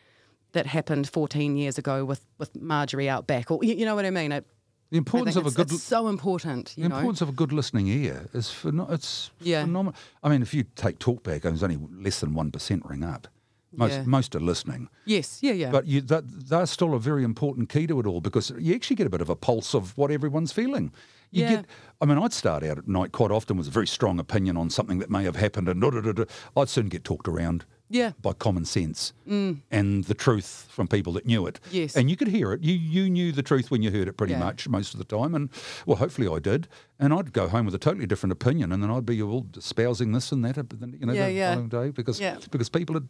that 0.53 0.65
happened 0.67 1.09
14 1.11 1.57
years 1.59 1.77
ago 1.77 2.05
with, 2.07 2.25
with 2.39 2.59
Marjorie 2.61 3.09
out 3.11 3.27
back, 3.27 3.51
or 3.51 3.63
you, 3.63 3.85
know 3.85 3.95
what 3.95 4.07
I 4.07 4.11
mean? 4.11 4.33
It, 4.33 4.47
The 4.91 4.97
importance 4.97 5.37
of 5.37 5.45
a 5.47 5.51
good 5.51 5.71
it's 5.71 5.83
so 5.83 6.09
important, 6.09 6.73
you 6.77 6.85
the 6.85 6.89
know. 6.89 6.97
importance 6.97 7.21
of 7.21 7.29
a 7.29 7.33
good 7.33 7.53
listening 7.53 7.87
ear 7.89 8.29
is 8.33 8.47
pheno- 8.47 8.91
it's 8.91 9.31
Yeah. 9.41 9.63
phenomenal. 9.65 9.95
I 10.23 10.31
mean, 10.31 10.41
if 10.41 10.55
you 10.55 10.65
take 10.75 10.99
talkback, 10.99 11.45
and 11.45 11.53
there's 11.53 11.63
only 11.63 11.79
less 11.93 12.21
than 12.21 12.33
one 12.33 12.51
percent 12.51 12.85
ring 12.87 13.05
up. 13.05 13.29
Most 13.73 13.93
Yeah. 13.93 14.03
most 14.05 14.35
are 14.35 14.41
listening. 14.41 14.89
Yes, 15.05 15.39
yeah, 15.43 15.53
yeah. 15.53 15.71
But 15.71 15.87
you, 15.87 16.01
that, 16.03 16.25
they're 16.49 16.67
still 16.67 16.95
a 16.95 16.99
very 16.99 17.23
important 17.25 17.69
key 17.69 17.87
to 17.87 18.01
it 18.01 18.07
all 18.07 18.21
because 18.21 18.53
you 18.59 18.75
actually 18.75 18.97
get 18.97 19.07
a 19.07 19.11
bit 19.11 19.21
of 19.21 19.31
a 19.31 19.37
pulse 19.37 19.75
of 19.75 19.97
what 19.97 20.11
everyone's 20.11 20.53
feeling. 20.53 20.93
You 21.31 21.45
Yeah. 21.45 21.51
get, 21.57 21.67
I 22.01 22.07
mean, 22.07 22.19
I'd 22.19 22.33
start 22.33 22.65
out 22.65 22.79
at 22.79 22.89
night 22.89 23.13
quite 23.13 23.31
often 23.31 23.57
with 23.57 23.69
a 23.69 23.71
very 23.71 23.87
strong 23.87 24.19
opinion 24.19 24.57
on 24.57 24.71
something 24.71 24.99
that 24.99 25.11
may 25.11 25.23
have 25.25 25.37
happened, 25.37 25.69
and 25.69 25.81
da, 25.81 25.91
da, 25.91 26.01
da, 26.01 26.13
da. 26.13 26.25
I'd 26.57 26.69
soon 26.69 26.89
get 26.89 27.05
talked 27.05 27.29
around 27.29 27.65
Yeah. 27.89 28.13
by 28.21 28.33
common 28.33 28.65
sense 28.65 29.13
mm. 29.29 29.59
and 29.71 30.03
the 30.05 30.15
truth 30.15 30.67
from 30.69 30.89
people 30.89 31.13
that 31.13 31.25
knew 31.27 31.47
it. 31.47 31.61
Yes. 31.71 31.95
And 31.97 32.11
you 32.11 32.17
could 32.17 32.29
hear 32.29 32.53
it. 32.53 32.63
You 32.63 32.75
you 32.75 33.09
knew 33.09 33.31
the 33.31 33.43
truth 33.45 33.71
when 33.71 33.83
you 33.83 33.93
heard 33.93 34.09
it 34.09 34.15
pretty 34.15 34.33
Yeah. 34.33 34.41
much 34.41 34.69
most 34.69 34.93
of 34.95 34.99
the 34.99 35.05
time. 35.05 35.33
And 35.37 35.49
well, 35.87 35.97
hopefully 35.99 36.27
I 36.27 36.41
did. 36.41 36.67
And 36.99 37.15
I'd 37.15 37.33
go 37.33 37.47
home 37.47 37.67
with 37.67 37.75
a 37.77 37.79
totally 37.79 38.07
different 38.07 38.33
opinion, 38.33 38.73
and 38.73 38.83
then 38.83 38.91
I'd 38.91 39.07
be 39.07 39.23
all 39.23 39.47
espousing 39.57 40.11
this 40.11 40.33
and 40.33 40.45
that, 40.45 40.57
you 40.57 41.07
know, 41.07 41.13
Yeah, 41.13 41.27
the 41.27 41.33
yeah. 41.33 41.51
following 41.55 41.69
day 41.69 41.91
because 41.91 42.19
because 42.51 42.69
people 42.69 42.95
had, 42.95 43.07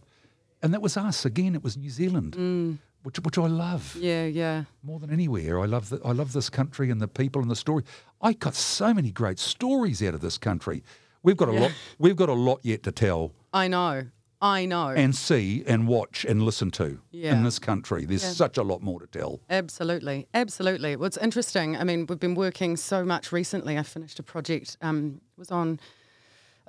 and 0.62 0.72
that 0.74 0.82
was 0.82 0.96
us 0.96 1.24
again. 1.24 1.54
It 1.54 1.62
was 1.62 1.76
New 1.76 1.90
Zealand, 1.90 2.78
which 3.02 3.18
which 3.20 3.38
I 3.38 3.46
love 3.46 3.94
Mm. 3.98 4.02
yeah, 4.02 4.26
yeah. 4.26 4.64
more 4.82 4.98
than 5.00 5.11
anywhere. 5.11 5.58
I 5.61 5.66
love 5.66 5.88
the, 5.88 6.00
I 6.04 6.12
love 6.12 6.32
this 6.32 6.50
country 6.50 6.90
and 6.90 7.00
the 7.00 7.08
people 7.08 7.40
and 7.42 7.50
the 7.50 7.56
story. 7.56 7.84
I 8.20 8.32
got 8.34 8.54
so 8.54 8.92
many 8.94 9.11
great 9.11 9.38
stories 9.38 10.02
out 10.02 10.14
of 10.14 10.20
this 10.20 10.38
country. 10.38 10.82
We've 11.22 11.36
got 11.36 11.48
a 11.48 11.52
lot. 11.52 11.72
We've 11.98 12.16
got 12.16 12.28
a 12.28 12.34
lot 12.34 12.61
yet 12.62 12.82
to 12.84 12.92
tell 12.92 13.32
I 13.52 13.68
know. 13.68 14.06
I 14.42 14.64
know. 14.64 14.88
and 14.88 15.14
see 15.14 15.62
and 15.66 15.86
watch 15.86 16.24
and 16.24 16.42
listen 16.42 16.70
to 16.72 16.98
Yeah. 17.11 17.34
in 17.34 17.44
this 17.44 17.58
country. 17.58 18.06
There's 18.06 18.22
Yeah. 18.22 18.30
such 18.30 18.56
a 18.56 18.62
lot 18.62 18.80
more 18.82 18.98
to 19.00 19.06
tell. 19.06 19.40
Absolutely, 19.50 20.28
absolutely. 20.32 20.96
Well, 20.96 21.06
it's 21.08 21.18
interesting. 21.18 21.76
I 21.76 21.84
mean, 21.84 22.06
we've 22.06 22.18
been 22.18 22.34
working 22.34 22.78
so 22.78 23.04
much 23.04 23.32
recently. 23.32 23.76
I 23.76 23.82
finished 23.82 24.18
a 24.18 24.22
project. 24.22 24.78
Um, 24.80 25.20
was 25.36 25.50
on 25.50 25.78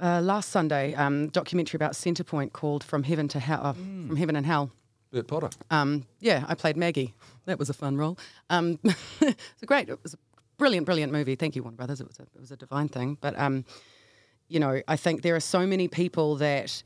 uh, 0.02 0.22
last 0.22 0.50
Sunday. 0.50 0.94
Um, 0.96 1.28
documentary 1.30 1.78
about 1.78 1.94
Centrepoint 1.94 2.54
called 2.54 2.84
"From 2.84 3.04
Heaven 3.04 3.28
to 3.30 3.40
Hell." 3.40 3.62
Uh, 3.64 3.74
From 3.74 4.16
Heaven 4.16 4.36
and 4.36 4.46
Hell. 4.46 4.72
Bert 5.12 5.28
Potter. 5.28 5.50
Um, 5.70 6.06
yeah, 6.20 6.46
I 6.48 6.56
played 6.56 6.78
Maggie. 6.78 7.14
That 7.46 7.60
was 7.60 7.70
a 7.70 7.74
fun 7.74 7.98
role. 7.98 8.18
Um, 8.50 8.80
it's 9.22 9.62
a 9.62 9.66
great. 9.66 9.90
It 9.90 10.02
was 10.02 10.14
a 10.14 10.18
brilliant, 10.58 10.86
brilliant 10.86 11.12
movie. 11.12 11.36
Thank 11.36 11.56
you, 11.56 11.64
Warner 11.64 11.76
Brothers. 11.78 12.00
It 12.02 12.08
was 12.08 12.20
a, 12.20 12.24
it 12.24 12.40
was 12.40 12.52
a 12.52 12.58
divine 12.58 12.88
thing. 12.88 13.18
But 13.20 13.38
um, 13.38 13.66
you 14.48 14.60
know, 14.60 14.82
I 14.88 14.96
think 14.96 15.22
there 15.22 15.36
are 15.36 15.42
so 15.42 15.66
many 15.66 15.88
people 15.88 16.36
that 16.38 16.84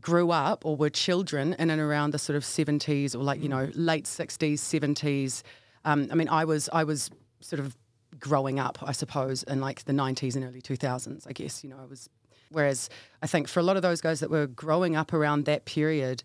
grew 0.00 0.30
up 0.30 0.64
or 0.64 0.76
were 0.76 0.90
children 0.90 1.54
in 1.58 1.70
and 1.70 1.80
around 1.80 2.12
the 2.12 2.18
sort 2.18 2.36
of 2.36 2.42
70s 2.42 3.14
or 3.14 3.18
like 3.18 3.42
you 3.42 3.48
know 3.48 3.70
late 3.74 4.04
60s 4.04 4.58
70s 4.58 5.42
um, 5.86 6.06
i 6.12 6.14
mean 6.14 6.28
i 6.28 6.44
was 6.44 6.68
i 6.74 6.84
was 6.84 7.10
sort 7.40 7.58
of 7.58 7.74
growing 8.20 8.58
up 8.60 8.78
i 8.82 8.92
suppose 8.92 9.42
in 9.44 9.60
like 9.60 9.84
the 9.84 9.92
90s 9.92 10.36
and 10.36 10.44
early 10.44 10.60
2000s 10.60 11.26
i 11.26 11.32
guess 11.32 11.64
you 11.64 11.70
know 11.70 11.78
i 11.80 11.86
was 11.86 12.08
whereas 12.50 12.88
i 13.22 13.26
think 13.26 13.48
for 13.48 13.60
a 13.60 13.62
lot 13.62 13.76
of 13.76 13.82
those 13.82 14.00
guys 14.00 14.20
that 14.20 14.30
were 14.30 14.46
growing 14.46 14.96
up 14.96 15.12
around 15.12 15.44
that 15.44 15.64
period 15.64 16.22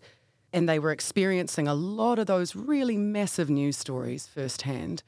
and 0.52 0.68
they 0.68 0.78
were 0.78 0.92
experiencing 0.92 1.66
a 1.66 1.74
lot 1.74 2.18
of 2.18 2.26
those 2.26 2.54
really 2.54 2.96
massive 2.96 3.50
news 3.50 3.76
stories 3.76 4.26
firsthand 4.26 5.02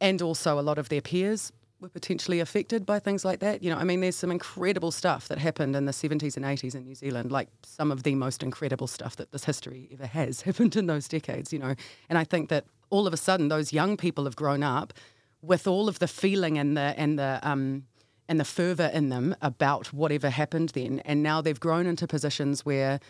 and 0.00 0.22
also 0.22 0.58
a 0.58 0.62
lot 0.62 0.78
of 0.78 0.88
their 0.88 1.00
peers 1.00 1.52
were 1.80 1.88
potentially 1.88 2.40
affected 2.40 2.84
by 2.84 2.98
things 2.98 3.24
like 3.24 3.38
that. 3.40 3.62
You 3.62 3.70
know, 3.70 3.76
I 3.76 3.84
mean, 3.84 4.00
there's 4.00 4.16
some 4.16 4.30
incredible 4.30 4.90
stuff 4.90 5.28
that 5.28 5.38
happened 5.38 5.76
in 5.76 5.84
the 5.84 5.92
70s 5.92 6.36
and 6.36 6.44
80s 6.44 6.74
in 6.74 6.84
New 6.84 6.94
Zealand, 6.94 7.30
like 7.30 7.48
some 7.62 7.92
of 7.92 8.02
the 8.02 8.14
most 8.14 8.42
incredible 8.42 8.86
stuff 8.86 9.16
that 9.16 9.30
this 9.30 9.44
history 9.44 9.88
ever 9.92 10.06
has 10.06 10.40
happened 10.48 10.76
in 10.76 10.86
those 10.86 11.06
decades, 11.08 11.52
you 11.52 11.58
know. 11.58 11.74
And 12.08 12.18
I 12.18 12.24
think 12.24 12.48
that 12.48 12.64
all 12.90 13.06
of 13.06 13.12
a 13.12 13.16
sudden 13.16 13.48
those 13.48 13.72
young 13.72 13.96
people 13.96 14.24
have 14.24 14.36
grown 14.36 14.62
up 14.62 14.92
with 15.40 15.66
all 15.68 15.88
of 15.88 16.00
the 16.00 16.08
feeling 16.08 16.58
and 16.58 16.76
the 16.76 16.94
and 16.96 17.18
the 17.18 17.38
um 17.42 17.84
and 18.28 18.38
the 18.38 18.44
fervor 18.44 18.90
in 18.92 19.08
them 19.08 19.34
about 19.40 19.92
whatever 19.92 20.30
happened 20.30 20.70
then, 20.70 21.00
and 21.00 21.22
now 21.22 21.40
they've 21.40 21.58
grown 21.58 21.86
into 21.86 22.06
positions 22.06 22.64
where 22.64 23.00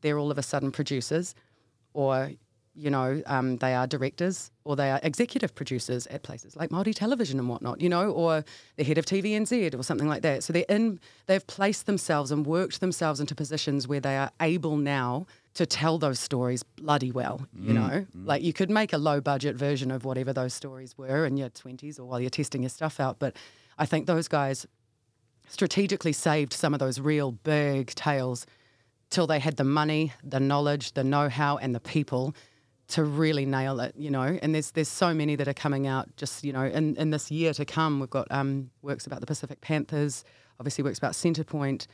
they're 0.00 0.18
all 0.18 0.30
of 0.30 0.38
a 0.38 0.42
sudden 0.42 0.70
producers 0.70 1.34
or 1.94 2.30
you 2.76 2.90
know, 2.90 3.22
um, 3.26 3.56
they 3.56 3.74
are 3.74 3.86
directors 3.86 4.50
or 4.64 4.76
they 4.76 4.90
are 4.90 5.00
executive 5.02 5.54
producers 5.54 6.06
at 6.08 6.22
places 6.22 6.56
like 6.56 6.68
Māori 6.68 6.94
Television 6.94 7.38
and 7.38 7.48
whatnot, 7.48 7.80
you 7.80 7.88
know, 7.88 8.10
or 8.10 8.44
the 8.76 8.84
head 8.84 8.98
of 8.98 9.06
TVNZ 9.06 9.74
or 9.74 9.82
something 9.82 10.06
like 10.06 10.22
that. 10.22 10.44
So 10.44 10.52
they're 10.52 10.66
in, 10.68 11.00
they've 11.24 11.46
placed 11.46 11.86
themselves 11.86 12.30
and 12.30 12.44
worked 12.46 12.80
themselves 12.80 13.18
into 13.18 13.34
positions 13.34 13.88
where 13.88 14.00
they 14.00 14.16
are 14.18 14.30
able 14.42 14.76
now 14.76 15.26
to 15.54 15.64
tell 15.64 15.96
those 15.96 16.20
stories 16.20 16.62
bloody 16.62 17.10
well, 17.10 17.46
you 17.58 17.72
know. 17.72 18.06
Like 18.14 18.42
you 18.42 18.52
could 18.52 18.68
make 18.68 18.92
a 18.92 18.98
low 18.98 19.22
budget 19.22 19.56
version 19.56 19.90
of 19.90 20.04
whatever 20.04 20.34
those 20.34 20.52
stories 20.52 20.98
were 20.98 21.24
in 21.24 21.38
your 21.38 21.48
20s 21.48 21.98
or 21.98 22.04
while 22.04 22.20
you're 22.20 22.28
testing 22.28 22.62
your 22.62 22.68
stuff 22.68 23.00
out. 23.00 23.18
But 23.18 23.36
I 23.78 23.86
think 23.86 24.06
those 24.06 24.28
guys 24.28 24.66
strategically 25.48 26.12
saved 26.12 26.52
some 26.52 26.74
of 26.74 26.80
those 26.80 26.98
real 27.00 27.32
big 27.32 27.88
tales 27.94 28.46
till 29.10 29.26
they 29.26 29.38
had 29.38 29.56
the 29.56 29.64
money, 29.64 30.12
the 30.24 30.40
knowledge, 30.40 30.92
the 30.92 31.04
know-how, 31.04 31.58
and 31.58 31.74
the 31.74 31.80
people 31.80 32.34
to 32.88 33.04
really 33.04 33.46
nail 33.46 33.80
it. 33.80 33.94
You 33.96 34.10
know, 34.10 34.38
and 34.42 34.54
there's 34.54 34.70
there's 34.72 34.88
so 34.88 35.12
many 35.14 35.36
that 35.36 35.48
are 35.48 35.54
coming 35.54 35.86
out 35.86 36.14
just 36.16 36.44
you 36.44 36.52
know 36.52 36.64
in 36.64 36.96
in 36.96 37.10
this 37.10 37.30
year 37.30 37.52
to 37.54 37.64
come. 37.64 38.00
We've 38.00 38.10
got 38.10 38.26
um, 38.30 38.70
works 38.82 39.06
about 39.06 39.20
the 39.20 39.26
Pacific 39.26 39.60
Panthers, 39.60 40.24
obviously 40.58 40.82
works 40.84 40.98
about 40.98 41.12
Centrepoint. 41.12 41.86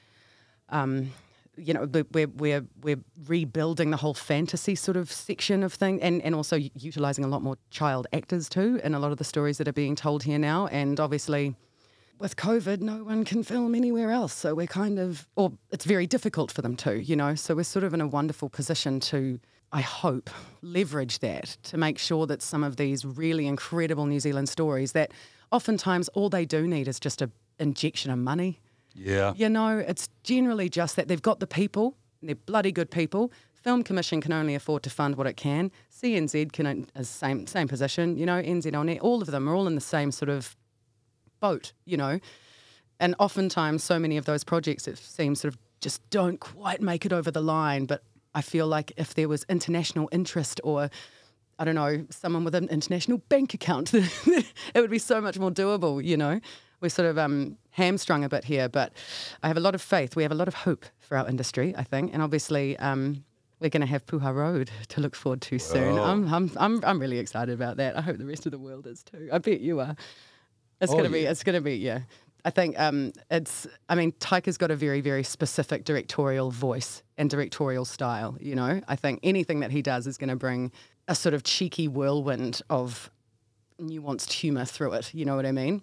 Um, 0.68 1.10
you 1.56 1.74
know, 1.74 1.84
we- 1.84 2.02
we're 2.12 2.28
we're 2.28 2.64
we're 2.82 3.00
rebuilding 3.26 3.90
the 3.90 3.98
whole 3.98 4.14
fantasy 4.14 4.74
sort 4.74 4.96
of 4.96 5.12
section 5.12 5.62
of 5.62 5.72
thing, 5.74 6.00
and 6.02 6.22
and 6.22 6.34
also 6.34 6.56
utilizing 6.56 7.24
a 7.24 7.28
lot 7.28 7.42
more 7.42 7.56
child 7.70 8.06
actors 8.12 8.48
too 8.48 8.80
in 8.82 8.94
a 8.94 8.98
lot 8.98 9.12
of 9.12 9.18
the 9.18 9.24
stories 9.24 9.58
that 9.58 9.68
are 9.68 9.72
being 9.74 9.94
told 9.94 10.22
here 10.22 10.38
now, 10.38 10.66
and 10.68 10.98
obviously 11.00 11.54
with 12.22 12.36
COVID, 12.36 12.80
no 12.80 13.02
one 13.02 13.24
can 13.24 13.42
film 13.42 13.74
anywhere 13.74 14.12
else. 14.12 14.32
So 14.32 14.54
we're 14.54 14.68
kind 14.68 15.00
of, 15.00 15.28
or 15.34 15.52
it's 15.72 15.84
very 15.84 16.06
difficult 16.06 16.52
for 16.52 16.62
them 16.62 16.76
to, 16.76 17.02
you 17.02 17.16
know. 17.16 17.34
So 17.34 17.56
we're 17.56 17.64
sort 17.64 17.84
of 17.84 17.92
in 17.92 18.00
a 18.00 18.06
wonderful 18.06 18.48
position 18.48 19.00
to, 19.00 19.40
I 19.72 19.80
hope, 19.80 20.30
leverage 20.62 21.18
that 21.18 21.56
to 21.64 21.76
make 21.76 21.98
sure 21.98 22.26
that 22.28 22.40
some 22.40 22.62
of 22.62 22.76
these 22.76 23.04
really 23.04 23.48
incredible 23.48 24.06
New 24.06 24.20
Zealand 24.20 24.48
stories 24.48 24.92
that 24.92 25.10
oftentimes 25.50 26.08
all 26.10 26.30
they 26.30 26.44
do 26.44 26.66
need 26.66 26.86
is 26.86 27.00
just 27.00 27.20
a 27.20 27.30
injection 27.58 28.12
of 28.12 28.18
money. 28.18 28.60
Yeah. 28.94 29.34
You 29.36 29.48
know, 29.48 29.78
it's 29.78 30.08
generally 30.22 30.68
just 30.68 30.94
that 30.96 31.08
they've 31.08 31.20
got 31.20 31.40
the 31.40 31.46
people, 31.48 31.96
and 32.20 32.28
they're 32.28 32.36
bloody 32.36 32.70
good 32.70 32.90
people. 32.90 33.32
Film 33.52 33.82
Commission 33.82 34.20
can 34.20 34.32
only 34.32 34.54
afford 34.54 34.82
to 34.84 34.90
fund 34.90 35.16
what 35.16 35.26
it 35.26 35.36
can. 35.36 35.70
CNZ 35.92 36.52
can 36.52 36.86
is 36.96 37.08
same 37.08 37.46
same 37.46 37.68
position. 37.68 38.16
You 38.16 38.26
know, 38.26 38.40
NZ 38.42 38.76
on 38.76 38.98
all 38.98 39.22
of 39.22 39.30
them 39.30 39.48
are 39.48 39.54
all 39.54 39.66
in 39.66 39.74
the 39.74 39.80
same 39.80 40.10
sort 40.10 40.28
of 40.28 40.56
boat, 41.42 41.72
you 41.84 41.98
know. 41.98 42.20
And 42.98 43.14
oftentimes, 43.18 43.84
so 43.84 43.98
many 43.98 44.16
of 44.16 44.24
those 44.24 44.44
projects, 44.44 44.88
it 44.88 44.96
seems, 44.96 45.40
sort 45.40 45.52
of 45.52 45.60
just 45.80 46.08
don't 46.08 46.40
quite 46.40 46.80
make 46.80 47.04
it 47.04 47.12
over 47.12 47.30
the 47.30 47.42
line. 47.42 47.84
But 47.84 48.02
I 48.34 48.40
feel 48.40 48.66
like 48.66 48.92
if 48.96 49.14
there 49.14 49.28
was 49.28 49.44
international 49.50 50.08
interest 50.12 50.60
or 50.64 50.88
I 51.58 51.64
don't 51.64 51.74
know, 51.74 52.06
someone 52.10 52.44
with 52.44 52.54
an 52.54 52.68
international 52.68 53.18
bank 53.28 53.54
account. 53.54 53.92
it 53.94 54.46
would 54.74 54.90
be 54.90 54.98
so 54.98 55.20
much 55.20 55.38
more 55.38 55.50
doable, 55.50 56.02
you 56.02 56.16
know. 56.16 56.40
We're 56.80 56.88
sort 56.88 57.06
of 57.06 57.18
um, 57.18 57.56
hamstrung 57.70 58.24
a 58.24 58.28
bit 58.28 58.44
here, 58.44 58.68
but 58.68 58.92
I 59.44 59.48
have 59.48 59.56
a 59.56 59.60
lot 59.60 59.74
of 59.74 59.82
faith. 59.82 60.16
We 60.16 60.24
have 60.24 60.32
a 60.32 60.34
lot 60.34 60.48
of 60.48 60.54
hope 60.54 60.86
for 60.98 61.16
our 61.16 61.28
industry, 61.28 61.74
I 61.76 61.84
think, 61.84 62.12
and 62.12 62.22
obviously. 62.22 62.76
Um, 62.78 63.24
we're 63.60 63.68
going 63.68 63.82
to 63.82 63.86
have 63.86 64.04
Puha 64.06 64.34
Road 64.34 64.72
to 64.88 65.00
look 65.00 65.14
forward 65.14 65.40
to 65.42 65.56
soon. 65.60 65.94
Wow. 65.94 66.02
I'm, 66.02 66.34
I'm, 66.34 66.50
I'm, 66.56 66.84
I'm 66.84 66.98
really 66.98 67.20
excited 67.20 67.54
about 67.54 67.76
that. 67.76 67.96
I 67.96 68.00
hope 68.00 68.18
the 68.18 68.26
rest 68.26 68.44
of 68.44 68.50
the 68.50 68.58
world 68.58 68.88
is 68.88 69.04
too. 69.04 69.28
I 69.32 69.38
bet 69.38 69.60
you 69.60 69.78
are. 69.78 69.94
It's 70.82 70.92
Oh, 70.92 70.96
going 70.96 71.04
to 71.04 71.10
be. 71.10 71.20
It's 71.24 71.42
going 71.42 71.54
to 71.54 71.60
be. 71.62 71.76
Yeah. 71.76 72.00
I 72.44 72.50
think 72.50 72.78
um, 72.78 73.12
it's. 73.30 73.66
I 73.88 73.94
mean, 73.94 74.12
Taika's 74.12 74.58
got 74.58 74.70
a 74.70 74.76
very, 74.76 75.00
very 75.00 75.22
specific 75.22 75.84
directorial 75.84 76.50
voice 76.50 77.02
and 77.16 77.30
directorial 77.30 77.84
style. 77.84 78.36
You 78.40 78.56
know, 78.56 78.80
I 78.88 78.96
think 78.96 79.20
anything 79.22 79.60
that 79.60 79.70
he 79.70 79.80
does 79.80 80.06
is 80.06 80.18
going 80.18 80.30
to 80.30 80.36
bring 80.36 80.72
a 81.08 81.14
sort 81.14 81.34
of 81.34 81.44
cheeky 81.44 81.88
whirlwind 81.88 82.60
of 82.68 83.10
nuanced 83.80 84.32
humour 84.32 84.64
through 84.64 84.92
it. 84.94 85.14
You 85.14 85.24
know 85.24 85.36
what 85.36 85.46
I 85.46 85.52
mean? 85.52 85.82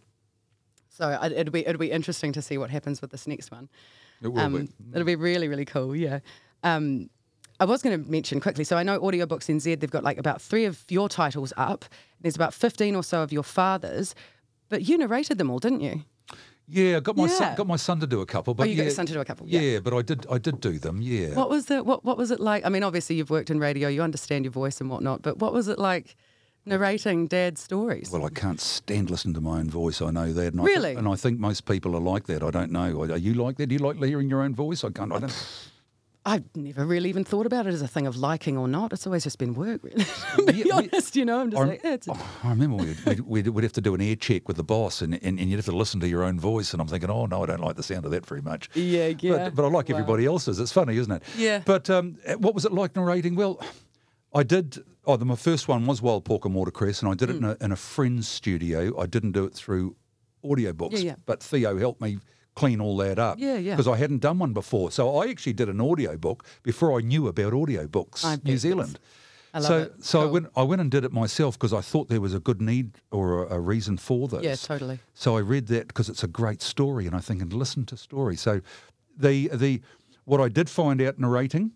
So 0.90 1.18
it'd 1.24 1.52
be 1.54 1.66
it'll 1.66 1.80
be 1.80 1.92
interesting 1.92 2.34
to 2.34 2.42
see 2.42 2.58
what 2.58 2.70
happens 2.70 3.02
with 3.02 3.12
this 3.12 3.26
next 3.26 3.52
one. 3.52 3.70
It 4.22 4.28
will 4.28 4.50
be. 4.50 4.70
It'll 4.94 5.06
be 5.06 5.16
really, 5.16 5.48
really 5.48 5.64
cool. 5.66 5.96
Yeah. 5.96 6.20
Um, 6.64 7.10
I 7.62 7.66
was 7.66 7.82
going 7.82 8.04
to 8.04 8.10
mention 8.10 8.40
quickly. 8.42 8.64
So 8.66 8.76
I 8.78 8.84
know 8.84 9.00
Audiobooks 9.00 9.48
NZ, 9.54 9.80
they've 9.80 9.90
got 9.92 10.04
like 10.04 10.18
about 10.18 10.42
three 10.42 10.66
of 10.66 10.84
your 10.90 11.08
titles 11.10 11.54
up. 11.58 11.86
There's 12.22 12.36
about 12.36 12.54
15 12.54 12.96
or 12.96 13.04
so 13.04 13.22
of 13.22 13.32
your 13.34 13.44
father's, 13.44 14.16
but 14.70 14.84
you 14.84 14.98
narrated 14.98 15.38
them 15.38 15.50
all, 15.50 15.60
didn't 15.60 15.82
you? 15.82 16.04
Yeah, 16.72 16.98
I 16.98 17.00
got 17.00 17.18
my 17.18 17.26
Yeah. 17.26 17.38
son, 17.38 17.56
got 17.56 17.68
my 17.68 17.78
son 17.78 18.00
to 18.00 18.06
do 18.08 18.22
a 18.22 18.26
couple. 18.28 18.54
But 18.54 18.64
oh, 18.64 18.66
you 18.68 18.76
got 18.76 18.82
yeah, 18.84 18.86
your 18.86 18.94
son 18.94 19.08
to 19.08 19.14
do 19.14 19.20
a 19.22 19.26
couple, 19.26 19.48
Yeah. 19.48 19.60
yeah. 19.62 19.80
but 19.80 19.92
I 19.94 20.02
did 20.04 20.26
I 20.30 20.38
did 20.38 20.62
do 20.62 20.78
them. 20.78 21.02
Yeah. 21.02 21.34
What 21.34 21.50
was 21.50 21.66
the 21.66 21.84
what, 21.84 22.06
what 22.06 22.16
was 22.18 22.30
it 22.30 22.40
like? 22.40 22.64
I 22.66 22.70
mean, 22.70 22.84
obviously 22.84 23.16
you've 23.16 23.32
worked 23.32 23.50
in 23.50 23.60
radio, 23.60 23.90
you 23.90 24.04
understand 24.04 24.46
your 24.46 24.52
voice 24.52 24.80
and 24.80 24.88
whatnot, 24.90 25.24
but 25.24 25.38
what 25.40 25.52
was 25.52 25.68
it 25.68 25.80
like 25.80 26.16
narrating 26.66 27.26
dad's 27.28 27.62
stories? 27.62 28.12
Well, 28.12 28.24
I 28.26 28.30
can't 28.30 28.62
stand 28.62 29.10
listening 29.10 29.34
to 29.36 29.42
my 29.42 29.58
own 29.60 29.70
voice. 29.70 30.02
I 30.02 30.12
know 30.12 30.32
that. 30.34 30.54
And 30.54 30.62
I 30.62 30.66
thi- 30.66 30.70
Really? 30.74 30.94
and 30.96 31.08
I 31.08 31.16
think 31.16 31.40
most 31.40 31.66
people 31.66 31.96
are 31.96 32.02
like 32.02 32.28
that. 32.28 32.44
I 32.44 32.52
don't 32.52 32.72
know. 32.72 33.02
Are 33.02 33.18
you 33.18 33.34
like 33.34 33.58
that? 33.58 33.68
Do 33.68 33.74
you 33.74 33.80
like 33.80 33.98
hearing 34.04 34.30
your 34.30 34.42
own 34.44 34.54
voice? 34.54 34.84
I 34.84 34.90
can't. 34.92 35.12
I 35.12 35.20
don't. 35.20 35.34
I've 36.26 36.44
never 36.56 36.86
really 36.86 37.10
even 37.10 37.24
thought 37.24 37.46
about 37.46 37.66
it 37.66 37.74
as 37.74 37.82
a 37.82 37.88
thing 37.88 38.06
of 38.06 38.18
liking 38.18 38.58
or 38.58 38.68
not. 38.68 38.92
It's 38.92 39.08
always 39.08 39.24
just 39.24 39.38
been 39.40 39.54
work, 39.54 39.82
really. 39.84 40.06
be 40.52 40.54
Yeah, 40.66 40.76
honest, 40.76 41.16
you 41.16 41.24
know, 41.26 41.40
I'm 41.40 41.50
just 41.50 41.62
I, 41.62 41.66
like, 41.66 41.86
eh, 41.86 41.94
it's 41.94 42.08
a- 42.08 42.12
oh, 42.14 42.40
I 42.44 42.50
remember 42.50 42.84
we'd, 42.84 43.00
we'd, 43.06 43.20
we'd, 43.22 43.48
we'd 43.48 43.64
have 43.64 43.74
to 43.74 43.82
do 43.82 43.96
an 43.96 44.02
air 44.02 44.16
check 44.18 44.48
with 44.48 44.58
the 44.58 44.64
boss, 44.64 45.02
and, 45.02 45.14
and, 45.16 45.40
and 45.40 45.50
you'd 45.50 45.56
have 45.56 45.66
to 45.66 45.72
listen 45.76 46.00
to 46.02 46.08
your 46.10 46.24
own 46.24 46.38
voice. 46.40 46.74
And 46.74 46.82
I'm 46.82 46.88
thinking, 46.88 47.10
oh 47.10 47.26
no, 47.26 47.44
I 47.44 47.46
don't 47.46 47.62
like 47.62 47.78
the 47.78 47.84
sound 47.84 48.04
of 48.06 48.12
that 48.12 48.26
very 48.26 48.42
much. 48.42 48.70
Yeah, 48.76 49.14
yeah. 49.20 49.46
But, 49.46 49.56
but 49.56 49.66
I 49.66 49.70
like 49.70 49.90
Wow. 49.90 49.96
everybody 49.96 50.26
else's. 50.26 50.60
It's 50.60 50.74
funny, 50.74 50.98
isn't 50.98 51.12
it? 51.12 51.24
Yeah. 51.38 51.62
But 51.66 51.90
um, 51.90 52.18
what 52.38 52.54
was 52.54 52.66
it 52.66 52.74
like 52.74 52.96
narrating? 52.98 53.36
Well, 53.36 53.62
I 54.36 54.44
did. 54.44 54.78
Oh, 55.06 55.16
the, 55.16 55.26
my 55.26 55.36
first 55.38 55.68
one 55.70 55.86
was 55.88 56.02
Wild 56.02 56.26
Pork 56.26 56.44
and 56.46 56.54
Watercress, 56.54 57.02
and 57.02 57.10
I 57.10 57.16
did 57.16 57.30
it 57.30 57.38
in 57.38 57.46
a, 57.46 57.58
in 57.62 57.72
a 57.72 57.76
friend's 57.78 58.28
studio. 58.28 59.00
I 59.00 59.06
didn't 59.08 59.32
do 59.32 59.46
it 59.46 59.54
through 59.54 59.96
audiobooks, 60.44 60.92
Mm. 60.92 61.04
Yeah, 61.04 61.12
yeah. 61.12 61.16
but 61.26 61.42
Theo 61.42 61.78
helped 61.78 62.02
me 62.02 62.20
clean 62.56 62.82
all 62.82 62.98
that 62.98 63.20
up. 63.20 63.38
Yeah, 63.40 63.58
yeah. 63.58 63.76
Because 63.76 63.88
I 63.88 63.98
hadn't 63.98 64.20
done 64.20 64.40
one 64.40 64.54
before. 64.54 64.92
So 64.92 65.18
I 65.18 65.28
actually 65.30 65.54
did 65.54 65.70
an 65.70 65.80
audiobook 65.82 66.46
before 66.64 66.98
I 66.98 67.02
knew 67.02 67.28
about 67.28 67.54
audiobooks, 67.54 68.26
I 68.26 68.38
New. 68.44 68.58
Zealand. 68.58 69.00
I 69.54 69.62
so 69.62 69.78
it. 69.80 70.04
so 70.04 70.22
I 70.22 70.26
went 70.26 70.48
I 70.56 70.64
went 70.64 70.80
and 70.82 70.92
did 70.92 71.04
it 71.04 71.12
myself 71.12 71.58
because 71.58 71.74
I 71.74 71.82
thought 71.82 72.08
there 72.08 72.22
was 72.22 72.36
a 72.36 72.40
good 72.40 72.62
need 72.62 72.92
or 73.12 73.46
a, 73.48 73.56
a 73.56 73.60
reason 73.60 73.98
for 73.98 74.28
this. 74.28 74.44
Yeah, 74.44 74.56
totally. 74.56 75.00
So 75.16 75.38
I 75.38 75.40
read 75.42 75.68
that 75.68 75.88
because 75.88 76.08
it's 76.08 76.24
a 76.24 76.28
great 76.28 76.62
story, 76.62 77.08
and 77.08 77.16
I 77.16 77.20
think 77.20 77.42
and 77.42 77.52
listen 77.52 77.86
to 77.86 77.98
stories. 77.98 78.42
So 78.42 78.62
the 79.18 79.48
the 79.54 79.82
what 80.26 80.40
I 80.40 80.50
did 80.50 80.70
find 80.70 81.02
out 81.02 81.18
narrating, 81.18 81.72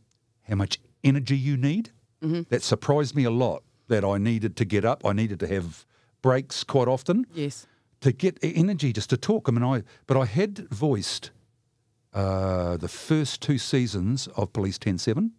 how 0.48 0.56
much 0.56 0.80
energy 1.04 1.38
you 1.38 1.58
need, 1.58 1.92
Mm-hmm. 2.24 2.44
that 2.50 2.64
surprised 2.64 3.16
me 3.16 3.24
a 3.26 3.32
lot. 3.32 3.64
That 3.90 4.06
I 4.06 4.18
needed 4.18 4.56
to 4.58 4.66
get 4.66 4.86
up, 4.86 5.06
I 5.06 5.12
needed 5.12 5.40
to 5.42 5.48
have 5.48 5.86
breaks 6.22 6.64
quite 6.64 6.88
often 6.88 7.26
yes. 7.34 7.68
To 8.04 8.12
get 8.12 8.38
energy 8.42 8.94
just 8.94 9.10
to 9.10 9.18
talk. 9.18 9.50
I 9.50 9.52
mean, 9.52 9.64
I 9.64 9.84
but 10.08 10.16
I 10.18 10.26
had 10.26 10.68
voiced 10.70 11.32
uh, 12.14 12.78
the 12.78 12.88
first 12.88 13.42
two 13.42 13.58
seasons 13.58 14.28
of 14.38 14.54
Police 14.54 14.78
Ten 14.78 14.98
Seven. 14.98 15.32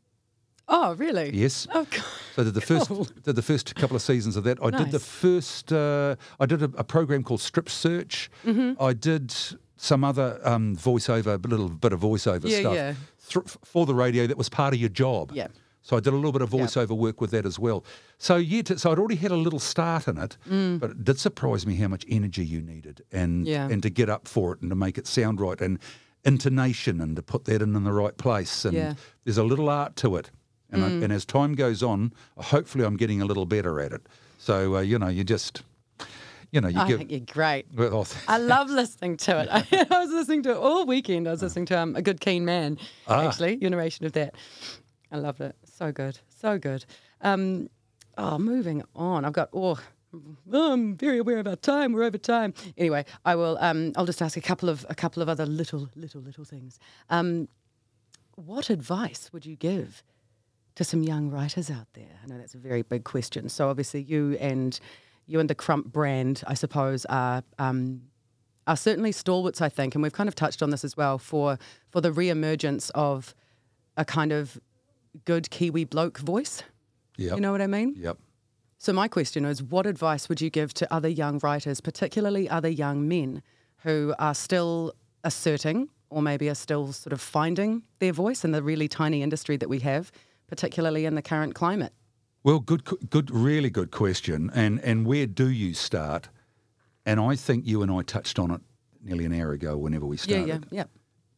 Oh, 0.67 0.95
really? 0.95 1.31
Yes. 1.35 1.67
Oh, 1.75 1.85
God. 1.85 2.03
So 2.35 2.43
did 2.45 2.55
the 2.55 2.61
first 2.63 2.89
Cool. 2.89 3.05
did 3.23 3.37
the 3.37 3.43
first 3.43 3.75
couple 3.75 3.97
of 3.97 4.03
seasons 4.03 4.35
of 4.35 4.45
that. 4.45 4.59
I 4.63 4.71
did 4.71 4.91
the 4.93 4.99
first. 4.99 5.73
Uh, 5.73 6.17
I 6.41 6.47
did 6.47 6.63
a, 6.63 6.71
a 6.79 6.85
program 6.85 7.23
called 7.23 7.43
Strip 7.43 7.69
Search. 7.69 8.31
Mm-hmm. 8.47 8.83
I 8.83 8.95
did 8.95 9.35
some 9.77 10.03
other 10.05 10.41
um, 10.43 10.75
voiceover, 10.77 11.35
a 11.45 11.49
little 11.49 11.69
bit 11.69 11.93
of 11.93 12.01
voiceover 12.01 12.49
Yeah, 12.49 12.61
stuff 12.61 12.75
yeah. 12.75 12.95
thr- 13.19 13.41
for 13.63 13.85
the 13.85 13.95
radio. 13.95 14.27
That 14.27 14.39
was 14.39 14.49
part 14.49 14.73
of 14.73 14.81
your 14.81 14.89
job. 14.89 15.33
Yeah. 15.35 15.49
So 15.87 15.99
I 15.99 16.01
did 16.01 16.13
a 16.15 16.17
little 16.17 16.33
bit 16.33 16.41
of 16.41 16.49
voiceover 16.49 16.97
work 16.97 17.21
with 17.21 17.31
that 17.33 17.45
as 17.45 17.59
well. 17.59 17.85
So 18.17 18.37
yeah, 18.37 18.63
t- 18.63 18.77
so 18.79 18.91
I'd 18.91 18.99
already 18.99 19.17
had 19.17 19.31
a 19.31 19.37
little 19.37 19.59
start 19.59 20.09
in 20.09 20.17
it, 20.17 20.37
but 20.81 20.91
it 20.93 21.05
did 21.05 21.19
surprise 21.21 21.67
me 21.67 21.75
how 21.77 21.89
much 21.89 22.05
energy 22.09 22.43
you 22.45 22.61
needed 22.63 23.03
and 23.13 23.45
Mm. 23.45 23.49
Yeah. 23.49 23.69
and 23.71 23.83
to 23.83 23.91
get 23.91 24.09
up 24.09 24.27
for 24.27 24.55
it 24.55 24.63
and 24.63 24.71
to 24.71 24.75
make 24.77 24.97
it 24.99 25.07
sound 25.07 25.41
right 25.43 25.61
and 25.61 25.79
intonation 26.25 27.01
and 27.03 27.17
to 27.17 27.23
put 27.23 27.45
that 27.45 27.61
in 27.63 27.77
in 27.77 27.85
the 27.85 27.93
right 27.93 28.17
place. 28.17 28.65
And 28.65 28.75
Yeah. 28.75 28.91
Mm. 28.93 28.97
there's 29.25 29.39
a 29.39 29.45
little 29.45 29.69
art 29.69 29.95
to 29.97 30.17
it. 30.17 30.31
And, 30.71 30.83
I, 30.85 30.89
and 30.89 31.13
as 31.13 31.25
time 31.25 31.55
goes 31.55 31.83
on, 31.85 32.13
hopefully 32.37 32.85
I'm 32.85 32.97
getting 32.97 33.21
a 33.23 33.25
little 33.27 33.47
better 33.47 33.79
at 33.81 33.93
it. 33.93 34.09
So 34.39 34.77
uh, 34.77 34.81
you 34.81 34.99
know, 34.99 35.09
you 35.09 35.23
just, 35.23 35.63
you 36.51 36.61
know, 36.61 36.69
you 36.69 36.81
I 36.81 36.89
give. 36.89 36.99
think 36.99 37.11
you're 37.13 37.21
great. 37.21 37.67
well, 37.77 37.95
oh, 37.95 38.07
I 38.27 38.39
love 38.39 38.71
listening 38.71 39.17
to 39.19 39.41
it. 39.41 39.49
I, 39.91 39.99
was 40.01 40.11
listening 40.11 40.43
to 40.45 40.51
it 40.53 40.57
all 40.57 40.87
weekend. 40.87 41.29
I 41.29 41.33
was 41.33 41.43
listening 41.43 41.67
to 41.67 41.79
um, 41.79 41.95
A 41.95 42.03
Good 42.03 42.21
Keen 42.21 42.45
Man, 42.47 42.79
Ah. 43.07 43.27
actually, 43.29 43.57
your 43.61 43.71
narration 43.71 44.07
of 44.07 44.13
that. 44.13 44.35
I 45.13 45.19
loved 45.19 45.41
it. 45.43 45.55
So 45.77 45.91
good. 45.91 46.19
So 46.29 46.57
good. 46.57 46.85
Um, 47.21 47.69
oh, 48.17 48.39
moving 48.39 48.85
on. 48.95 49.25
I've 49.25 49.33
got, 49.33 49.49
oh, 49.53 49.81
I'm 50.53 50.97
very 50.97 51.19
aware 51.19 51.39
of 51.39 51.49
our 51.49 51.57
time. 51.57 51.93
We're 51.93 52.05
over 52.05 52.19
time. 52.19 52.55
Anyway, 52.79 53.05
I 53.25 53.35
will. 53.35 53.59
Um, 53.61 53.93
I'll 53.97 54.07
just 54.07 54.23
ask 54.23 54.37
a 54.37 54.41
couple 54.41 54.69
of 54.69 54.87
a 54.89 54.95
couple 54.95 55.21
of 55.21 55.29
other 55.29 55.45
little, 55.45 55.89
little, 55.97 56.21
little 56.21 56.45
things. 56.45 56.79
Um, 57.11 57.49
what 58.37 58.71
advice 58.71 59.31
would 59.33 59.45
you 59.45 59.57
give 59.57 60.05
to 60.77 60.85
some 60.85 61.03
young 61.03 61.29
writers 61.29 61.71
out 61.71 61.89
there? 61.95 62.21
I 62.23 62.27
know 62.29 62.39
that's 62.39 62.55
a 62.55 62.59
very 62.59 62.83
big 62.83 63.03
question. 63.03 63.49
So 63.49 63.69
obviously, 63.69 64.03
you 64.03 64.37
and 64.41 64.79
you 65.27 65.41
and 65.41 65.51
the 65.51 65.57
Crump 65.57 65.87
brand, 65.93 66.45
I 66.47 66.55
suppose, 66.55 67.05
are 67.07 67.43
um, 67.59 68.03
are 68.69 68.77
certainly 68.77 69.11
stalwarts. 69.11 69.61
I 69.61 69.69
think, 69.69 69.97
and 69.97 70.03
we've 70.05 70.13
kind 70.13 70.29
of 70.29 70.37
touched 70.37 70.63
on 70.63 70.71
this 70.71 70.85
as 70.85 70.97
well 70.97 71.19
for 71.19 71.59
for 71.89 72.01
the 72.01 72.13
re-emergence 72.13 72.91
of 72.91 73.35
a 73.97 74.05
kind 74.05 74.31
of 74.31 74.61
good 75.25 75.51
Kiwi 75.51 75.85
bloke 75.85 76.19
voice. 76.19 76.63
yep, 77.17 77.35
You 77.37 77.41
know 77.41 77.53
what 77.53 77.61
I 77.63 77.67
mean? 77.67 77.95
yep. 77.97 78.19
So 78.79 78.93
my 78.93 79.09
question 79.09 79.45
is, 79.45 79.63
what 79.63 79.87
advice 79.87 80.29
would 80.29 80.41
you 80.41 80.51
give 80.51 80.75
to 80.75 80.93
other 80.93 81.09
young 81.09 81.39
writers, 81.43 81.81
particularly 81.81 82.49
other 82.49 82.69
young 82.69 83.09
men 83.09 83.43
who 83.79 84.15
are 84.19 84.35
still 84.35 84.93
asserting 85.23 85.89
or 86.11 86.21
maybe 86.21 86.49
are 86.51 86.55
still 86.55 86.93
sort 86.93 87.13
of 87.13 87.21
finding 87.21 87.83
their 87.99 88.13
voice 88.13 88.45
in 88.45 88.53
the 88.53 88.63
really 88.63 88.89
tiny 88.89 89.23
industry 89.23 89.57
that 89.57 89.69
we 89.69 89.79
have, 89.81 90.13
particularly 90.49 91.07
in 91.07 91.15
the 91.15 91.23
current 91.23 91.55
climate? 91.55 91.93
Well, 92.43 92.61
good, 92.61 92.85
good, 93.09 93.31
really 93.31 93.71
good 93.71 93.91
question. 93.91 94.51
And 94.55 94.79
and 94.85 95.07
where 95.07 95.27
do 95.27 95.49
you 95.49 95.73
start? 95.73 96.29
And 97.07 97.19
I 97.21 97.37
think 97.37 97.67
you 97.67 97.81
and 97.83 97.91
I 97.91 98.03
touched 98.03 98.39
on 98.39 98.51
it 98.51 98.61
nearly 99.03 99.25
an 99.25 99.33
hour 99.33 99.53
ago. 99.53 99.79
Whenever 99.79 100.05
we 100.05 100.19
started, 100.19 100.47
Yeah, 100.49 100.55
yeah, 100.55 100.61
yeah. 100.71 100.85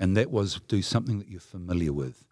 and 0.00 0.16
that 0.16 0.30
was 0.32 0.60
do 0.66 0.82
something 0.82 1.18
that 1.20 1.28
you're 1.28 1.38
familiar 1.40 1.92
with. 1.92 2.24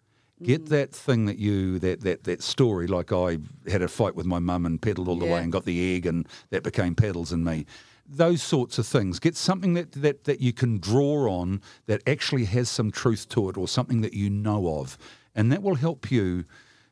Get 0.43 0.65
that 0.67 0.91
thing 0.91 1.25
that 1.25 1.37
you 1.37 1.79
that 1.79 2.01
that 2.01 2.25
that 2.25 2.43
story. 2.43 2.87
Like 2.87 3.13
I 3.13 3.37
had 3.71 3.81
a 3.81 3.87
fight 3.87 4.15
with 4.15 4.25
my 4.25 4.39
mum 4.39 4.65
and 4.65 4.81
pedalled 4.81 5.07
all 5.07 5.17
the 5.17 5.25
Yeah. 5.25 5.35
way 5.35 5.43
and 5.43 5.51
got 5.51 5.63
the 5.65 5.95
egg, 5.95 6.05
and 6.05 6.27
that 6.49 6.61
became 6.63 6.93
pedals 6.93 7.31
in 7.31 7.43
me. 7.43 7.65
Those 8.07 8.43
sorts 8.43 8.77
of 8.77 8.85
things. 8.85 9.19
Get 9.19 9.35
something 9.37 9.73
that, 9.75 9.93
that 9.93 10.25
that 10.25 10.41
you 10.41 10.51
can 10.51 10.77
draw 10.79 11.29
on 11.31 11.61
that 11.85 12.01
actually 12.05 12.45
has 12.45 12.69
some 12.69 12.91
truth 12.91 13.29
to 13.29 13.49
it, 13.49 13.57
or 13.57 13.67
something 13.67 14.01
that 14.01 14.13
you 14.13 14.29
know 14.29 14.77
of, 14.79 14.97
and 15.33 15.51
that 15.53 15.63
will 15.63 15.75
help 15.75 16.11
you 16.11 16.43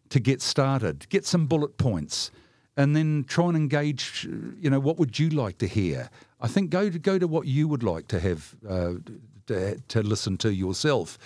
to 0.09 0.19
get 0.21 0.41
started. 0.41 1.07
Get 1.09 1.25
some 1.25 1.45
bullet 1.45 1.77
points, 1.77 2.31
and 2.77 2.95
then 2.95 3.25
try 3.27 3.47
and 3.47 3.57
engage. 3.57 4.25
You 4.57 4.69
know, 4.69 4.79
what 4.79 4.97
would 4.97 5.19
you 5.19 5.29
like 5.29 5.57
to 5.57 5.67
hear? 5.67 6.09
I 6.39 6.47
think 6.47 6.69
go 6.69 6.89
to 6.89 6.97
go 6.97 7.19
to 7.19 7.27
what 7.27 7.45
you 7.45 7.67
would 7.67 7.83
like 7.83 8.07
to 8.07 8.19
have 8.21 8.55
uh, 8.67 8.93
to, 9.47 9.79
to 9.89 10.01
listen 10.01 10.37
to 10.37 10.53
yourself, 10.53 11.17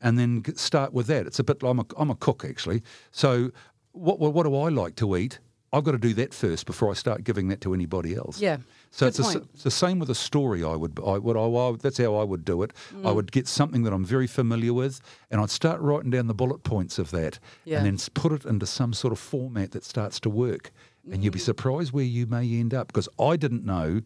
and 0.00 0.18
then 0.18 0.44
start 0.56 0.92
with 0.92 1.06
that. 1.08 1.26
It's 1.26 1.38
a 1.38 1.44
bit. 1.44 1.62
I'm 1.62 1.80
a 1.80 1.86
I'm 1.96 2.10
a 2.10 2.16
cook 2.16 2.44
actually, 2.44 2.82
so 3.10 3.50
what 3.92 4.18
what, 4.18 4.32
what 4.32 4.44
do 4.44 4.56
I 4.56 4.68
like 4.68 4.96
to 4.96 5.16
eat? 5.16 5.38
I've 5.72 5.84
got 5.84 5.92
to 5.92 5.98
do 5.98 6.14
that 6.14 6.32
first 6.32 6.64
before 6.64 6.90
I 6.90 6.94
start 6.94 7.24
giving 7.24 7.48
that 7.48 7.60
to 7.62 7.74
anybody 7.74 8.14
else. 8.14 8.40
Yeah, 8.40 8.58
So 8.92 9.06
good 9.06 9.08
it's, 9.08 9.18
the 9.18 9.24
s- 9.24 9.46
it's 9.54 9.62
the 9.64 9.70
same 9.70 9.98
with 9.98 10.08
a 10.08 10.14
story. 10.14 10.62
I 10.62 10.74
would, 10.76 10.98
I 11.04 11.18
would, 11.18 11.36
I, 11.36 11.40
I, 11.42 11.72
that's 11.76 11.98
how 11.98 12.14
I 12.14 12.24
would 12.24 12.44
do 12.44 12.62
it. 12.62 12.72
I 12.92 13.08
mm. 13.08 13.14
would 13.14 13.32
get 13.32 13.48
something 13.48 13.82
that 13.82 13.92
I'm 13.92 14.04
very 14.04 14.28
familiar 14.28 14.72
with, 14.72 15.00
and 15.30 15.40
I'd 15.40 15.50
start 15.50 15.80
writing 15.80 16.10
down 16.10 16.28
the 16.28 16.34
bullet 16.34 16.62
points 16.62 16.98
of 16.98 17.10
that, 17.10 17.40
Yeah. 17.64 17.78
and 17.78 17.86
then 17.86 17.98
put 18.14 18.32
it 18.32 18.44
into 18.44 18.64
some 18.64 18.92
sort 18.94 19.12
of 19.12 19.18
format 19.18 19.72
that 19.72 19.84
starts 19.84 20.20
to 20.20 20.30
work. 20.30 20.70
And 21.10 21.22
you'd 21.22 21.32
be 21.32 21.38
mm. 21.40 21.42
surprised 21.42 21.92
where 21.92 22.04
you 22.04 22.26
may 22.26 22.48
end 22.58 22.72
up 22.72 22.86
because 22.86 23.08
I 23.18 23.36
didn't 23.36 23.64
know 23.64 24.02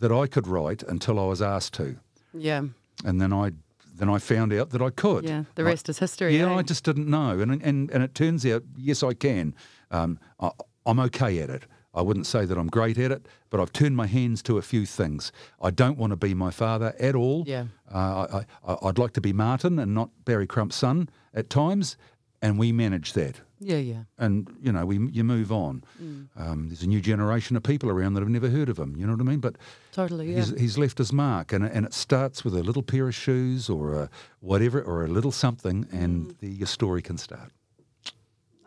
that 0.00 0.10
I 0.10 0.26
could 0.26 0.48
write 0.48 0.82
until 0.82 1.20
I 1.20 1.26
was 1.26 1.40
asked 1.40 1.74
to, 1.74 1.96
Yeah, 2.32 2.62
and 3.04 3.20
then 3.20 3.32
I, 3.32 3.52
then 3.94 4.08
I 4.08 4.18
found 4.18 4.52
out 4.52 4.70
that 4.70 4.82
I 4.82 4.90
could. 4.90 5.24
yeah. 5.24 5.44
The 5.54 5.62
I- 5.62 5.66
rest 5.66 5.88
is 5.88 5.98
history. 5.98 6.36
yeah, 6.36 6.50
eh? 6.50 6.54
I 6.56 6.62
just 6.62 6.84
didn't 6.84 7.08
know, 7.08 7.38
and 7.40 7.62
and 7.62 7.90
and 7.90 8.02
it 8.02 8.14
turns 8.14 8.44
out, 8.46 8.62
yes, 8.76 9.02
I 9.02 9.14
can. 9.14 9.54
Um, 9.90 10.18
I, 10.40 10.50
I'm 10.86 10.98
okay 11.00 11.38
at 11.38 11.50
it. 11.50 11.64
I 11.96 12.02
wouldn't 12.02 12.26
say 12.26 12.44
that 12.44 12.58
I'm 12.58 12.66
great 12.66 12.98
at 12.98 13.12
it, 13.12 13.26
but 13.50 13.60
I've 13.60 13.72
turned 13.72 13.96
my 13.96 14.06
hands 14.08 14.42
to 14.42 14.58
a 14.58 14.62
few 14.62 14.84
things. 14.84 15.30
I 15.62 15.70
don't 15.70 15.96
want 15.96 16.10
to 16.10 16.16
be 16.16 16.34
my 16.34 16.50
father 16.50 16.92
at 16.98 17.14
all. 17.14 17.44
Yeah. 17.46 17.66
Uh, 17.94 18.42
I, 18.66 18.72
I, 18.72 18.76
I'd 18.88 18.98
like 18.98 19.12
to 19.12 19.20
be 19.20 19.32
Martin 19.32 19.78
and 19.78 19.94
not 19.94 20.10
Barry 20.24 20.46
Crump's 20.48 20.74
son 20.74 21.08
at 21.32 21.48
times, 21.50 21.96
and 22.42 22.58
we 22.58 22.72
manage 22.72 23.12
that. 23.12 23.40
Yeah, 23.66 23.78
yeah. 23.78 24.02
And 24.18 24.48
you 24.60 24.70
know, 24.72 24.84
we 24.84 24.98
you 25.10 25.24
move 25.24 25.50
on. 25.50 25.82
Mm. 26.02 26.28
Um, 26.36 26.68
there's 26.68 26.82
a 26.82 26.86
new 26.86 27.00
generation 27.00 27.56
of 27.56 27.62
people 27.62 27.88
around 27.90 28.12
that 28.14 28.20
have 28.20 28.28
never 28.28 28.50
heard 28.50 28.68
of 28.68 28.78
him. 28.78 28.94
You 28.96 29.06
know 29.06 29.12
what 29.14 29.20
I 29.22 29.24
mean? 29.24 29.40
But 29.40 29.56
Totally, 29.92 30.30
yeah. 30.30 30.36
he's, 30.36 30.50
he's 30.60 30.78
left 30.78 30.98
his 30.98 31.12
mark, 31.12 31.52
and 31.52 31.64
and 31.64 31.86
it 31.86 31.94
starts 31.94 32.44
with 32.44 32.54
a 32.54 32.62
little 32.62 32.82
pair 32.82 33.08
of 33.08 33.14
shoes 33.14 33.70
or 33.70 33.94
a 33.94 34.10
whatever 34.40 34.82
or 34.82 35.04
a 35.04 35.08
little 35.08 35.32
something, 35.32 35.86
and 35.90 36.28
Mm. 36.28 36.38
the, 36.40 36.48
your 36.48 36.66
story 36.68 37.00
can 37.02 37.16
start. 37.18 37.50